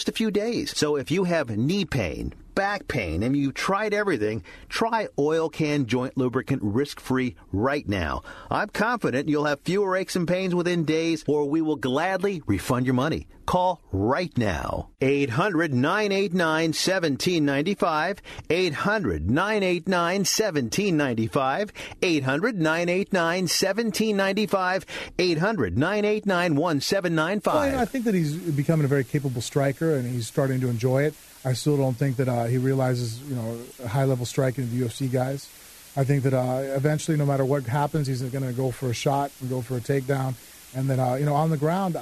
a 0.09 0.13
few 0.13 0.31
days. 0.31 0.77
So 0.77 0.95
if 0.95 1.11
you 1.11 1.23
have 1.25 1.49
knee 1.49 1.85
pain, 1.85 2.33
back 2.55 2.87
pain, 2.87 3.23
and 3.23 3.35
you've 3.35 3.53
tried 3.53 3.93
everything, 3.93 4.43
try 4.69 5.07
Oil 5.17 5.49
Can 5.49 5.85
Joint 5.85 6.17
Lubricant 6.17 6.61
risk 6.63 6.99
free 6.99 7.35
right 7.51 7.87
now. 7.87 8.21
I'm 8.49 8.69
confident 8.69 9.29
you'll 9.29 9.45
have 9.45 9.61
fewer 9.61 9.95
aches 9.95 10.15
and 10.15 10.27
pains 10.27 10.55
within 10.55 10.85
days, 10.85 11.23
or 11.27 11.47
we 11.47 11.61
will 11.61 11.75
gladly 11.75 12.41
refund 12.45 12.85
your 12.85 12.95
money. 12.95 13.27
Call 13.45 13.81
right 13.91 14.35
now. 14.37 14.89
800 15.01 15.73
989 15.73 16.69
1795. 16.69 18.21
800 18.49 19.29
989 19.29 20.19
1795. 20.19 21.73
800 22.01 22.59
989 22.61 23.41
1795. 23.41 24.85
800 25.19 25.77
989 25.77 26.55
1795. 26.55 27.53
Well, 27.53 27.65
you 27.65 27.71
know, 27.73 27.79
I 27.79 27.85
think 27.85 28.05
that 28.05 28.13
he's 28.13 28.35
becoming 28.37 28.85
a 28.85 28.87
very 28.87 29.03
capable 29.03 29.41
striker 29.41 29.95
and 29.95 30.09
he's 30.09 30.27
starting 30.27 30.61
to 30.61 30.69
enjoy 30.69 31.03
it. 31.03 31.13
I 31.43 31.53
still 31.53 31.77
don't 31.77 31.95
think 31.95 32.17
that 32.17 32.27
uh, 32.27 32.45
he 32.45 32.57
realizes, 32.57 33.21
you 33.23 33.35
know, 33.35 33.57
high 33.87 34.03
level 34.03 34.25
striking 34.25 34.65
of 34.65 34.71
the 34.71 34.85
UFC 34.85 35.11
guys. 35.11 35.49
I 35.97 36.03
think 36.03 36.23
that 36.23 36.33
uh, 36.33 36.75
eventually, 36.75 37.17
no 37.17 37.25
matter 37.25 37.43
what 37.43 37.63
happens, 37.63 38.07
he's 38.07 38.21
going 38.21 38.45
to 38.45 38.53
go 38.53 38.71
for 38.71 38.89
a 38.89 38.93
shot 38.93 39.31
and 39.41 39.49
go 39.49 39.61
for 39.61 39.75
a 39.75 39.81
takedown. 39.81 40.35
And 40.73 40.89
then, 40.89 40.99
uh, 40.99 41.15
you 41.15 41.25
know, 41.25 41.35
on 41.35 41.49
the 41.49 41.57
ground, 41.57 41.97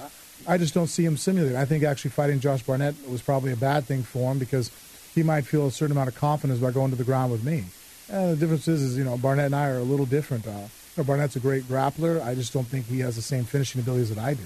I 0.47 0.57
just 0.57 0.73
don't 0.73 0.87
see 0.87 1.05
him 1.05 1.17
simulating. 1.17 1.57
I 1.57 1.65
think 1.65 1.83
actually 1.83 2.11
fighting 2.11 2.39
Josh 2.39 2.61
Barnett 2.61 2.95
was 3.09 3.21
probably 3.21 3.51
a 3.51 3.57
bad 3.57 3.85
thing 3.85 4.03
for 4.03 4.31
him 4.31 4.37
because 4.37 4.69
he 5.15 5.23
might 5.23 5.45
feel 5.45 5.67
a 5.67 5.71
certain 5.71 5.93
amount 5.93 6.09
of 6.09 6.15
confidence 6.15 6.59
by 6.59 6.71
going 6.71 6.91
to 6.91 6.97
the 6.97 7.03
ground 7.03 7.31
with 7.31 7.43
me. 7.43 7.63
And 8.09 8.33
the 8.33 8.35
difference 8.35 8.67
is, 8.67 8.81
is 8.83 8.97
you 8.97 9.03
know, 9.03 9.17
Barnett 9.17 9.47
and 9.47 9.55
I 9.55 9.69
are 9.69 9.77
a 9.77 9.83
little 9.83 10.05
different. 10.05 10.45
Uh, 10.45 10.67
know, 10.99 11.03
Barnett's 11.03 11.35
a 11.35 11.39
great 11.39 11.63
grappler. 11.63 12.23
I 12.23 12.35
just 12.35 12.53
don't 12.53 12.67
think 12.67 12.85
he 12.85 12.99
has 12.99 13.15
the 13.15 13.21
same 13.21 13.45
finishing 13.45 13.81
abilities 13.81 14.13
that 14.13 14.23
I 14.23 14.35
do. 14.35 14.43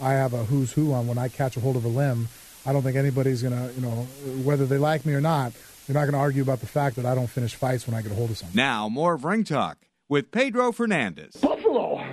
I 0.00 0.12
have 0.12 0.32
a 0.32 0.44
who's 0.44 0.72
who 0.72 0.92
on 0.92 1.06
when 1.06 1.18
I 1.18 1.28
catch 1.28 1.56
a 1.56 1.60
hold 1.60 1.76
of 1.76 1.84
a 1.84 1.88
limb. 1.88 2.28
I 2.66 2.72
don't 2.72 2.82
think 2.82 2.96
anybody's 2.96 3.42
gonna, 3.42 3.70
you 3.76 3.80
know, 3.80 4.06
whether 4.42 4.66
they 4.66 4.76
like 4.78 5.06
me 5.06 5.14
or 5.14 5.20
not, 5.20 5.52
they're 5.86 5.94
not 5.94 6.04
gonna 6.06 6.18
argue 6.18 6.42
about 6.42 6.60
the 6.60 6.66
fact 6.66 6.96
that 6.96 7.06
I 7.06 7.14
don't 7.14 7.28
finish 7.28 7.54
fights 7.54 7.86
when 7.86 7.94
I 7.94 8.02
get 8.02 8.10
a 8.10 8.14
hold 8.14 8.30
of 8.30 8.38
something. 8.38 8.56
Now, 8.56 8.88
more 8.88 9.14
of 9.14 9.24
Ring 9.24 9.44
Talk 9.44 9.78
with 10.08 10.32
Pedro 10.32 10.72
Fernandez. 10.72 11.36
Buffalo. 11.36 12.04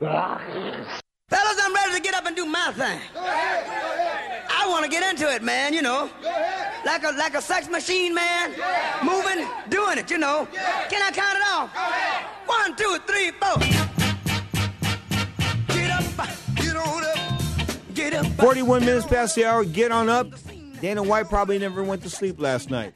Fellas, 0.00 1.58
I'm 1.62 1.74
ready 1.74 1.94
to 1.94 2.00
get 2.00 2.14
up 2.14 2.26
and 2.26 2.36
do 2.36 2.44
my 2.44 2.72
thing. 2.72 3.00
I 3.16 4.66
want 4.68 4.84
to 4.84 4.90
get 4.90 5.08
into 5.10 5.32
it, 5.32 5.42
man, 5.42 5.72
you 5.72 5.80
know. 5.80 6.10
Like 6.84 7.04
a 7.04 7.12
like 7.12 7.34
a 7.34 7.40
sex 7.40 7.68
machine, 7.70 8.12
man. 8.12 8.50
Moving, 9.02 9.46
doing 9.70 9.96
it, 9.96 10.10
you 10.10 10.18
know. 10.18 10.46
Can 10.90 11.00
I 11.00 11.10
count 11.10 11.38
it 11.38 11.44
off? 11.48 11.70
One, 12.46 12.76
two, 12.76 12.98
three, 13.06 13.30
four. 13.30 14.01
41 18.12 18.84
minutes 18.84 19.06
past 19.06 19.34
the 19.34 19.44
hour. 19.44 19.64
Get 19.64 19.90
on 19.90 20.08
up. 20.08 20.28
Dana 20.80 21.02
White 21.02 21.28
probably 21.28 21.58
never 21.58 21.82
went 21.82 22.02
to 22.02 22.10
sleep 22.10 22.40
last 22.40 22.70
night. 22.70 22.94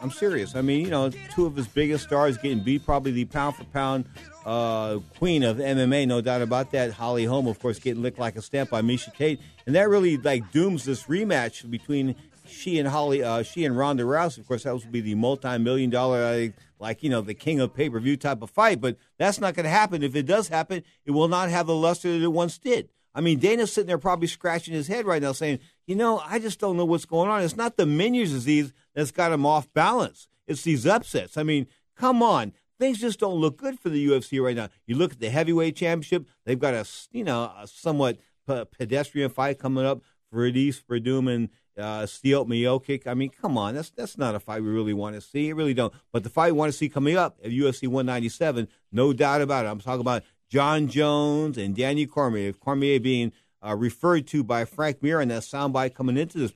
I'm 0.00 0.10
serious. 0.10 0.54
I 0.54 0.62
mean, 0.62 0.84
you 0.84 0.90
know, 0.90 1.10
two 1.34 1.46
of 1.46 1.56
his 1.56 1.66
biggest 1.66 2.04
stars 2.04 2.36
getting 2.38 2.62
beat, 2.62 2.84
probably 2.84 3.10
the 3.10 3.24
pound 3.24 3.56
for 3.56 3.64
pound 3.64 4.04
uh, 4.44 4.98
queen 5.18 5.42
of 5.42 5.56
MMA, 5.56 6.06
no 6.06 6.20
doubt 6.20 6.42
about 6.42 6.70
that. 6.72 6.92
Holly 6.92 7.24
Holm, 7.24 7.46
of 7.46 7.58
course, 7.58 7.78
getting 7.78 8.02
licked 8.02 8.18
like 8.18 8.36
a 8.36 8.42
stamp 8.42 8.70
by 8.70 8.82
Miesha 8.82 9.14
Tate, 9.16 9.40
and 9.66 9.74
that 9.74 9.88
really 9.88 10.16
like 10.16 10.50
dooms 10.52 10.84
this 10.84 11.04
rematch 11.04 11.68
between 11.70 12.14
she 12.46 12.78
and 12.78 12.88
Holly, 12.88 13.22
uh, 13.22 13.42
she 13.42 13.64
and 13.64 13.76
Ronda 13.76 14.04
Rousey. 14.04 14.38
Of 14.38 14.46
course, 14.46 14.64
that 14.64 14.74
would 14.74 14.92
be 14.92 15.00
the 15.00 15.14
multi-million 15.14 15.90
dollar, 15.90 16.22
uh, 16.22 16.48
like 16.78 17.02
you 17.02 17.10
know, 17.10 17.20
the 17.20 17.34
king 17.34 17.60
of 17.60 17.74
pay-per-view 17.74 18.16
type 18.16 18.42
of 18.42 18.50
fight. 18.50 18.80
But 18.80 18.96
that's 19.18 19.40
not 19.40 19.54
going 19.54 19.64
to 19.64 19.70
happen. 19.70 20.02
If 20.02 20.14
it 20.14 20.26
does 20.26 20.48
happen, 20.48 20.82
it 21.04 21.12
will 21.12 21.28
not 21.28 21.48
have 21.48 21.66
the 21.66 21.74
luster 21.74 22.12
that 22.12 22.22
it 22.22 22.32
once 22.32 22.58
did. 22.58 22.88
I 23.14 23.20
mean, 23.20 23.38
Dana's 23.38 23.72
sitting 23.72 23.88
there 23.88 23.98
probably 23.98 24.26
scratching 24.26 24.74
his 24.74 24.88
head 24.88 25.06
right 25.06 25.22
now, 25.22 25.32
saying, 25.32 25.58
"You 25.86 25.96
know, 25.96 26.22
I 26.24 26.38
just 26.38 26.58
don't 26.58 26.76
know 26.76 26.84
what's 26.84 27.04
going 27.04 27.30
on. 27.30 27.42
It's 27.42 27.56
not 27.56 27.76
the 27.76 27.84
Meniere's 27.84 28.32
disease 28.32 28.72
that's 28.94 29.10
got 29.10 29.32
him 29.32 29.44
off 29.44 29.72
balance. 29.72 30.28
It's 30.46 30.62
these 30.62 30.86
upsets. 30.86 31.36
I 31.36 31.42
mean, 31.42 31.66
come 31.96 32.22
on." 32.22 32.52
Things 32.78 33.00
just 33.00 33.20
don't 33.20 33.40
look 33.40 33.58
good 33.58 33.78
for 33.78 33.90
the 33.90 34.08
UFC 34.08 34.42
right 34.42 34.56
now. 34.56 34.68
You 34.86 34.96
look 34.96 35.12
at 35.12 35.20
the 35.20 35.30
heavyweight 35.30 35.76
championship; 35.76 36.26
they've 36.44 36.58
got 36.58 36.74
a 36.74 36.86
you 37.12 37.24
know 37.24 37.52
a 37.56 37.66
somewhat 37.66 38.18
p- 38.48 38.64
pedestrian 38.76 39.30
fight 39.30 39.58
coming 39.58 39.84
up 39.84 40.02
for 40.30 40.50
Edis 40.50 40.82
Werdum 40.90 41.32
and 41.32 41.48
uh, 41.78 42.02
Stipe 42.02 42.48
Miocic. 42.48 43.06
I 43.06 43.14
mean, 43.14 43.30
come 43.30 43.56
on, 43.56 43.74
that's 43.74 43.90
that's 43.90 44.18
not 44.18 44.34
a 44.34 44.40
fight 44.40 44.62
we 44.62 44.68
really 44.68 44.94
want 44.94 45.14
to 45.14 45.20
see. 45.20 45.46
You 45.46 45.54
really 45.54 45.74
don't. 45.74 45.92
But 46.12 46.24
the 46.24 46.30
fight 46.30 46.52
we 46.52 46.58
want 46.58 46.72
to 46.72 46.78
see 46.78 46.88
coming 46.88 47.16
up 47.16 47.38
at 47.44 47.50
UFC 47.50 47.88
197, 47.88 48.68
no 48.90 49.12
doubt 49.12 49.42
about 49.42 49.66
it. 49.66 49.68
I'm 49.68 49.80
talking 49.80 50.00
about 50.00 50.22
Jon 50.52 50.86
Jones 50.86 51.56
and 51.56 51.74
Daniel 51.74 52.06
Cormier. 52.06 52.52
Cormier 52.52 53.00
being 53.00 53.32
uh, 53.66 53.74
referred 53.74 54.26
to 54.26 54.44
by 54.44 54.66
Frank 54.66 55.02
Mir 55.02 55.18
in 55.18 55.28
that 55.28 55.44
soundbite 55.44 55.94
coming 55.94 56.18
into 56.18 56.36
this 56.36 56.52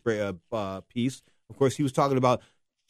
uh, 0.52 0.82
piece. 0.82 1.22
Of 1.48 1.56
course, 1.56 1.76
he 1.76 1.82
was 1.82 1.92
talking 1.92 2.18
about 2.18 2.42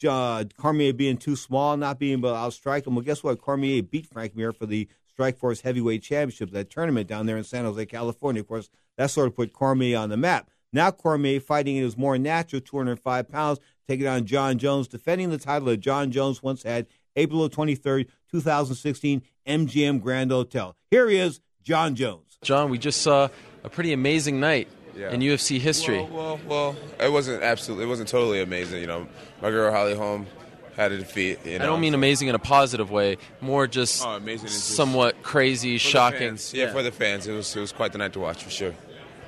uh, 0.05 0.43
Cormier 0.57 0.91
being 0.91 1.15
too 1.15 1.37
small, 1.37 1.77
not 1.77 1.97
being 1.97 2.19
able 2.19 2.31
to 2.31 2.35
outstrike 2.35 2.85
him. 2.85 2.95
Well, 2.95 3.05
guess 3.05 3.23
what? 3.23 3.39
Cormier 3.39 3.83
beat 3.83 4.05
Frank 4.05 4.35
Mir 4.35 4.51
for 4.51 4.65
the 4.65 4.89
Strikeforce 5.17 5.61
Heavyweight 5.61 6.03
Championship, 6.03 6.51
that 6.51 6.69
tournament 6.69 7.07
down 7.07 7.25
there 7.25 7.37
in 7.37 7.45
San 7.45 7.63
Jose, 7.63 7.85
California. 7.85 8.41
Of 8.41 8.49
course, 8.49 8.69
that 8.97 9.09
sort 9.09 9.27
of 9.27 9.35
put 9.37 9.53
Cormier 9.53 9.97
on 9.97 10.09
the 10.09 10.17
map. 10.17 10.49
Now 10.73 10.91
Cormier 10.91 11.39
fighting 11.39 11.77
in 11.77 11.83
his 11.83 11.95
more 11.95 12.17
natural 12.17 12.61
205 12.61 13.29
pounds, 13.29 13.59
taking 13.87 14.07
on 14.07 14.25
Jon 14.25 14.57
Jones, 14.57 14.89
defending 14.89 15.29
the 15.29 15.37
title 15.37 15.69
that 15.69 15.77
Jon 15.77 16.11
Jones 16.11 16.43
once 16.43 16.63
had, 16.63 16.87
April 17.17 17.49
23rd, 17.49 18.07
2016, 18.31 19.21
MGM 19.45 20.01
Grand 20.01 20.31
Hotel. 20.31 20.75
Here 20.91 21.09
he 21.09 21.17
is, 21.17 21.41
Jon 21.63 21.95
Jones. 21.95 22.37
Jon, 22.43 22.69
we 22.69 22.77
just 22.77 23.01
saw 23.01 23.27
a 23.63 23.69
pretty 23.69 23.91
amazing 23.91 24.39
night 24.39 24.67
Yeah. 24.95 25.11
in 25.11 25.21
UFC 25.21 25.59
history. 25.59 25.97
Well, 25.99 26.09
well, 26.11 26.39
well, 26.47 26.75
it 26.99 27.11
wasn't 27.11 27.43
absolutely, 27.43 27.85
it 27.85 27.89
wasn't 27.89 28.07
totally 28.09 28.41
amazing. 28.41 28.79
You 28.81 28.87
know, 28.87 29.07
my 29.41 29.49
girl 29.49 29.71
Holly 29.71 29.95
Holm 29.95 30.27
had 30.75 30.91
a 30.91 30.97
defeat. 30.99 31.39
You 31.43 31.57
know, 31.57 31.63
I 31.65 31.67
don't 31.67 31.81
mean 31.81 31.95
amazing 31.95 32.27
in 32.27 32.35
a 32.35 32.39
positive 32.39 32.91
way, 32.91 33.17
more 33.41 33.65
just 33.67 34.05
Oh, 34.05 34.11
amazing 34.11 34.45
is 34.47 34.53
just- 34.53 34.75
somewhat 34.75 35.23
crazy, 35.23 35.77
For 35.79 35.89
shocking. 35.89 36.19
fans. 36.19 36.53
Yeah, 36.53 36.71
for 36.71 36.83
the 36.83 36.91
fans, 36.91 37.25
it 37.27 37.33
was 37.33 37.55
it 37.55 37.59
was 37.59 37.71
quite 37.71 37.91
the 37.93 37.97
night 37.97 38.13
to 38.13 38.19
watch 38.19 38.43
for 38.43 38.51
sure. 38.51 38.75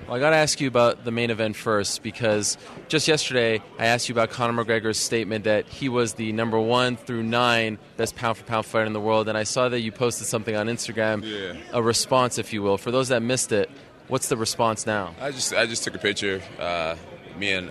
Well, 0.09 0.17
I 0.17 0.19
got 0.21 0.31
to 0.31 0.37
ask 0.37 0.59
you 0.59 0.67
about 0.67 1.05
the 1.05 1.11
main 1.11 1.29
event 1.29 1.55
first 1.55 2.01
because 2.01 2.57
just 2.87 3.07
yesterday 3.07 3.61
I 3.77 3.85
asked 3.85 4.09
you 4.09 4.13
about 4.15 4.31
Conor 4.31 4.65
McGregor's 4.65 4.97
statement 4.97 5.43
that 5.43 5.67
he 5.67 5.87
was 5.87 6.13
the 6.13 6.31
number 6.31 6.59
one 6.59 6.97
through 6.97 7.21
nine 7.21 7.77
best 7.95 8.15
pound 8.15 8.37
for 8.37 8.43
pound 8.43 8.65
fighter 8.65 8.85
in 8.87 8.93
the 8.93 8.99
world, 8.99 9.29
and 9.29 9.37
I 9.37 9.43
saw 9.43 9.69
that 9.69 9.81
you 9.81 9.91
posted 9.91 10.25
something 10.25 10.55
on 10.55 10.65
Instagram, 10.65 11.21
Yeah. 11.23 11.61
a 11.73 11.83
response, 11.83 12.39
if 12.39 12.51
you 12.53 12.63
will. 12.63 12.79
For 12.79 12.89
those 12.89 13.09
that 13.09 13.21
missed 13.21 13.51
it, 13.51 13.69
what's 14.07 14.29
the 14.29 14.35
response 14.37 14.87
now? 14.87 15.13
I 15.21 15.29
just 15.29 15.53
I 15.53 15.67
just 15.67 15.83
took 15.83 15.93
a 15.93 15.99
picture. 15.99 16.41
Uh, 16.59 16.95
me 17.37 17.51
and 17.51 17.69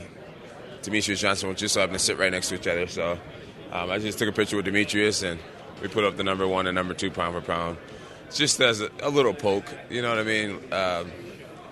Demetrious 0.82 1.18
Johnson 1.18 1.52
just 1.56 1.74
so 1.74 1.80
happened 1.80 1.98
to 1.98 2.04
sit 2.04 2.18
right 2.18 2.30
next 2.30 2.50
to 2.50 2.54
each 2.54 2.68
other. 2.68 2.86
So 2.86 3.18
um, 3.72 3.90
I 3.90 3.98
just 3.98 4.16
took 4.16 4.28
a 4.28 4.32
picture 4.32 4.54
with 4.56 4.66
Demetrious 4.66 5.28
and 5.28 5.40
we 5.82 5.88
put 5.88 6.04
up 6.04 6.16
the 6.16 6.22
number 6.22 6.46
one 6.46 6.68
and 6.68 6.76
number 6.76 6.94
two 6.94 7.10
pound 7.10 7.34
for 7.34 7.40
pound, 7.40 7.78
just 8.32 8.60
as 8.60 8.80
a, 8.80 8.90
a 9.02 9.10
little 9.10 9.34
poke. 9.34 9.66
You 9.90 10.02
know 10.02 10.10
what 10.10 10.18
I 10.18 10.22
mean? 10.22 10.72
Um, 10.72 11.10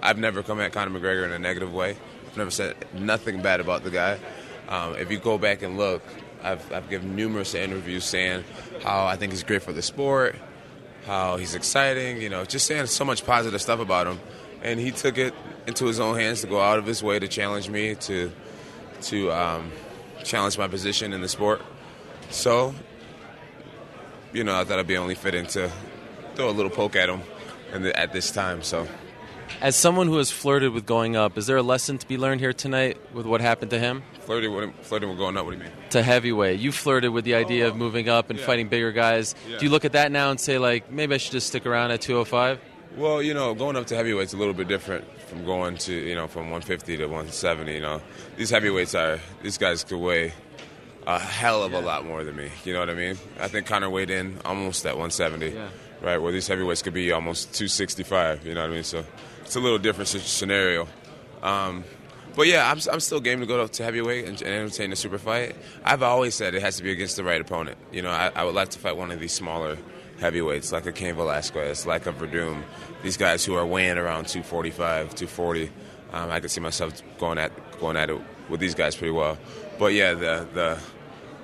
I've 0.02 0.18
never 0.18 0.42
come 0.42 0.60
at 0.60 0.72
Conor 0.72 0.98
McGregor 0.98 1.24
in 1.24 1.32
a 1.32 1.38
negative 1.38 1.72
way. 1.72 1.96
I've 2.26 2.36
never 2.36 2.50
said 2.50 2.76
nothing 2.94 3.42
bad 3.42 3.60
about 3.60 3.84
the 3.84 3.90
guy. 3.90 4.18
Um, 4.68 4.96
if 4.96 5.10
you 5.10 5.18
go 5.18 5.38
back 5.38 5.62
and 5.62 5.76
look, 5.76 6.02
I've, 6.42 6.72
I've 6.72 6.88
given 6.90 7.16
numerous 7.16 7.54
interviews 7.54 8.04
saying 8.04 8.44
how 8.82 9.06
I 9.06 9.16
think 9.16 9.32
he's 9.32 9.42
great 9.42 9.62
for 9.62 9.72
the 9.72 9.82
sport, 9.82 10.36
how 11.06 11.36
he's 11.36 11.54
exciting, 11.54 12.20
you 12.20 12.28
know, 12.28 12.44
just 12.44 12.66
saying 12.66 12.86
so 12.86 13.04
much 13.04 13.24
positive 13.24 13.60
stuff 13.60 13.80
about 13.80 14.06
him. 14.06 14.20
And 14.62 14.80
he 14.80 14.90
took 14.90 15.18
it 15.18 15.34
into 15.66 15.86
his 15.86 16.00
own 16.00 16.18
hands 16.18 16.40
to 16.42 16.46
go 16.46 16.60
out 16.60 16.78
of 16.78 16.86
his 16.86 17.02
way 17.02 17.18
to 17.18 17.28
challenge 17.28 17.68
me, 17.68 17.94
to 17.94 18.32
to 19.02 19.30
um, 19.30 19.70
challenge 20.24 20.58
my 20.58 20.68
position 20.68 21.12
in 21.12 21.20
the 21.20 21.28
sport. 21.28 21.62
So, 22.30 22.74
you 24.32 24.42
know, 24.44 24.58
I 24.58 24.64
thought 24.64 24.74
it'd 24.74 24.86
be 24.86 24.96
only 24.96 25.14
fitting 25.14 25.46
to 25.48 25.70
throw 26.34 26.48
a 26.48 26.52
little 26.52 26.70
poke 26.70 26.96
at 26.96 27.08
him 27.08 27.22
the, 27.72 27.98
at 27.98 28.12
this 28.12 28.30
time. 28.30 28.62
So, 28.62 28.86
As 29.60 29.74
someone 29.74 30.06
who 30.06 30.18
has 30.18 30.30
flirted 30.30 30.72
with 30.72 30.84
going 30.86 31.16
up, 31.16 31.38
is 31.38 31.46
there 31.46 31.56
a 31.56 31.62
lesson 31.62 31.98
to 31.98 32.06
be 32.06 32.18
learned 32.18 32.40
here 32.40 32.52
tonight 32.52 32.98
with 33.14 33.26
what 33.26 33.40
happened 33.40 33.70
to 33.70 33.78
him? 33.78 34.02
flirting 34.20 34.52
with, 34.52 34.74
flirting 34.82 35.08
with 35.08 35.18
going 35.18 35.36
up, 35.36 35.44
what 35.46 35.52
do 35.52 35.58
you 35.58 35.62
mean? 35.62 35.72
To 35.90 36.02
heavyweight, 36.02 36.58
you 36.58 36.72
flirted 36.72 37.12
with 37.12 37.24
the 37.24 37.36
idea 37.36 37.68
of 37.68 37.76
moving 37.76 38.08
up 38.08 38.28
and 38.28 38.38
yeah. 38.38 38.44
fighting 38.44 38.68
bigger 38.68 38.90
guys. 38.90 39.34
Yeah. 39.48 39.58
Do 39.58 39.64
you 39.64 39.70
look 39.70 39.84
at 39.84 39.92
that 39.92 40.10
now 40.10 40.30
and 40.30 40.40
say, 40.40 40.58
like, 40.58 40.90
maybe 40.90 41.14
I 41.14 41.18
should 41.18 41.32
just 41.32 41.46
stick 41.46 41.64
around 41.64 41.92
at 41.92 42.00
205? 42.00 42.60
Well, 42.96 43.22
you 43.22 43.34
know, 43.34 43.54
going 43.54 43.76
up 43.76 43.86
to 43.86 43.94
heavyweight's 43.94 44.34
a 44.34 44.36
little 44.36 44.52
bit 44.52 44.68
different 44.68 45.04
from 45.28 45.44
going 45.44 45.76
to, 45.78 45.92
you 45.94 46.14
know, 46.14 46.26
from 46.26 46.50
150 46.50 46.96
to 46.96 47.04
170. 47.06 47.72
You 47.74 47.80
know, 47.80 48.02
these 48.36 48.50
heavyweights 48.50 48.94
are 48.94 49.20
these 49.42 49.58
guys 49.58 49.84
could 49.84 49.98
weigh 49.98 50.32
a 51.06 51.18
hell 51.18 51.62
of 51.62 51.72
a 51.72 51.80
lot 51.80 52.04
more 52.04 52.24
than 52.24 52.34
me. 52.34 52.50
You 52.64 52.72
know 52.72 52.80
what 52.80 52.90
I 52.90 52.94
mean? 52.94 53.16
I 53.38 53.46
think 53.48 53.66
Conor 53.66 53.90
weighed 53.90 54.10
in 54.10 54.38
almost 54.44 54.84
at 54.86 54.96
170, 54.96 55.50
Yeah. 55.50 55.68
right? 56.02 56.18
Where 56.18 56.32
these 56.32 56.48
heavyweights 56.48 56.82
could 56.82 56.94
be 56.94 57.12
almost 57.12 57.54
265. 57.54 58.44
You 58.44 58.54
know 58.54 58.62
what 58.62 58.70
I 58.70 58.74
mean? 58.74 58.82
So 58.84 59.04
it's 59.46 59.54
a 59.54 59.60
little 59.60 59.78
different 59.78 60.08
scenario. 60.08 60.88
Um, 61.40 61.84
but 62.34 62.48
yeah, 62.48 62.68
I'm, 62.68 62.80
I'm 62.92 63.00
still 63.00 63.20
game 63.20 63.40
to 63.40 63.46
go 63.46 63.64
to 63.64 63.82
heavyweight 63.82 64.26
and, 64.26 64.42
and 64.42 64.50
entertain 64.50 64.92
a 64.92 64.96
super 64.96 65.18
fight. 65.18 65.54
I've 65.84 66.02
always 66.02 66.34
said 66.34 66.54
it 66.54 66.62
has 66.62 66.76
to 66.78 66.82
be 66.82 66.90
against 66.90 67.16
the 67.16 67.22
right 67.22 67.40
opponent. 67.40 67.78
You 67.92 68.02
know, 68.02 68.10
I, 68.10 68.32
I 68.34 68.44
would 68.44 68.56
like 68.56 68.70
to 68.70 68.78
fight 68.78 68.96
one 68.96 69.12
of 69.12 69.20
these 69.20 69.32
smaller 69.32 69.78
heavyweights, 70.18 70.72
like 70.72 70.86
a 70.86 70.92
Cain 70.92 71.14
Velasquez, 71.14 71.86
like 71.86 72.06
a 72.06 72.12
Werdum. 72.12 72.64
These 73.02 73.16
guys 73.16 73.44
who 73.44 73.54
are 73.54 73.64
weighing 73.64 73.98
around 73.98 74.26
245, 74.26 75.14
240. 75.14 75.70
Um, 76.12 76.30
I 76.30 76.40
could 76.40 76.50
see 76.50 76.60
myself 76.60 77.00
going 77.18 77.38
at 77.38 77.52
going 77.78 77.96
at 77.96 78.10
it 78.10 78.20
with 78.48 78.58
these 78.58 78.74
guys 78.74 78.96
pretty 78.96 79.12
well. 79.12 79.38
But 79.78 79.92
yeah, 79.92 80.14
the 80.14 80.46
the 80.54 80.78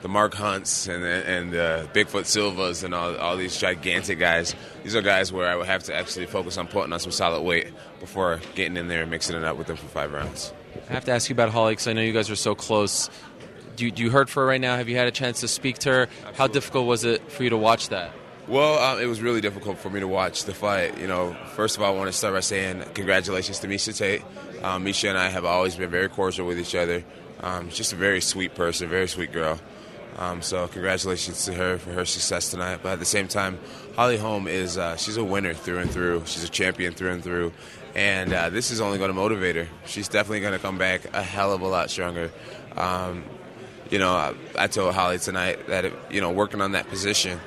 the 0.03 0.09
Mark 0.09 0.35
Hunts 0.35 0.89
and 0.89 1.05
and 1.05 1.55
uh, 1.55 1.87
Bigfoot 1.95 2.27
Silvas 2.27 2.83
and 2.83 2.93
all, 2.95 3.17
all 3.17 3.37
these 3.37 3.57
gigantic 3.57 4.19
guys. 4.19 4.55
These 4.83 4.95
are 4.97 5.03
guys 5.03 5.33
where 5.33 5.49
I 5.49 5.57
would 5.57 5.67
have 5.67 5.85
to 5.85 5.95
actually 5.95 6.27
focus 6.27 6.59
on 6.59 6.67
putting 6.67 6.93
on 6.93 7.01
some 7.01 7.13
solid 7.13 7.43
weight 7.43 7.73
before 8.01 8.41
getting 8.55 8.77
in 8.77 8.89
there 8.89 9.03
and 9.03 9.11
mixing 9.11 9.37
it 9.37 9.45
up 9.45 9.57
with 9.57 9.69
them 9.69 9.77
for 9.77 9.87
five 9.87 10.13
rounds. 10.13 10.53
I 10.91 10.93
have 10.93 11.05
to 11.05 11.13
ask 11.13 11.29
you 11.29 11.35
about 11.35 11.51
Holly 11.51 11.73
because 11.73 11.87
I 11.87 11.93
know 11.93 12.03
you 12.03 12.13
guys 12.13 12.31
are 12.31 12.37
so 12.37 12.55
close. 12.55 13.09
Do 13.77 13.87
you, 13.87 13.91
do 13.91 14.03
you 14.03 14.11
hurt 14.11 14.29
for 14.29 14.41
her 14.41 14.47
right 14.47 14.61
now? 14.61 14.77
Have 14.77 14.89
you 14.89 14.97
had 14.97 15.09
a 15.09 15.13
chance 15.13 15.41
to 15.41 15.49
speak 15.49 15.79
to 15.79 15.91
her? 15.91 16.09
How 16.35 16.47
difficult 16.47 16.87
was 16.87 17.05
it 17.05 17.31
for 17.33 17.43
you 17.43 17.51
to 17.51 17.57
watch 17.57 17.89
that? 17.89 18.13
Well, 18.49 18.79
um, 18.79 19.01
it 19.01 19.07
was 19.07 19.23
really 19.23 19.41
difficult 19.41 19.79
for 19.79 19.89
me 19.89 20.01
to 20.01 20.09
watch 20.09 20.45
the 20.45 20.53
fight. 20.53 20.99
You 20.99 21.07
know, 21.07 21.35
first 21.55 21.77
of 21.77 21.83
all, 21.83 21.95
I 21.95 21.97
want 21.97 22.11
to 22.11 22.13
start 22.13 22.35
by 22.35 22.41
saying 22.41 22.83
congratulations 22.93 23.61
to 23.61 23.69
Miesha 23.69 23.97
Tate. 23.97 24.23
Um, 24.63 24.85
Miesha 24.85 25.09
and 25.09 25.17
I 25.17 25.29
have 25.29 25.45
always 25.45 25.77
been 25.77 25.91
very 25.91 26.09
cordial 26.09 26.47
with 26.47 26.59
each 26.59 26.75
other. 26.75 27.05
Um, 27.41 27.69
she's 27.69 27.79
just 27.79 27.93
a 27.93 27.97
very 27.97 28.21
sweet 28.21 28.55
person, 28.55 28.89
very 28.89 29.09
sweet 29.09 29.33
girl. 29.33 29.59
Um, 30.19 30.43
so 30.43 30.69
congratulations 30.69 31.45
to 31.47 31.55
her 31.55 31.79
for 31.79 31.93
her 31.93 32.05
success 32.05 32.51
tonight. 32.51 32.81
But 32.83 32.93
at 32.93 32.99
the 32.99 33.05
same 33.05 33.29
time, 33.29 33.59
Holly 33.97 34.19
Holm 34.19 34.47
is 34.47 34.77
uh, 34.77 34.97
she's 34.97 35.17
a 35.17 35.25
winner 35.25 35.55
through 35.55 35.79
and 35.79 35.91
through. 35.91 36.25
She's 36.27 36.45
a 36.45 36.49
champion 36.49 36.93
through 36.93 37.13
and 37.13 37.23
through. 37.25 37.53
And 37.95 38.33
uh, 38.33 38.51
this 38.51 38.71
is 38.71 38.81
only 38.81 38.99
going 38.99 39.11
to 39.11 39.15
motivate 39.15 39.57
her. 39.57 39.69
She's 39.87 40.09
definitely 40.09 40.41
going 40.41 40.55
to 40.55 40.59
come 40.59 40.79
back 40.79 41.13
a 41.15 41.23
hell 41.23 41.53
of 41.53 41.61
a 41.61 41.69
lot 41.69 41.91
stronger. 41.91 42.31
Um, 42.77 43.25
you 43.91 43.99
know, 43.99 44.15
I, 44.15 44.35
I 44.59 44.67
told 44.69 44.95
Holly 44.95 45.19
tonight 45.19 45.67
that, 45.67 45.85
it, 45.85 45.93
you 46.11 46.21
know, 46.21 46.31
working 46.31 46.63
on 46.63 46.73
that 46.73 46.89
position, 46.89 47.39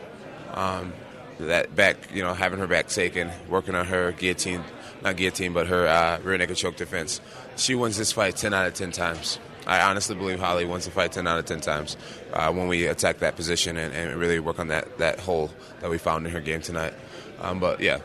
um, 0.53 0.93
that 1.39 1.75
back, 1.75 1.97
you 2.13 2.21
know, 2.21 2.33
having 2.33 2.59
her 2.59 2.67
back 2.67 2.87
taken, 2.87 3.31
working 3.49 3.73
on 3.73 3.87
her 3.87 4.11
guillotine, 4.11 4.63
not 5.01 5.17
guillotine, 5.17 5.53
but 5.53 5.67
her 5.67 5.87
uh, 5.87 6.19
rear 6.23 6.37
naked 6.37 6.57
choke 6.57 6.75
defense. 6.75 7.19
She 7.55 7.73
wins 7.73 7.97
this 7.97 8.11
fight 8.11 8.35
10 8.35 8.53
out 8.53 8.67
of 8.67 8.75
10 8.75 8.91
times. 8.91 9.39
I 9.67 9.81
honestly 9.81 10.15
believe 10.15 10.39
Holly 10.39 10.65
wins 10.65 10.85
the 10.85 10.91
fight 10.91 11.11
10 11.11 11.27
out 11.27 11.39
of 11.39 11.45
10 11.45 11.61
times 11.61 11.97
uh, 12.33 12.51
when 12.51 12.67
we 12.67 12.85
attack 12.85 13.19
that 13.19 13.35
position 13.35 13.77
and, 13.77 13.93
and, 13.93 14.19
really 14.19 14.39
work 14.39 14.59
on 14.59 14.67
that, 14.67 14.97
that 14.99 15.19
hole 15.19 15.51
that 15.81 15.89
we 15.89 15.97
found 15.97 16.25
in 16.25 16.31
her 16.33 16.41
game 16.41 16.61
tonight. 16.61 16.93
Um, 17.41 17.59
but 17.59 17.79
yeah, 17.79 17.99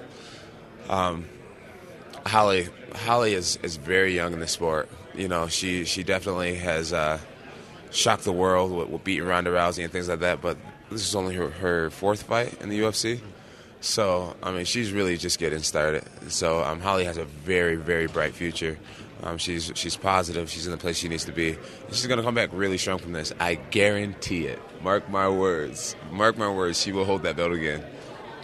um, 0.88 1.26
Holly 2.26 2.68
Holly 2.94 3.34
is, 3.34 3.58
is 3.62 3.76
very 3.76 4.14
young 4.14 4.32
in 4.32 4.40
the 4.40 4.48
sport. 4.48 4.88
You 5.14 5.28
know, 5.28 5.48
she 5.48 5.84
she 5.84 6.02
definitely 6.02 6.56
has 6.56 6.92
uh, 6.92 7.18
shocked 7.90 8.24
the 8.24 8.32
world 8.32 8.72
with, 8.72 8.88
with, 8.88 9.04
beating 9.04 9.26
Ronda 9.26 9.50
Rousey 9.50 9.82
and 9.84 9.92
things 9.92 10.08
like 10.08 10.20
that. 10.20 10.40
But 10.40 10.56
this 10.90 11.06
is 11.06 11.14
only 11.14 11.34
her, 11.34 11.48
her 11.48 11.90
fourth 11.90 12.24
fight 12.24 12.60
in 12.60 12.68
the 12.68 12.80
UFC. 12.80 13.20
So 13.80 14.36
I 14.42 14.50
mean, 14.50 14.64
she's 14.64 14.92
really 14.92 15.16
just 15.16 15.38
getting 15.38 15.60
started. 15.60 16.04
So 16.28 16.62
um, 16.62 16.80
Holly 16.80 17.04
has 17.04 17.16
a 17.16 17.24
very 17.24 17.76
very 17.76 18.06
bright 18.06 18.34
future. 18.34 18.78
Um, 19.22 19.38
she's 19.38 19.70
she's 19.74 19.96
positive. 19.96 20.48
She's 20.50 20.66
in 20.66 20.72
the 20.72 20.78
place 20.78 20.98
she 20.98 21.08
needs 21.08 21.24
to 21.26 21.32
be. 21.32 21.56
She's 21.88 22.06
going 22.06 22.18
to 22.18 22.24
come 22.24 22.34
back 22.34 22.50
really 22.52 22.78
strong 22.78 22.98
from 22.98 23.12
this. 23.12 23.32
I 23.38 23.54
guarantee 23.54 24.46
it. 24.46 24.58
Mark 24.82 25.08
my 25.10 25.28
words. 25.28 25.94
Mark 26.10 26.38
my 26.38 26.48
words. 26.48 26.80
She 26.80 26.92
will 26.92 27.04
hold 27.04 27.22
that 27.24 27.36
belt 27.36 27.52
again. 27.52 27.84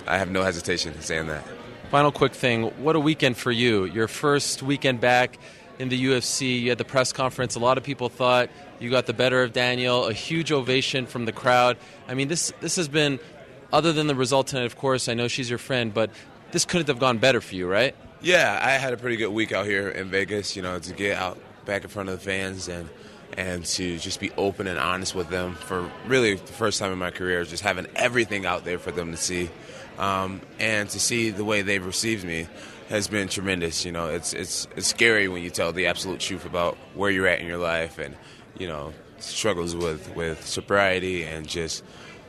I 0.07 0.19
have 0.19 0.31
no 0.31 0.43
hesitation 0.43 0.93
in 0.93 1.01
saying 1.01 1.29
that. 1.29 1.45
Final 1.91 2.13
quick 2.13 2.35
thing. 2.35 2.65
What 2.83 2.97
a 2.97 3.01
weekend 3.01 3.37
for 3.37 3.51
you. 3.51 3.85
Your 3.85 4.09
first 4.09 4.63
weekend 4.63 5.01
back 5.01 5.39
in 5.79 5.89
the 5.89 6.07
UFC. 6.07 6.61
You 6.61 6.69
had 6.71 6.79
the 6.79 6.85
press 6.85 7.13
conference. 7.13 7.55
A 7.55 7.59
lot 7.59 7.79
of 7.79 7.85
people 7.85 8.09
thought 8.09 8.51
you 8.79 8.91
got 8.91 9.07
the 9.07 9.13
better 9.15 9.43
of 9.43 9.53
Daniel. 9.53 10.07
A 10.07 10.13
huge 10.13 10.53
ovation 10.53 11.07
from 11.07 11.25
the 11.25 11.33
crowd. 11.33 11.77
I 12.09 12.15
mean, 12.15 12.29
this 12.29 12.53
this 12.61 12.77
has 12.77 12.89
been, 12.89 13.19
other 13.73 13.93
than 13.93 14.07
the 14.07 14.15
result 14.15 14.49
tonight, 14.49 14.65
of 14.65 14.77
course. 14.77 15.09
I 15.09 15.15
know 15.15 15.29
she's 15.29 15.49
your 15.49 15.59
friend, 15.59 15.95
but 15.95 16.11
this 16.53 16.65
couldn't 16.65 16.89
have 16.89 16.99
gone 16.99 17.19
better 17.19 17.41
for 17.41 17.55
you, 17.55 17.67
right? 17.67 17.95
Yeah, 18.21 18.59
I 18.63 18.73
had 18.73 18.93
a 18.93 18.97
pretty 18.97 19.17
good 19.17 19.29
week 19.29 19.53
out 19.53 19.67
here 19.67 19.89
in 19.89 20.09
Vegas. 20.09 20.57
You 20.57 20.63
know, 20.63 20.79
to 20.79 20.93
get 20.95 21.17
out 21.19 21.39
back 21.65 21.85
in 21.85 21.91
front 21.91 22.09
of 22.09 22.19
the 22.19 22.25
fans 22.25 22.69
and 22.69 22.89
and 23.37 23.65
to 23.65 23.99
just 23.99 24.21
be 24.21 24.31
open 24.33 24.67
and 24.67 24.79
honest 24.79 25.15
with 25.15 25.29
them 25.29 25.55
for 25.55 25.91
really 26.07 26.35
the 26.35 26.53
first 26.53 26.79
time 26.79 26.93
in 26.93 26.99
my 26.99 27.11
career, 27.11 27.45
just 27.45 27.63
having 27.63 27.87
everything 27.97 28.47
out 28.47 28.65
there 28.65 28.79
for 28.79 28.91
them 28.93 29.11
to 29.11 29.17
see 29.17 29.51
um, 29.99 30.41
and 30.59 30.89
to 30.91 31.01
see 31.01 31.31
the 31.31 31.45
way 31.45 31.63
they've 31.63 31.85
received 31.85 32.25
me 32.25 32.49
has 32.89 33.09
been 33.09 33.29
tremendous. 33.29 33.85
You 33.85 33.93
know, 33.93 34.09
it's 34.09 34.33
it's 34.33 34.67
it's 34.77 34.87
scary 34.87 35.29
when 35.29 35.43
you 35.43 35.51
tell 35.51 35.73
the 35.73 35.87
absolute 35.87 36.21
truth 36.21 36.45
about 36.45 36.77
where 36.95 37.11
you're 37.11 37.27
at 37.27 37.41
in 37.41 37.47
your 37.47 37.59
life 37.59 37.99
and 37.99 38.17
you 38.59 38.67
know 38.67 38.93
struggles 39.19 39.75
with 39.75 40.15
with 40.15 40.47
sobriety 40.47 41.25
and 41.25 41.49
just 41.49 41.83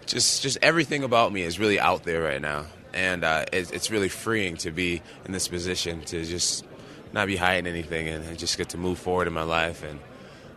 just 0.06 0.42
just 0.42 0.58
everything 0.62 1.04
about 1.04 1.32
me 1.32 1.44
is 1.44 1.60
really 1.60 1.80
out 1.80 2.04
there 2.04 2.24
right 2.24 2.42
now, 2.42 2.66
and 2.98 3.24
uh, 3.24 3.46
it's, 3.54 3.72
it's 3.72 3.92
really 3.92 4.10
freeing 4.10 4.58
to 4.58 4.72
be 4.72 5.02
in 5.26 5.32
this 5.32 5.48
position 5.48 6.02
to 6.02 6.26
just 6.26 6.66
not 7.14 7.28
be 7.28 7.38
hiding 7.38 7.68
anything 7.68 8.08
and, 8.08 8.26
and 8.26 8.38
just 8.38 8.58
get 8.58 8.70
to 8.70 8.78
move 8.78 8.98
forward 9.00 9.28
in 9.28 9.34
my 9.34 9.44
life 9.44 9.84
and. 9.84 10.00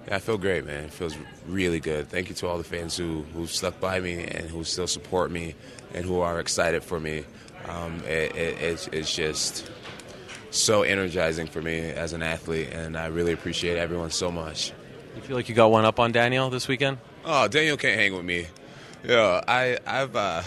Yeah, 0.09 0.17
I 0.17 0.19
feel 0.19 0.39
great, 0.39 0.65
man. 0.65 0.85
It 0.85 0.93
feels 0.95 1.15
really 1.47 1.79
good. 1.79 2.09
Thank 2.09 2.31
you 2.31 2.35
to 2.37 2.49
all 2.49 2.57
the 2.57 2.65
fans 2.65 2.97
who 2.97 3.21
who 3.35 3.47
stuck 3.47 3.79
by 3.81 4.01
me 4.01 4.25
and 4.25 4.49
who 4.49 4.65
still 4.65 4.87
support 4.87 5.31
me 5.31 5.55
and 5.93 6.07
who 6.07 6.21
are 6.21 6.41
excited 6.41 6.83
for 6.83 6.99
me. 6.99 7.25
Um, 7.69 8.01
it, 8.07 8.35
it, 8.35 8.63
it's, 8.63 8.87
it's 8.89 9.15
just 9.15 9.71
so 10.51 10.83
energizing 10.83 11.47
for 11.47 11.61
me 11.63 11.81
as 11.91 12.15
an 12.15 12.23
athlete, 12.23 12.71
and 12.73 12.97
I 12.97 13.07
really 13.09 13.33
appreciate 13.33 13.77
everyone 13.77 14.11
so 14.11 14.31
much. 14.31 14.73
You 15.17 15.23
feel 15.23 15.37
like 15.37 15.49
you 15.49 15.55
got 15.55 15.71
one 15.71 15.85
up 15.85 16.01
on 16.01 16.13
Daniel 16.13 16.51
this 16.51 16.67
weekend? 16.67 16.99
Oh, 17.25 17.49
Daniel 17.49 17.77
can't 17.77 17.99
hang 17.99 18.15
with 18.15 18.25
me. 18.25 18.47
Yeah, 19.05 19.43
I, 19.47 19.79
I've 19.87 20.17
uh, 20.17 20.43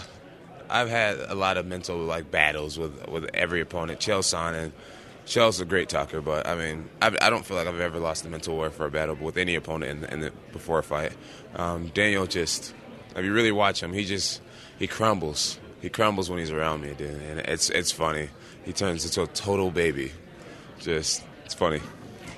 I've 0.74 0.90
had 0.90 1.20
a 1.20 1.36
lot 1.36 1.56
of 1.56 1.66
mental 1.66 1.96
like 1.98 2.32
battles 2.32 2.76
with 2.76 3.08
with 3.08 3.30
every 3.32 3.60
opponent. 3.60 4.00
Chael 4.00 4.20
Sonnen, 4.20 4.72
Chael's 5.24 5.60
a 5.60 5.64
great 5.64 5.88
talker, 5.88 6.20
but 6.20 6.48
I 6.48 6.56
mean, 6.56 6.88
I, 7.00 7.16
I, 7.20 7.30
don't 7.30 7.46
feel 7.46 7.56
like 7.56 7.68
I've 7.68 7.80
ever 7.80 8.00
lost 8.00 8.26
a 8.26 8.28
mental 8.28 8.56
war 8.56 8.70
for 8.70 8.84
a 8.84 8.90
battle 8.90 9.14
with 9.14 9.36
any 9.36 9.54
opponent 9.54 9.92
in 9.92 10.00
the, 10.00 10.12
in 10.12 10.20
the 10.20 10.32
before 10.52 10.80
a 10.80 10.82
fight. 10.82 11.12
Um, 11.54 11.92
Daniel 11.94 12.26
just, 12.26 12.74
if 13.14 13.24
you 13.24 13.32
really 13.32 13.52
watch 13.52 13.82
him, 13.84 13.92
he 13.92 14.04
just 14.04 14.42
he 14.76 14.88
crumbles. 14.88 15.60
He 15.80 15.90
crumbles 15.90 16.28
when 16.28 16.40
he's 16.40 16.50
around 16.50 16.82
me, 16.82 16.92
dude. 16.94 17.22
And 17.22 17.38
it's 17.40 17.70
it's 17.70 17.92
funny. 17.92 18.30
He 18.64 18.72
turns 18.72 19.04
into 19.04 19.22
a 19.22 19.28
total 19.28 19.70
baby. 19.70 20.10
Just 20.80 21.22
it's 21.44 21.54
funny. 21.54 21.80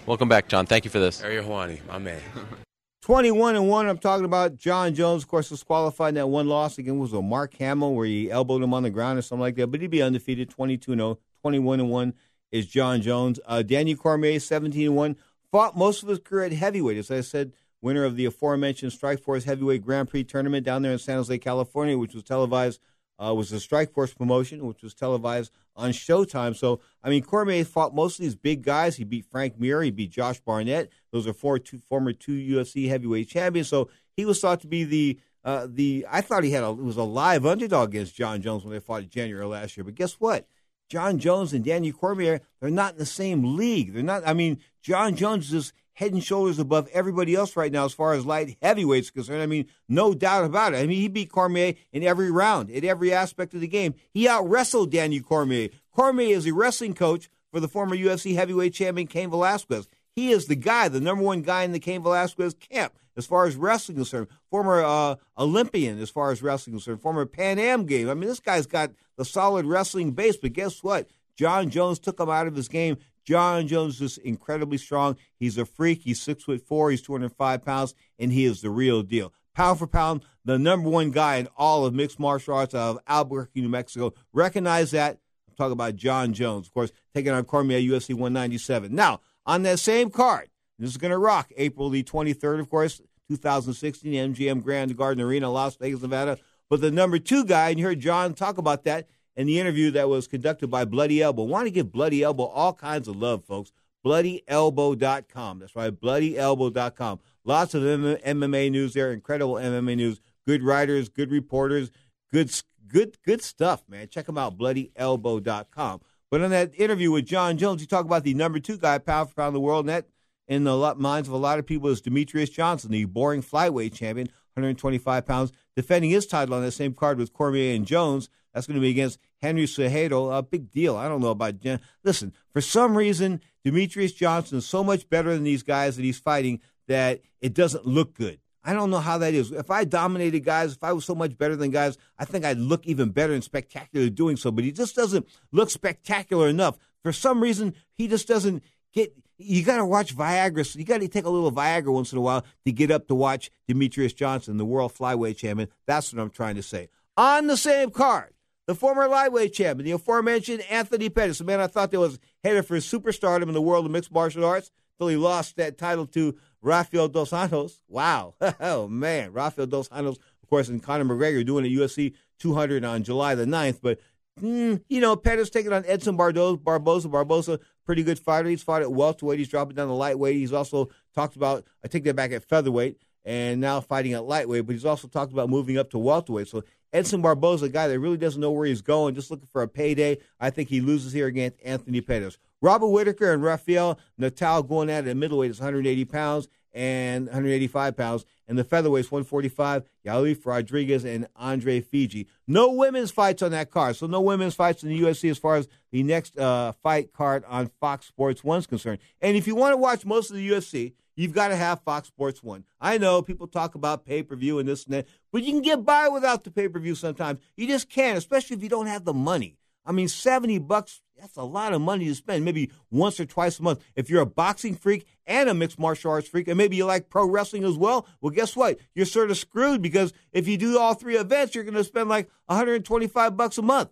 Welcome 0.04 0.28
back, 0.28 0.48
Jon. 0.48 0.66
Thank 0.66 0.84
you 0.84 0.90
for 0.90 1.00
this. 1.00 1.22
Ariel 1.22 1.44
Helwani, 1.44 1.80
my 1.86 1.96
man. 1.96 2.20
21 3.06 3.54
and 3.54 3.68
1. 3.68 3.88
I'm 3.88 3.98
talking 3.98 4.24
about 4.24 4.56
Jon 4.56 4.92
Jones, 4.92 5.22
of 5.22 5.28
course, 5.28 5.48
disqualified 5.48 6.08
in 6.08 6.14
that 6.16 6.26
one 6.26 6.48
loss 6.48 6.76
again 6.76 6.98
was 6.98 7.12
a 7.12 7.22
Matt 7.22 7.54
Hamill 7.54 7.94
where 7.94 8.04
he 8.04 8.28
elbowed 8.32 8.64
him 8.64 8.74
on 8.74 8.82
the 8.82 8.90
ground 8.90 9.16
or 9.16 9.22
something 9.22 9.42
like 9.42 9.54
that. 9.54 9.68
But 9.68 9.80
he'd 9.80 9.92
be 9.92 10.02
undefeated 10.02 10.50
22 10.50 10.92
0. 10.92 11.18
21 11.40 11.78
and 11.78 11.88
1 11.88 12.14
is 12.50 12.66
Jon 12.66 13.00
Jones. 13.00 13.38
Uh, 13.46 13.62
Daniel 13.62 13.96
Cormier, 13.96 14.40
17 14.40 14.88
and 14.88 14.96
1. 14.96 15.16
Fought 15.52 15.76
most 15.76 16.02
of 16.02 16.08
his 16.08 16.18
career 16.18 16.46
at 16.46 16.52
heavyweight. 16.52 16.96
As 16.96 17.12
I 17.12 17.20
said, 17.20 17.52
winner 17.80 18.02
of 18.02 18.16
the 18.16 18.24
aforementioned 18.24 18.90
Strikeforce 18.90 19.44
Heavyweight 19.44 19.84
Grand 19.84 20.08
Prix 20.08 20.24
tournament 20.24 20.66
down 20.66 20.82
there 20.82 20.90
in 20.90 20.98
San 20.98 21.18
Jose, 21.18 21.38
California, 21.38 21.96
which 21.96 22.12
was 22.12 22.24
televised, 22.24 22.80
uh, 23.18 23.34
was 23.34 23.52
a 23.52 23.56
Strikeforce 23.56 24.16
promotion, 24.16 24.66
which 24.66 24.82
was 24.82 24.94
televised 24.94 25.52
on 25.74 25.90
Showtime. 25.90 26.56
So, 26.56 26.80
I 27.02 27.10
mean, 27.10 27.22
Cormier 27.22 27.64
fought 27.64 27.94
most 27.94 28.18
of 28.18 28.22
these 28.24 28.34
big 28.34 28.62
guys. 28.62 28.96
He 28.96 29.04
beat 29.04 29.26
Frank 29.26 29.58
Mir, 29.58 29.82
he 29.82 29.90
beat 29.90 30.10
Josh 30.10 30.40
Barnett. 30.40 30.90
Those 31.12 31.26
are 31.26 31.32
four 31.32 31.58
two, 31.58 31.78
former 31.78 32.12
two 32.12 32.32
UFC 32.32 32.88
heavyweight 32.88 33.28
champions. 33.28 33.68
So 33.68 33.88
he 34.16 34.24
was 34.24 34.40
thought 34.40 34.60
to 34.60 34.66
be 34.66 34.84
the 34.84 35.18
uh, 35.44 35.66
the. 35.70 36.06
I 36.10 36.20
thought 36.20 36.44
he 36.44 36.50
had 36.50 36.64
a 36.64 36.72
was 36.72 36.96
a 36.96 37.02
live 37.02 37.46
underdog 37.46 37.90
against 37.90 38.14
Jon 38.14 38.42
Jones 38.42 38.64
when 38.64 38.72
they 38.72 38.80
fought 38.80 39.02
in 39.02 39.10
January 39.10 39.46
last 39.46 39.76
year. 39.76 39.84
But 39.84 39.94
guess 39.94 40.14
what? 40.14 40.46
Jon 40.88 41.18
Jones 41.18 41.52
and 41.52 41.64
Daniel 41.64 41.96
Cormier, 41.96 42.40
they're 42.60 42.70
not 42.70 42.92
in 42.92 42.98
the 42.98 43.06
same 43.06 43.56
league. 43.56 43.92
They're 43.92 44.02
not. 44.02 44.22
I 44.26 44.34
mean, 44.34 44.60
Jon 44.82 45.16
Jones 45.16 45.52
is 45.52 45.72
head 45.96 46.12
and 46.12 46.22
shoulders 46.22 46.58
above 46.58 46.88
everybody 46.92 47.34
else 47.34 47.56
right 47.56 47.72
now 47.72 47.86
as 47.86 47.94
far 47.94 48.12
as 48.12 48.26
light 48.26 48.56
heavyweights 48.60 49.10
concerned. 49.10 49.42
I 49.42 49.46
mean, 49.46 49.66
no 49.88 50.12
doubt 50.14 50.44
about 50.44 50.74
it. 50.74 50.78
I 50.78 50.86
mean, 50.86 51.00
he 51.00 51.08
beat 51.08 51.32
Cormier 51.32 51.74
in 51.90 52.02
every 52.02 52.30
round, 52.30 52.68
in 52.68 52.84
every 52.84 53.12
aspect 53.12 53.54
of 53.54 53.60
the 53.60 53.66
game. 53.66 53.94
He 54.12 54.28
out 54.28 54.48
wrestled 54.48 54.92
Daniel 54.92 55.24
Cormier. 55.24 55.70
Cormier 55.90 56.36
is 56.36 56.46
a 56.46 56.52
wrestling 56.52 56.94
coach 56.94 57.30
for 57.50 57.60
the 57.60 57.68
former 57.68 57.96
UFC 57.96 58.34
heavyweight 58.34 58.74
champion 58.74 59.08
Cain 59.08 59.30
Velasquez. 59.30 59.88
He 60.14 60.30
is 60.30 60.46
the 60.46 60.56
guy, 60.56 60.88
the 60.88 61.00
number 61.00 61.24
one 61.24 61.40
guy 61.42 61.62
in 61.62 61.72
the 61.72 61.78
Cain 61.78 62.02
Velasquez 62.02 62.54
camp 62.54 62.92
as 63.16 63.26
far 63.26 63.46
as 63.46 63.56
wrestling 63.56 63.96
is 63.96 64.10
concerned. 64.10 64.28
Former 64.50 64.82
uh, 64.82 65.16
Olympian 65.38 65.98
as 65.98 66.10
far 66.10 66.30
as 66.30 66.42
wrestling 66.42 66.76
is 66.76 66.84
concerned. 66.84 67.00
Former 67.00 67.24
Pan 67.24 67.58
Am 67.58 67.86
game. 67.86 68.10
I 68.10 68.14
mean, 68.14 68.28
this 68.28 68.40
guy's 68.40 68.66
got 68.66 68.92
the 69.16 69.24
solid 69.24 69.64
wrestling 69.64 70.12
base. 70.12 70.36
But 70.36 70.52
guess 70.52 70.82
what? 70.82 71.08
Jon 71.36 71.70
Jones 71.70 71.98
took 71.98 72.20
him 72.20 72.30
out 72.30 72.46
of 72.46 72.54
his 72.54 72.68
game. 72.68 72.98
Jon 73.26 73.66
Jones 73.66 74.00
is 74.00 74.18
incredibly 74.18 74.78
strong. 74.78 75.16
He's 75.38 75.58
a 75.58 75.66
freak. 75.66 76.02
He's 76.02 76.20
six 76.20 76.44
foot 76.44 76.62
four. 76.62 76.90
He's 76.90 77.02
205 77.02 77.64
pounds, 77.64 77.94
and 78.18 78.32
he 78.32 78.44
is 78.44 78.62
the 78.62 78.70
real 78.70 79.02
deal. 79.02 79.32
Pound 79.54 79.78
for 79.78 79.86
pound, 79.86 80.22
the 80.44 80.58
number 80.58 80.88
one 80.88 81.10
guy 81.10 81.36
in 81.36 81.48
all 81.56 81.86
of 81.86 81.94
mixed 81.94 82.18
martial 82.18 82.54
arts 82.54 82.74
out 82.74 82.96
of 82.96 82.98
Albuquerque, 83.06 83.62
New 83.62 83.68
Mexico. 83.68 84.12
Recognize 84.32 84.90
that. 84.92 85.18
I'm 85.48 85.54
talking 85.56 85.72
about 85.72 85.96
Jon 85.96 86.34
Jones, 86.34 86.66
of 86.66 86.74
course, 86.74 86.92
taking 87.14 87.32
on 87.32 87.44
Cormier 87.44 87.80
UFC 87.80 88.10
197. 88.10 88.94
Now, 88.94 89.20
on 89.46 89.62
that 89.62 89.78
same 89.78 90.10
card, 90.10 90.50
this 90.78 90.90
is 90.90 90.98
going 90.98 91.10
to 91.10 91.18
rock 91.18 91.50
April 91.56 91.88
the 91.88 92.02
23rd, 92.04 92.60
of 92.60 92.68
course, 92.68 93.00
2016, 93.28 94.34
MGM 94.34 94.62
Grand 94.62 94.96
Garden 94.96 95.24
Arena, 95.24 95.50
Las 95.50 95.76
Vegas, 95.76 96.02
Nevada. 96.02 96.38
But 96.68 96.80
the 96.80 96.90
number 96.90 97.18
two 97.18 97.44
guy, 97.44 97.70
and 97.70 97.78
you 97.78 97.86
heard 97.86 98.00
Jon 98.00 98.34
talk 98.34 98.58
about 98.58 98.84
that, 98.84 99.08
in 99.36 99.46
the 99.46 99.60
interview 99.60 99.90
that 99.92 100.08
was 100.08 100.26
conducted 100.26 100.68
by 100.68 100.84
Bloody 100.84 101.22
Elbow. 101.22 101.42
Want 101.44 101.66
to 101.66 101.70
give 101.70 101.92
Bloody 101.92 102.22
Elbow 102.22 102.44
all 102.44 102.72
kinds 102.72 103.08
of 103.08 103.16
love, 103.16 103.44
folks. 103.44 103.72
BloodyElbow.com. 104.04 105.58
That's 105.58 105.74
right, 105.74 105.92
BloodyElbow.com. 105.92 107.20
Lots 107.44 107.74
of 107.74 107.82
MMA 107.82 108.70
news 108.70 108.94
there, 108.94 109.12
incredible 109.12 109.54
MMA 109.54 109.96
news. 109.96 110.20
Good 110.46 110.62
writers, 110.62 111.08
good 111.08 111.30
reporters, 111.30 111.90
good 112.32 112.52
good 112.86 113.18
good 113.24 113.42
stuff, 113.42 113.82
man. 113.88 114.08
Check 114.08 114.26
them 114.26 114.38
out, 114.38 114.56
BloodyElbow.com. 114.56 116.00
But 116.30 116.40
in 116.40 116.50
that 116.50 116.72
interview 116.76 117.10
with 117.10 117.26
Jon 117.26 117.56
Jones, 117.56 117.80
he 117.80 117.86
talked 117.86 118.06
about 118.06 118.24
the 118.24 118.34
number 118.34 118.58
two 118.60 118.78
guy, 118.78 118.98
pound 118.98 119.28
for 119.28 119.34
pound 119.34 119.48
in 119.48 119.54
the 119.54 119.60
world, 119.60 119.86
and 119.86 119.90
that 119.90 120.06
in 120.48 120.64
the 120.64 120.94
minds 120.96 121.28
of 121.28 121.34
a 121.34 121.38
lot 121.38 121.58
of 121.58 121.66
people 121.66 121.88
is 121.90 122.00
Demetrious 122.00 122.52
Johnson, 122.52 122.92
the 122.92 123.04
boring 123.04 123.42
flyweight 123.42 123.92
champion, 123.92 124.28
125 124.54 125.26
pounds, 125.26 125.52
defending 125.74 126.10
his 126.10 126.26
title 126.26 126.54
on 126.54 126.62
the 126.62 126.70
same 126.70 126.94
card 126.94 127.18
with 127.18 127.32
Cormier 127.32 127.74
and 127.74 127.86
Jones. 127.86 128.28
That's 128.56 128.66
going 128.66 128.76
to 128.76 128.80
be 128.80 128.88
against 128.88 129.18
Henry 129.42 129.64
Cejudo. 129.64 130.34
A 130.34 130.42
big 130.42 130.72
deal. 130.72 130.96
I 130.96 131.08
don't 131.08 131.20
know 131.20 131.28
about. 131.28 131.60
Jen. 131.60 131.78
Listen, 132.02 132.32
for 132.54 132.62
some 132.62 132.96
reason, 132.96 133.42
Demetrious 133.66 134.16
Johnson 134.16 134.56
is 134.56 134.66
so 134.66 134.82
much 134.82 135.10
better 135.10 135.34
than 135.34 135.44
these 135.44 135.62
guys 135.62 135.96
that 135.96 136.04
he's 136.04 136.18
fighting 136.18 136.60
that 136.88 137.20
it 137.42 137.52
doesn't 137.52 137.84
look 137.84 138.14
good. 138.14 138.40
I 138.64 138.72
don't 138.72 138.88
know 138.88 139.00
how 139.00 139.18
that 139.18 139.34
is. 139.34 139.52
If 139.52 139.70
I 139.70 139.84
dominated 139.84 140.40
guys, 140.40 140.72
if 140.72 140.82
I 140.82 140.94
was 140.94 141.04
so 141.04 141.14
much 141.14 141.36
better 141.36 141.54
than 141.54 141.70
guys, 141.70 141.98
I 142.18 142.24
think 142.24 142.46
I'd 142.46 142.56
look 142.56 142.86
even 142.86 143.10
better 143.10 143.34
and 143.34 143.44
spectacular 143.44 144.08
doing 144.08 144.38
so. 144.38 144.50
But 144.50 144.64
he 144.64 144.72
just 144.72 144.96
doesn't 144.96 145.28
look 145.52 145.68
spectacular 145.68 146.48
enough. 146.48 146.78
For 147.02 147.12
some 147.12 147.42
reason, 147.42 147.74
he 147.92 148.08
just 148.08 148.26
doesn't 148.26 148.62
get. 148.94 149.14
You 149.36 149.64
got 149.64 149.76
to 149.76 149.84
watch 149.84 150.16
Viagra. 150.16 150.74
You 150.74 150.84
got 150.84 151.02
to 151.02 151.08
take 151.08 151.26
a 151.26 151.30
little 151.30 151.52
Viagra 151.52 151.92
once 151.92 152.10
in 152.10 152.16
a 152.16 152.22
while 152.22 152.42
to 152.64 152.72
get 152.72 152.90
up 152.90 153.06
to 153.08 153.14
watch 153.14 153.50
Demetrious 153.68 154.16
Johnson, 154.16 154.56
the 154.56 154.64
world 154.64 154.94
flyweight 154.94 155.36
champion. 155.36 155.68
That's 155.84 156.10
what 156.10 156.22
I'm 156.22 156.30
trying 156.30 156.54
to 156.54 156.62
say. 156.62 156.88
On 157.18 157.48
the 157.48 157.58
same 157.58 157.90
card, 157.90 158.32
the 158.66 158.74
former 158.74 159.08
lightweight 159.08 159.52
champion, 159.52 159.84
the 159.84 159.92
aforementioned 159.92 160.62
Anthony 160.70 161.08
Pettis, 161.08 161.40
a 161.40 161.44
man 161.44 161.60
I 161.60 161.68
thought 161.68 161.90
that 161.92 162.00
was 162.00 162.18
headed 162.42 162.66
for 162.66 162.76
superstardom 162.76 163.44
in 163.44 163.54
the 163.54 163.62
world 163.62 163.86
of 163.86 163.92
mixed 163.92 164.12
martial 164.12 164.44
arts, 164.44 164.70
until 164.98 165.08
he 165.08 165.16
lost 165.16 165.56
that 165.56 165.78
title 165.78 166.06
to 166.06 166.36
Rafael 166.62 167.08
Dos 167.08 167.30
Anjos. 167.30 167.80
Wow. 167.88 168.34
oh, 168.60 168.88
man. 168.88 169.32
Rafael 169.32 169.66
Dos 169.66 169.88
Anjos, 169.90 170.18
of 170.42 170.48
course, 170.48 170.68
and 170.68 170.82
Conor 170.82 171.04
McGregor 171.04 171.44
doing 171.44 171.64
a 171.64 171.68
UFC 171.68 172.14
200 172.40 172.84
on 172.84 173.02
July 173.02 173.34
the 173.34 173.44
9th. 173.44 173.80
But, 173.82 174.00
mm, 174.40 174.82
you 174.88 175.00
know, 175.00 175.14
Pettis 175.14 175.50
taking 175.50 175.72
on 175.72 175.84
Edson 175.86 176.16
Barboza. 176.16 176.56
Barboza. 176.56 177.08
Barboza, 177.08 177.60
pretty 177.84 178.02
good 178.02 178.18
fighter. 178.18 178.48
He's 178.48 178.62
fought 178.62 178.82
at 178.82 178.92
welterweight. 178.92 179.38
He's 179.38 179.48
dropping 179.48 179.76
down 179.76 179.88
to 179.88 179.94
lightweight. 179.94 180.36
He's 180.36 180.52
also 180.52 180.88
talked 181.14 181.36
about, 181.36 181.64
I 181.84 181.88
take 181.88 182.04
that 182.04 182.16
back, 182.16 182.32
at 182.32 182.44
featherweight 182.44 182.98
and 183.26 183.60
now 183.60 183.80
fighting 183.80 184.14
at 184.14 184.24
lightweight. 184.24 184.64
But 184.66 184.72
he's 184.72 184.84
also 184.84 185.08
talked 185.08 185.32
about 185.32 185.50
moving 185.50 185.76
up 185.76 185.90
to 185.90 185.98
welterweight. 185.98 186.48
So 186.48 186.62
Edson 186.92 187.22
Barboza, 187.22 187.66
a 187.66 187.68
guy 187.68 187.88
that 187.88 187.98
really 187.98 188.16
doesn't 188.16 188.40
know 188.40 188.50
where 188.50 188.66
he's 188.66 188.82
going, 188.82 189.14
just 189.14 189.30
looking 189.30 189.48
for 189.52 189.62
a 189.62 189.68
payday. 189.68 190.18
I 190.40 190.50
think 190.50 190.68
he 190.68 190.80
loses 190.80 191.12
here 191.12 191.26
against 191.26 191.58
Anthony 191.64 192.00
Pettis. 192.00 192.38
Robert 192.60 192.88
Whitaker 192.88 193.32
and 193.32 193.42
Rafael 193.42 193.98
Natal 194.16 194.62
going 194.62 194.90
at 194.90 195.06
it 195.06 195.10
at 195.10 195.16
middleweight 195.16 195.50
is 195.50 195.60
180 195.60 196.04
pounds 196.06 196.48
and 196.72 197.26
185 197.26 197.96
pounds. 197.96 198.24
And 198.48 198.56
the 198.56 198.64
featherweights 198.64 199.10
145, 199.10 199.82
Yair 200.04 200.46
Rodriguez 200.46 201.04
and 201.04 201.26
Andre 201.34 201.80
Fili. 201.80 202.28
No 202.46 202.70
women's 202.70 203.10
fights 203.10 203.42
on 203.42 203.50
that 203.50 203.72
card. 203.72 203.96
So 203.96 204.06
no 204.06 204.20
women's 204.20 204.54
fights 204.54 204.84
in 204.84 204.90
the 204.90 205.00
UFC 205.00 205.30
as 205.30 205.38
far 205.38 205.56
as 205.56 205.66
the 205.90 206.04
next 206.04 206.38
uh, 206.38 206.72
fight 206.82 207.12
card 207.12 207.44
on 207.48 207.70
Fox 207.80 208.06
Sports 208.06 208.44
1 208.44 208.60
is 208.60 208.66
concerned. 208.68 208.98
And 209.20 209.36
if 209.36 209.48
you 209.48 209.56
want 209.56 209.72
to 209.72 209.76
watch 209.76 210.04
most 210.04 210.30
of 210.30 210.36
the 210.36 210.48
UFC, 210.48 210.92
you've 211.16 211.32
got 211.32 211.48
to 211.48 211.56
have 211.56 211.82
Fox 211.82 212.08
Sports 212.08 212.42
1. 212.42 212.64
I 212.80 212.98
know 212.98 213.22
people 213.22 213.48
talk 213.48 213.74
about 213.74 214.04
pay 214.04 214.22
per 214.22 214.36
view 214.36 214.58
and 214.58 214.68
this 214.68 214.84
and 214.84 214.94
that, 214.94 215.08
but 215.32 215.42
you 215.42 215.52
can 215.52 215.62
get 215.62 215.84
by 215.84 216.08
without 216.08 216.44
the 216.44 216.50
pay 216.50 216.68
per 216.68 216.78
view 216.78 216.94
sometimes. 216.94 217.40
You 217.56 217.66
just 217.66 217.88
can't, 217.88 218.18
especially 218.18 218.56
if 218.56 218.62
you 218.62 218.68
don't 218.68 218.86
have 218.86 219.04
the 219.04 219.14
money. 219.14 219.56
I 219.86 219.92
mean, 219.92 220.08
70 220.08 220.58
bucks, 220.58 221.00
that's 221.18 221.36
a 221.36 221.44
lot 221.44 221.72
of 221.72 221.80
money 221.80 222.06
to 222.06 222.14
spend, 222.14 222.44
maybe 222.44 222.70
once 222.90 223.20
or 223.20 223.24
twice 223.24 223.60
a 223.60 223.62
month. 223.62 223.84
If 223.94 224.10
you're 224.10 224.22
a 224.22 224.26
boxing 224.26 224.74
freak 224.74 225.06
and 225.26 225.48
a 225.48 225.54
mixed 225.54 225.78
martial 225.78 226.10
arts 226.10 226.28
freak, 226.28 226.48
and 226.48 226.58
maybe 226.58 226.76
you 226.76 226.84
like 226.84 227.08
pro 227.08 227.24
wrestling 227.24 227.64
as 227.64 227.76
well, 227.76 228.06
well, 228.20 228.30
guess 228.30 228.56
what? 228.56 228.78
You're 228.94 229.06
sort 229.06 229.30
of 229.30 229.38
screwed 229.38 229.80
because 229.80 230.12
if 230.32 230.48
you 230.48 230.58
do 230.58 230.78
all 230.78 230.94
three 230.94 231.16
events, 231.16 231.54
you're 231.54 231.64
going 231.64 231.74
to 231.74 231.84
spend 231.84 232.08
like 232.08 232.28
125 232.46 233.36
bucks 233.36 233.58
a 233.58 233.62
month. 233.62 233.90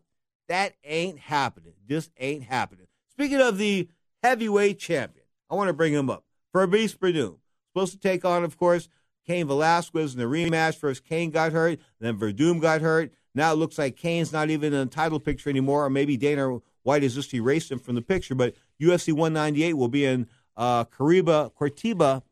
That 0.49 0.75
ain't 0.85 1.21
happening. 1.21 1.75
This 1.87 2.11
ain't 2.19 2.43
happening. 2.43 2.87
Speaking 3.11 3.41
of 3.41 3.57
the 3.57 3.89
heavyweight 4.23 4.79
champion, 4.81 5.27
I 5.49 5.55
want 5.55 5.69
to 5.69 5.75
bring 5.75 5.93
him 5.93 6.11
up. 6.11 6.24
Fabrice 6.55 6.95
Werdum. 6.95 7.37
Supposed 7.73 7.93
to 7.93 7.99
take 7.99 8.25
on, 8.25 8.45
of 8.45 8.57
course, 8.57 8.89
Cain 9.27 9.47
Velasquez 9.47 10.15
in 10.15 10.21
the 10.21 10.27
rematch. 10.27 10.77
First, 10.77 11.05
Cain 11.05 11.31
got 11.31 11.53
hurt, 11.53 11.81
then 12.01 12.19
Werdum 12.19 12.61
got 12.61 12.81
hurt. 12.81 13.13
Now 13.35 13.53
it 13.53 13.57
looks 13.57 13.79
like 13.79 13.97
Cain's 13.97 14.33
not 14.33 14.49
even 14.49 14.73
in 14.73 14.81
the 14.81 14.95
title 14.95 15.19
picture 15.19 15.51
anymore, 15.51 15.85
or 15.85 15.91
maybe 15.91 16.17
Dana 16.17 16.59
White 16.85 17.03
has 17.03 17.17
just 17.17 17.35
erased 17.35 17.71
him 17.71 17.81
from 17.81 17.97
the 17.97 18.03
picture. 18.03 18.37
But 18.37 18.55
UFC 18.81 19.13
198 19.13 19.73
will 19.75 19.89
be 19.89 20.05
in 20.05 20.29
uh, 20.57 20.85
Cariba, 20.85 21.53
Curitiba, 21.53 22.23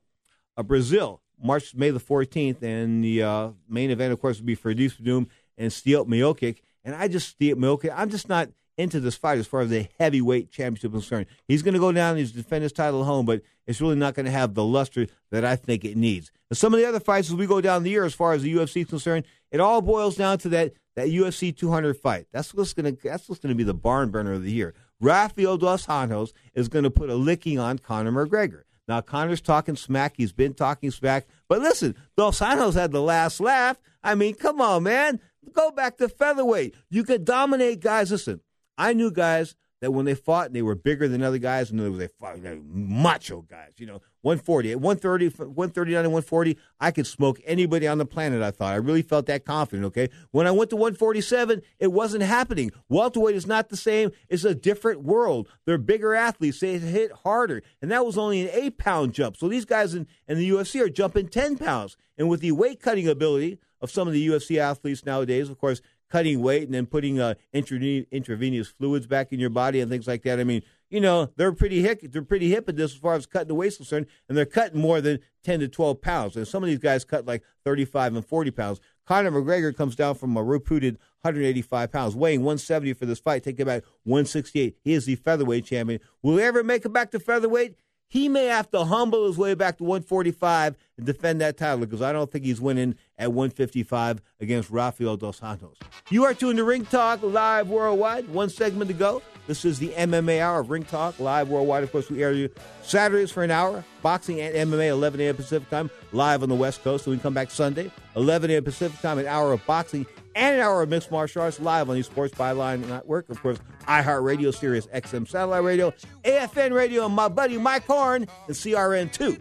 uh, 0.57 0.63
Brazil, 0.63 1.21
March 1.43 1.75
May 1.75 1.91
the 1.91 1.99
14th, 1.99 2.63
and 2.63 3.03
the 3.03 3.23
uh, 3.25 3.51
main 3.69 3.91
event, 3.91 4.13
of 4.13 4.21
course, 4.21 4.39
will 4.39 4.47
be 4.47 4.55
Fabrice 4.55 4.95
Werdum 4.95 5.27
and 5.59 5.73
Stipe 5.73 6.07
Miocic. 6.07 6.59
And 6.85 6.95
I 6.95 7.09
just 7.09 7.37
Stipe 7.37 7.55
Miocic, 7.55 7.93
I'm 7.97 8.11
just 8.11 8.29
not 8.29 8.51
into 8.79 9.01
this 9.01 9.17
fight 9.17 9.39
as 9.39 9.47
far 9.47 9.61
as 9.61 9.71
the 9.71 9.89
heavyweight 9.99 10.51
championship 10.51 10.95
is 10.95 11.03
concerned. 11.03 11.27
He's 11.47 11.63
going 11.63 11.75
to 11.75 11.81
go 11.81 11.93
down 11.93 12.17
he's 12.17 12.33
defend 12.33 12.63
his 12.63 12.73
title 12.73 13.05
home, 13.05 13.27
but 13.27 13.43
it's 13.67 13.81
really 13.81 13.97
not 13.97 14.15
going 14.15 14.27
to 14.27 14.33
have 14.33 14.55
the 14.55 14.65
luster 14.65 15.07
that 15.31 15.45
I 15.45 15.57
think 15.57 15.85
it 15.85 15.97
needs. 15.97 16.31
And 16.51 16.57
some 16.57 16.75
of 16.75 16.81
the 16.81 16.87
other 16.87 17.01
fights 17.01 17.29
as 17.29 17.35
we 17.35 17.47
go 17.47 17.61
down 17.61 17.83
the 17.83 17.91
year, 17.91 18.05
as 18.05 18.15
far 18.15 18.33
as 18.33 18.43
the 18.43 18.55
UFC 18.55 18.83
is 18.83 18.89
concerned, 18.89 19.25
it 19.51 19.61
all 19.61 19.81
boils 19.83 20.17
down 20.17 20.39
to 20.39 20.49
that 20.51 20.73
that 20.95 21.09
UFC 21.09 21.57
200 21.57 21.97
fight. 21.97 22.27
That's 22.33 22.53
what's 22.55 22.75
going 22.75 22.97
to 22.97 23.03
that's 23.03 23.29
what's 23.29 23.41
going 23.41 23.51
to 23.51 23.57
be 23.57 23.65
the 23.65 23.75
barn 23.75 24.11
burner 24.11 24.35
of 24.35 24.43
the 24.43 24.53
year. 24.53 24.75
Rafael 25.01 25.57
dos 25.57 25.87
Anjos 25.87 26.33
is 26.55 26.69
going 26.69 26.85
to 26.85 26.91
put 26.91 27.11
a 27.11 27.15
licking 27.15 27.59
on 27.59 27.79
Conor 27.79 28.13
McGregor. 28.13 28.63
Now 28.89 29.01
Conor's 29.01 29.41
talking 29.41 29.77
smack. 29.77 30.15
He's 30.17 30.33
been 30.33 30.55
talking 30.55 30.91
smack, 30.91 31.27
but 31.49 31.61
listen, 31.61 31.97
dos 32.17 32.41
Anjos 32.41 32.75
had 32.75 32.93
the 32.93 33.03
last 33.03 33.41
laugh. 33.41 33.81
I 34.03 34.15
mean, 34.15 34.35
come 34.35 34.61
on, 34.61 34.83
man. 34.83 35.21
Go 35.53 35.71
back 35.71 35.97
to 35.99 36.09
featherweight. 36.09 36.75
You 36.91 37.05
could 37.05 37.25
dominate 37.25 37.81
guys. 37.81 38.11
Listen, 38.11 38.41
I 38.77 38.93
knew 38.93 39.11
guys 39.11 39.55
that 39.83 39.91
when 39.91 40.05
they 40.05 40.15
fought, 40.15 40.53
they 40.53 40.63
were 40.63 40.77
bigger 40.77 41.09
than 41.09 41.25
other 41.25 41.39
guys, 41.39 41.73
and 41.73 42.01
they 42.01 42.07
fought 42.07 42.37
you 42.37 42.43
know, 42.45 42.63
macho 42.65 43.43
guys. 43.43 43.73
You 43.79 43.87
know, 43.87 44.01
140, 44.21 44.71
at 44.71 44.81
130, 44.81 45.27
139 45.27 46.05
and 46.05 46.13
140, 46.13 46.57
I 46.79 46.93
could 46.93 47.07
smoke 47.07 47.41
anybody 47.45 47.89
on 47.89 47.99
the 47.99 48.07
planet. 48.07 48.43
I 48.43 48.53
thought 48.53 48.73
I 48.73 48.77
really 48.77 49.03
felt 49.03 49.27
that 49.27 49.45
confident. 49.45 49.85
Okay, 49.87 50.09
when 50.31 50.47
I 50.47 50.53
went 50.53 50.71
to 50.71 50.77
147, 50.77 51.63
it 51.81 51.91
wasn't 51.91 52.23
happening. 52.23 52.71
Welterweight 52.89 53.35
is 53.35 53.49
not 53.49 53.71
the 53.71 53.77
same. 53.77 54.13
It's 54.29 54.45
a 54.45 54.55
different 54.55 55.03
world. 55.03 55.49
They're 55.67 55.79
bigger 55.79 56.15
athletes. 56.15 56.61
They 56.61 56.79
hit 56.79 57.11
harder, 57.25 57.65
and 57.83 57.91
that 57.91 58.07
was 58.07 58.17
only 58.17 58.43
an 58.43 58.51
eight 58.53 58.79
pound 58.79 59.15
jump. 59.15 59.37
So 59.37 59.49
these 59.49 59.65
guys 59.65 59.95
in, 59.95 60.07
in 60.29 60.39
the 60.39 60.49
UFC 60.49 60.81
are 60.81 60.89
jumping 60.91 61.27
10 61.27 61.59
pounds, 61.59 61.97
and 62.17 62.29
with 62.29 62.41
the 62.41 62.53
weight 62.53 62.81
cutting 62.81 63.09
ability 63.09 63.59
of 63.81 63.91
some 63.91 64.07
of 64.07 64.15
the 64.15 64.25
UFC 64.25 64.59
athletes 64.59 65.05
nowadays, 65.05 65.51
of 65.51 65.59
course, 65.59 65.83
cutting 66.13 66.43
weight 66.43 66.65
and 66.65 66.75
then 66.75 66.85
putting 66.85 67.19
uh, 67.19 67.33
intravenous 67.55 68.69
fluids 68.69 69.07
back 69.07 69.33
in 69.33 69.41
your 69.41 69.49
body 69.49 69.81
and 69.81 69.91
things 69.91 70.07
like 70.07 70.23
that. 70.25 70.39
I 70.39 70.45
mean, 70.45 70.63
you 70.91 71.01
know, 71.01 71.31
they're 71.37 71.53
pretty 71.53 71.81
hip. 71.81 72.03
They're 72.03 72.21
pretty 72.21 72.51
hip 72.51 72.69
at 72.69 72.77
this 72.77 72.93
as 72.93 72.99
far 72.99 73.15
as 73.15 73.25
cutting 73.25 73.49
the 73.49 73.55
waist 73.55 73.81
is 73.81 73.89
concerned, 73.89 74.07
and 74.29 74.37
they're 74.37 74.45
cutting 74.45 74.79
more 74.79 75.01
than 75.01 75.21
ten 75.43 75.61
to 75.61 75.69
twelve 75.69 76.03
pounds. 76.03 76.37
And 76.37 76.47
some 76.47 76.63
of 76.63 76.69
these 76.69 76.79
guys 76.79 77.07
cut 77.07 77.25
like 77.25 77.43
thirty-five 77.65 78.15
and 78.15 78.27
forty 78.27 78.51
pounds. 78.51 78.79
Conor 79.07 79.31
McGregor 79.31 79.75
comes 79.75 79.97
down 79.97 80.15
from 80.15 80.37
a 80.37 80.45
reputed 80.45 80.99
185 81.23 81.91
pounds, 81.91 82.15
weighing 82.15 82.41
170 82.41 82.93
for 82.93 83.07
this 83.07 83.19
fight, 83.19 83.43
taking 83.43 83.67
back 83.67 83.83
168. 84.05 84.77
He 84.83 84.93
is 84.93 85.07
the 85.07 85.17
featherweight 85.17 85.65
champion. 85.65 86.01
Will 86.23 86.37
he 86.37 86.43
ever 86.43 86.63
make 86.63 86.85
it 86.85 86.93
back 86.93 87.11
to 87.13 87.21
featherweight? 87.21 87.77
He 88.13 88.29
may 88.29 88.45
have 88.45 88.71
to 88.71 88.85
humble 88.85 89.27
his 89.27 89.39
way 89.39 89.55
back 89.55 89.79
to 89.79 89.85
145 89.85 90.77
and 90.99 91.07
defend 91.07 91.41
that 91.41 91.57
title 91.57 91.79
because 91.79 92.03
I 92.03 92.13
don't 92.13 92.31
think 92.31 92.45
he's 92.45 92.61
winning 92.61 92.95
at 93.17 93.33
155 93.33 94.21
against 94.39 94.69
Rafael 94.69 95.17
Dos 95.17 95.39
Santos. 95.39 95.79
You 96.11 96.25
are 96.25 96.35
tuned 96.35 96.59
to 96.59 96.65
Ring 96.65 96.85
Talk 96.85 97.23
live 97.23 97.71
worldwide. 97.71 98.29
One 98.29 98.51
segment 98.51 98.89
to 98.89 98.95
go. 98.95 99.23
This 99.47 99.65
is 99.65 99.79
the 99.79 99.89
MMA 99.93 100.41
hour 100.41 100.61
of 100.61 100.69
Ring 100.69 100.85
Talk 100.85 101.19
live 101.21 101.49
worldwide. 101.49 101.85
Of 101.85 101.91
course, 101.91 102.11
we 102.11 102.23
air 102.23 102.35
you 102.35 102.51
Saturdays 102.83 103.31
for 103.31 103.45
an 103.45 103.51
hour, 103.51 103.83
boxing 104.03 104.43
and 104.43 104.71
MMA, 104.71 104.89
11 104.89 105.19
a.m. 105.23 105.35
Pacific 105.35 105.71
time, 105.71 105.91
live 106.13 106.43
on 106.43 106.51
the 106.51 106.55
West 106.55 106.85
Coast. 106.85 107.07
So 107.07 107.11
we 107.11 107.17
come 107.17 107.33
back 107.33 107.51
Sunday, 107.51 107.91
11 108.15 108.51
a.m. 108.51 108.63
Pacific 108.63 109.01
time, 109.01 109.21
an 109.21 109.27
hour 109.27 109.55
of 109.55 109.65
boxing 109.65 110.05
and 110.35 110.57
an 110.57 110.61
hour 110.61 110.83
of 110.83 110.89
mixed 110.89 111.11
martial 111.11 111.43
arts 111.43 111.61
live 111.61 111.89
on 111.89 111.97
the 111.97 112.03
Sports 112.03 112.35
Byline 112.35 112.87
Network. 112.89 113.29
Of 113.29 113.41
course, 113.43 113.59
iHeartRadio, 113.87 114.55
Sirius 114.55 114.87
XM 114.89 115.29
Satellite 115.29 115.65
Radio, 115.65 115.93
AFN 116.25 116.73
Radio, 116.73 117.07
and 117.07 117.15
my 117.15 117.29
buddy 117.29 117.59
Mike 117.59 117.85
Horn, 117.87 118.27
and 118.47 118.57
CRN2. 118.57 119.41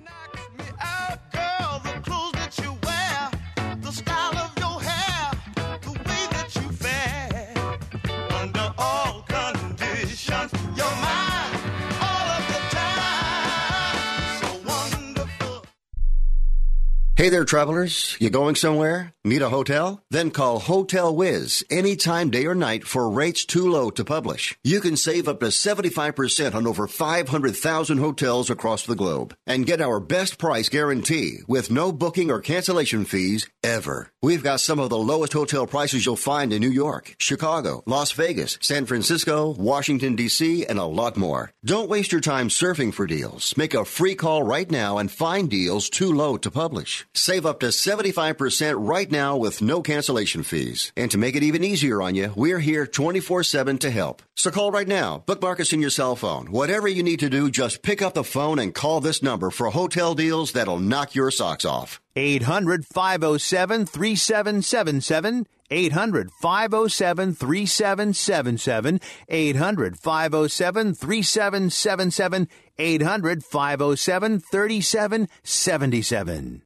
Hey 17.22 17.30
there, 17.30 17.46
travelers. 17.46 18.18
You 18.20 18.32
going 18.32 18.56
somewhere? 18.56 19.14
Need 19.24 19.44
a 19.44 19.50
hotel? 19.50 20.04
Then 20.10 20.32
call 20.32 20.58
Hotel 20.58 21.16
Wiz 21.16 21.64
anytime, 21.70 22.32
day 22.32 22.48
or 22.48 22.56
night, 22.56 22.84
for 22.84 23.08
rates 23.12 23.46
too 23.46 23.70
low 23.70 23.92
to 23.92 24.04
publish. 24.04 24.58
You 24.64 24.82
can 24.82 24.98
save 24.98 25.28
up 25.28 25.40
to 25.42 25.52
75% 25.52 26.56
on 26.56 26.66
over 26.66 26.88
500,000 26.88 27.98
hotels 28.00 28.50
across 28.50 28.88
the 28.88 28.96
globe 28.96 29.36
and 29.46 29.68
get 29.68 29.82
our 29.82 30.00
best 30.00 30.40
price 30.40 30.68
guarantee 30.68 31.42
with 31.48 31.70
no 31.70 31.92
booking 31.92 32.32
or 32.32 32.42
cancellation 32.42 33.06
fees 33.06 33.48
ever. 33.64 34.11
We've 34.24 34.44
got 34.44 34.60
some 34.60 34.78
of 34.78 34.92
the 34.92 35.00
lowest 35.00 35.34
hotel 35.34 35.66
prices 35.66 36.06
you'll 36.06 36.16
find 36.16 36.54
in 36.54 36.62
New 36.62 36.70
York, 36.70 37.16
Chicago, 37.18 37.82
Las 37.88 38.12
Vegas, 38.12 38.60
San 38.62 38.86
Francisco, 38.86 39.50
Washington, 39.50 40.16
D.C., 40.16 40.64
and 40.64 40.78
a 40.78 40.86
lot 40.86 41.18
more. 41.18 41.54
Don't 41.66 41.90
waste 41.90 42.12
your 42.12 42.22
time 42.22 42.50
surfing 42.50 42.94
for 42.94 43.08
deals. 43.08 43.58
Make 43.58 43.74
a 43.74 43.84
free 43.84 44.14
call 44.14 44.44
right 44.44 44.70
now 44.70 45.00
and 45.00 45.12
find 45.12 45.50
deals 45.50 45.90
too 45.90 46.14
low 46.14 46.38
to 46.38 46.52
publish. 46.52 47.08
Save 47.16 47.48
up 47.48 47.62
to 47.62 47.70
75% 47.70 48.76
right 48.78 49.10
now 49.10 49.38
with 49.38 49.60
no 49.60 49.82
cancellation 49.82 50.44
fees. 50.44 50.92
And 50.96 51.10
to 51.10 51.18
make 51.18 51.36
it 51.36 51.42
even 51.42 51.64
easier 51.64 52.00
on 52.00 52.14
you, 52.14 52.32
we're 52.36 52.60
here 52.60 52.86
24 52.86 53.42
7 53.42 53.80
to 53.80 53.90
help. 53.90 54.22
So 54.36 54.52
call 54.52 54.72
right 54.72 54.88
now. 54.88 55.24
Bookmark 55.26 55.60
us 55.60 55.74
in 55.74 55.82
your 55.82 55.90
cell 55.90 56.16
phone. 56.16 56.52
Whatever 56.52 56.88
you 56.88 57.02
need 57.02 57.22
to 57.22 57.30
do, 57.30 57.50
just 57.50 57.82
pick 57.82 58.04
up 58.04 58.14
the 58.14 58.24
phone 58.24 58.60
and 58.60 58.76
call 58.76 59.02
this 59.02 59.24
number 59.24 59.50
for 59.50 59.72
hotel 59.72 60.14
deals 60.14 60.52
that'll 60.52 60.78
knock 60.78 61.16
your 61.16 61.32
socks 61.32 61.66
off. 61.66 62.01
800 62.16 62.86
507 62.86 63.86
3777. 63.86 65.48
800 65.70 66.32
507 66.32 67.34
3777. 67.34 69.00
800 69.30 69.98
507 69.98 70.94
3777. 70.94 72.48
800 72.78 73.44
507 73.44 74.40
3777. 74.40 76.62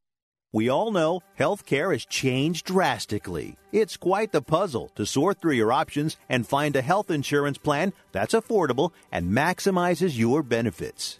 We 0.51 0.69
all 0.69 0.91
know 0.91 1.21
healthcare 1.37 1.91
has 1.91 2.05
changed 2.05 2.65
drastically. 2.65 3.57
It's 3.73 3.97
quite 3.97 4.31
the 4.31 4.41
puzzle 4.41 4.89
to 4.95 5.05
sort 5.05 5.41
through 5.41 5.55
your 5.55 5.73
options 5.73 6.15
and 6.29 6.47
find 6.47 6.77
a 6.77 6.81
health 6.81 7.11
insurance 7.11 7.57
plan 7.57 7.91
that's 8.13 8.33
affordable 8.33 8.91
and 9.11 9.33
maximizes 9.33 10.17
your 10.17 10.41
benefits. 10.41 11.19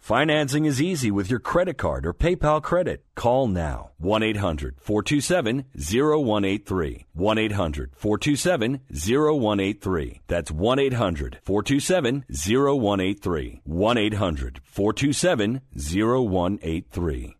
Financing 0.00 0.64
is 0.64 0.80
easy 0.80 1.10
with 1.10 1.30
your 1.30 1.38
credit 1.38 1.76
card 1.76 2.06
or 2.06 2.14
PayPal 2.14 2.62
credit. 2.62 3.04
Call 3.14 3.46
now 3.46 3.90
1 3.98 4.22
800 4.22 4.76
427 4.80 5.66
0183. 5.76 7.06
1 7.12 7.38
800 7.38 7.90
427 7.94 8.80
0183. 8.90 10.20
That's 10.26 10.50
1 10.50 10.78
800 10.78 11.38
427 11.42 12.24
0183. 12.28 13.60
1 13.64 13.98
800 13.98 14.60
427 14.64 15.60
0183. 15.76 17.36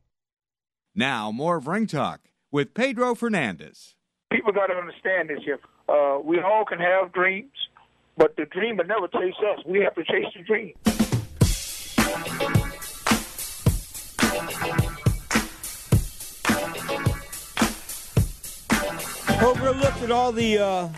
Now, 0.94 1.32
more 1.32 1.56
of 1.56 1.66
Ring 1.66 1.86
Talk 1.86 2.20
with 2.52 2.74
Pedro 2.74 3.14
Fernandez. 3.14 3.94
People 4.30 4.52
got 4.52 4.66
to 4.66 4.74
understand 4.74 5.30
this 5.30 5.40
here. 5.44 5.58
Uh, 5.88 6.18
we 6.22 6.38
all 6.40 6.64
can 6.66 6.78
have 6.78 7.12
dreams, 7.12 7.50
but 8.18 8.36
the 8.36 8.44
dream 8.44 8.76
will 8.76 8.84
never 8.84 9.08
chase 9.08 9.34
us. 9.50 9.64
We 9.66 9.80
have 9.80 9.94
to 9.94 10.04
chase 10.04 10.26
the 10.36 10.42
dream. 10.44 10.74
Overlooked 19.42 20.02
at 20.02 20.10
all 20.10 20.32
the 20.32 20.58
uh, 20.58 20.88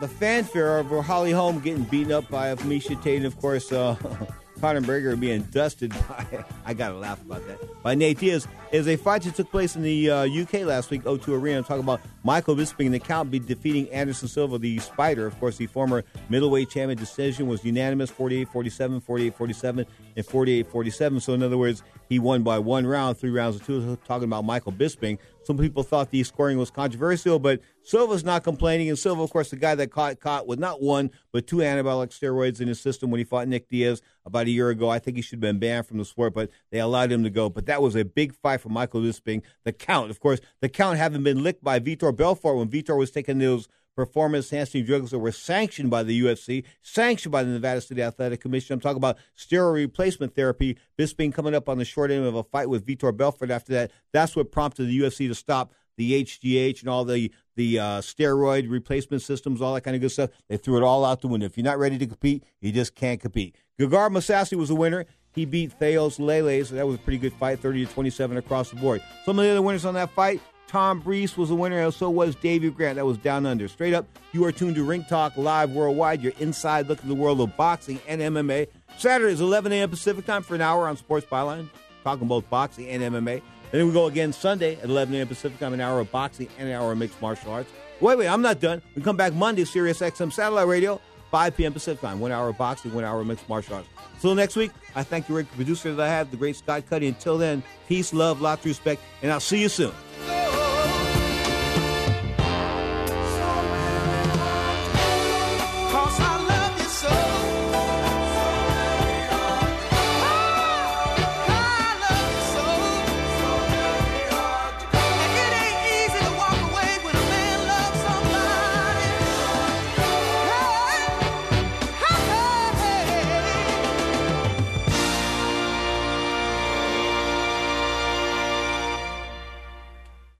the 0.00 0.08
fanfare 0.08 0.78
of 0.78 0.88
Holly 1.04 1.32
Holm 1.32 1.60
getting 1.60 1.84
beaten 1.84 2.12
up 2.12 2.28
by 2.28 2.54
Miesha 2.56 3.00
Tate, 3.02 3.18
and 3.18 3.26
of 3.26 3.36
course, 3.38 3.72
uh, 3.72 3.96
McGregor 4.60 5.18
being 5.18 5.42
dusted 5.42 5.90
by, 6.08 6.44
I 6.64 6.74
gotta 6.74 6.96
laugh 6.96 7.20
about 7.22 7.46
that, 7.46 7.82
by 7.82 7.94
Nate 7.94 8.18
Diaz, 8.18 8.46
is 8.72 8.88
a 8.88 8.96
fight 8.96 9.22
that 9.22 9.34
took 9.34 9.50
place 9.50 9.76
in 9.76 9.82
the 9.82 10.10
uh, 10.10 10.26
UK 10.26 10.64
last 10.64 10.90
week, 10.90 11.04
O2 11.04 11.40
Arena. 11.40 11.58
I'm 11.58 11.64
talking 11.64 11.82
about 11.82 12.00
Michael 12.24 12.56
Bisping 12.56 12.86
and 12.86 12.94
the 12.94 12.98
count 12.98 13.30
be 13.30 13.38
defeating 13.38 13.88
Anderson 13.90 14.28
Silva, 14.28 14.58
the 14.58 14.78
Spider. 14.78 15.26
Of 15.26 15.38
course, 15.40 15.56
the 15.56 15.66
former 15.66 16.04
middleweight 16.28 16.70
champion 16.70 16.98
decision 16.98 17.46
was 17.46 17.64
unanimous 17.64 18.10
48 18.10 18.48
47, 18.48 19.00
48 19.00 19.36
47, 19.36 19.86
and 20.16 20.26
48 20.26 20.66
47. 20.66 21.20
So, 21.20 21.34
in 21.34 21.42
other 21.42 21.58
words, 21.58 21.82
he 22.08 22.18
won 22.18 22.42
by 22.42 22.58
one 22.58 22.86
round, 22.86 23.18
three 23.18 23.30
rounds 23.30 23.56
of 23.56 23.66
two. 23.66 23.96
Talking 24.06 24.24
about 24.24 24.44
Michael 24.44 24.72
Bisping. 24.72 25.18
Some 25.44 25.58
people 25.58 25.82
thought 25.82 26.10
the 26.10 26.22
scoring 26.24 26.58
was 26.58 26.70
controversial, 26.70 27.38
but 27.38 27.60
Silva's 27.82 28.24
not 28.24 28.44
complaining. 28.44 28.88
And 28.88 28.98
Silva, 28.98 29.22
of 29.22 29.30
course, 29.30 29.50
the 29.50 29.56
guy 29.56 29.74
that 29.74 29.90
caught 29.90 30.20
caught 30.20 30.46
with 30.46 30.58
not 30.58 30.82
one 30.82 31.10
but 31.32 31.46
two 31.46 31.56
anabolic 31.56 32.08
steroids 32.08 32.60
in 32.60 32.68
his 32.68 32.80
system 32.80 33.10
when 33.10 33.18
he 33.18 33.24
fought 33.24 33.48
Nick 33.48 33.68
Diaz 33.68 34.02
about 34.24 34.46
a 34.46 34.50
year 34.50 34.70
ago. 34.70 34.88
I 34.88 34.98
think 34.98 35.16
he 35.16 35.22
should 35.22 35.36
have 35.36 35.40
been 35.40 35.58
banned 35.58 35.86
from 35.86 35.98
the 35.98 36.04
sport, 36.04 36.34
but 36.34 36.50
they 36.70 36.80
allowed 36.80 37.12
him 37.12 37.22
to 37.24 37.30
go. 37.30 37.48
But 37.48 37.66
that 37.66 37.82
was 37.82 37.96
a 37.96 38.04
big 38.04 38.34
fight 38.34 38.60
for 38.60 38.68
Michael 38.68 39.00
Bisping. 39.00 39.42
The 39.64 39.72
count, 39.72 40.10
of 40.10 40.20
course, 40.20 40.40
the 40.60 40.68
count 40.68 40.98
having 40.98 41.22
been 41.22 41.42
licked 41.42 41.62
by 41.62 41.80
Vitor 41.80 42.14
Belfort 42.14 42.56
when 42.56 42.68
Vitor 42.68 42.96
was 42.96 43.10
taking 43.10 43.38
those 43.38 43.68
performance 43.98 44.52
enhancing 44.52 44.84
drugs 44.84 45.10
that 45.10 45.18
were 45.18 45.32
sanctioned 45.32 45.90
by 45.90 46.04
the 46.04 46.22
UFC, 46.22 46.62
sanctioned 46.82 47.32
by 47.32 47.42
the 47.42 47.50
Nevada 47.50 47.80
State 47.80 47.98
Athletic 47.98 48.40
Commission. 48.40 48.74
I'm 48.74 48.78
talking 48.78 48.98
about 48.98 49.16
steroid 49.36 49.74
replacement 49.74 50.36
therapy. 50.36 50.78
Bisping 50.96 51.34
coming 51.34 51.52
up 51.52 51.68
on 51.68 51.78
the 51.78 51.84
short 51.84 52.12
end 52.12 52.24
of 52.24 52.36
a 52.36 52.44
fight 52.44 52.68
with 52.68 52.86
Vitor 52.86 53.14
Belfort 53.16 53.50
after 53.50 53.72
that. 53.72 53.90
That's 54.12 54.36
what 54.36 54.52
prompted 54.52 54.84
the 54.84 55.00
UFC 55.00 55.26
to 55.26 55.34
stop 55.34 55.72
the 55.96 56.22
HGH 56.24 56.78
and 56.82 56.88
all 56.88 57.04
the 57.04 57.32
the 57.56 57.80
uh, 57.80 58.00
steroid 58.00 58.70
replacement 58.70 59.20
systems, 59.20 59.60
all 59.60 59.74
that 59.74 59.80
kind 59.80 59.96
of 59.96 60.00
good 60.00 60.12
stuff. 60.12 60.30
They 60.48 60.58
threw 60.58 60.76
it 60.76 60.84
all 60.84 61.04
out 61.04 61.20
the 61.20 61.26
window. 61.26 61.46
If 61.46 61.56
you're 61.56 61.64
not 61.64 61.80
ready 61.80 61.98
to 61.98 62.06
compete, 62.06 62.44
you 62.60 62.70
just 62.70 62.94
can't 62.94 63.20
compete. 63.20 63.56
Gegard 63.80 64.12
Mousasi 64.12 64.56
was 64.56 64.68
the 64.68 64.76
winner. 64.76 65.06
He 65.32 65.44
beat 65.44 65.72
Thales 65.72 66.18
Leites, 66.18 66.66
so 66.66 66.76
that 66.76 66.86
was 66.86 66.94
a 66.94 66.98
pretty 66.98 67.18
good 67.18 67.32
fight, 67.32 67.58
30 67.58 67.86
to 67.86 67.92
27 67.92 68.36
across 68.36 68.70
the 68.70 68.76
board. 68.76 69.02
Some 69.24 69.40
of 69.40 69.44
the 69.44 69.50
other 69.50 69.62
winners 69.62 69.84
on 69.84 69.94
that 69.94 70.10
fight, 70.12 70.40
Tom 70.68 71.00
Breese 71.00 71.36
was 71.36 71.48
the 71.48 71.54
winner, 71.54 71.82
and 71.82 71.92
so 71.92 72.10
was 72.10 72.34
Davey 72.34 72.70
Grant. 72.70 72.96
That 72.96 73.06
was 73.06 73.16
down 73.16 73.46
under. 73.46 73.66
Straight 73.68 73.94
up, 73.94 74.06
you 74.32 74.44
are 74.44 74.52
tuned 74.52 74.76
to 74.76 74.84
Ring 74.84 75.02
Talk 75.08 75.36
Live 75.36 75.70
Worldwide, 75.70 76.22
your 76.22 76.34
inside 76.38 76.88
look 76.88 76.98
at 76.98 77.08
the 77.08 77.14
world 77.14 77.40
of 77.40 77.56
boxing 77.56 77.98
and 78.06 78.20
MMA. 78.20 78.68
Saturday 78.98 79.32
is 79.32 79.40
11 79.40 79.72
a.m. 79.72 79.88
Pacific 79.88 80.26
time 80.26 80.42
for 80.42 80.54
an 80.54 80.60
hour 80.60 80.86
on 80.86 80.98
Sports 80.98 81.26
Byline, 81.26 81.68
talking 82.04 82.28
both 82.28 82.48
boxing 82.50 82.86
and 82.88 83.02
MMA. 83.02 83.40
Then 83.72 83.86
we 83.86 83.92
go 83.92 84.06
again 84.06 84.32
Sunday 84.32 84.76
at 84.76 84.84
11 84.84 85.14
a.m. 85.14 85.26
Pacific 85.26 85.58
time, 85.58 85.72
an 85.72 85.80
hour 85.80 86.00
of 86.00 86.12
boxing 86.12 86.48
and 86.58 86.68
an 86.68 86.74
hour 86.74 86.92
of 86.92 86.98
mixed 86.98 87.20
martial 87.20 87.50
arts. 87.50 87.70
Wait, 88.00 88.18
wait, 88.18 88.28
I'm 88.28 88.42
not 88.42 88.60
done. 88.60 88.82
We 88.94 89.00
come 89.00 89.16
back 89.16 89.32
Monday, 89.32 89.64
Sirius 89.64 90.00
XM 90.00 90.30
Satellite 90.30 90.66
Radio, 90.66 91.00
5 91.30 91.56
p.m. 91.56 91.72
Pacific 91.72 92.02
time. 92.02 92.20
One 92.20 92.30
hour 92.30 92.50
of 92.50 92.58
boxing, 92.58 92.92
one 92.92 93.04
hour 93.04 93.22
of 93.22 93.26
mixed 93.26 93.48
martial 93.48 93.76
arts. 93.76 93.88
Until 94.16 94.34
next 94.34 94.54
week, 94.54 94.72
I 94.94 95.02
thank 95.02 95.26
the 95.28 95.32
great 95.32 95.50
producer 95.52 95.94
that 95.94 96.02
I 96.02 96.08
have, 96.08 96.30
the 96.30 96.36
great 96.36 96.56
Scott 96.56 96.84
Cuddy. 96.90 97.08
Until 97.08 97.38
then, 97.38 97.62
peace, 97.88 98.12
love, 98.12 98.42
lots 98.42 98.60
of 98.60 98.66
respect, 98.66 99.00
and 99.22 99.32
I'll 99.32 99.40
see 99.40 99.62
you 99.62 99.70
soon. 99.70 99.92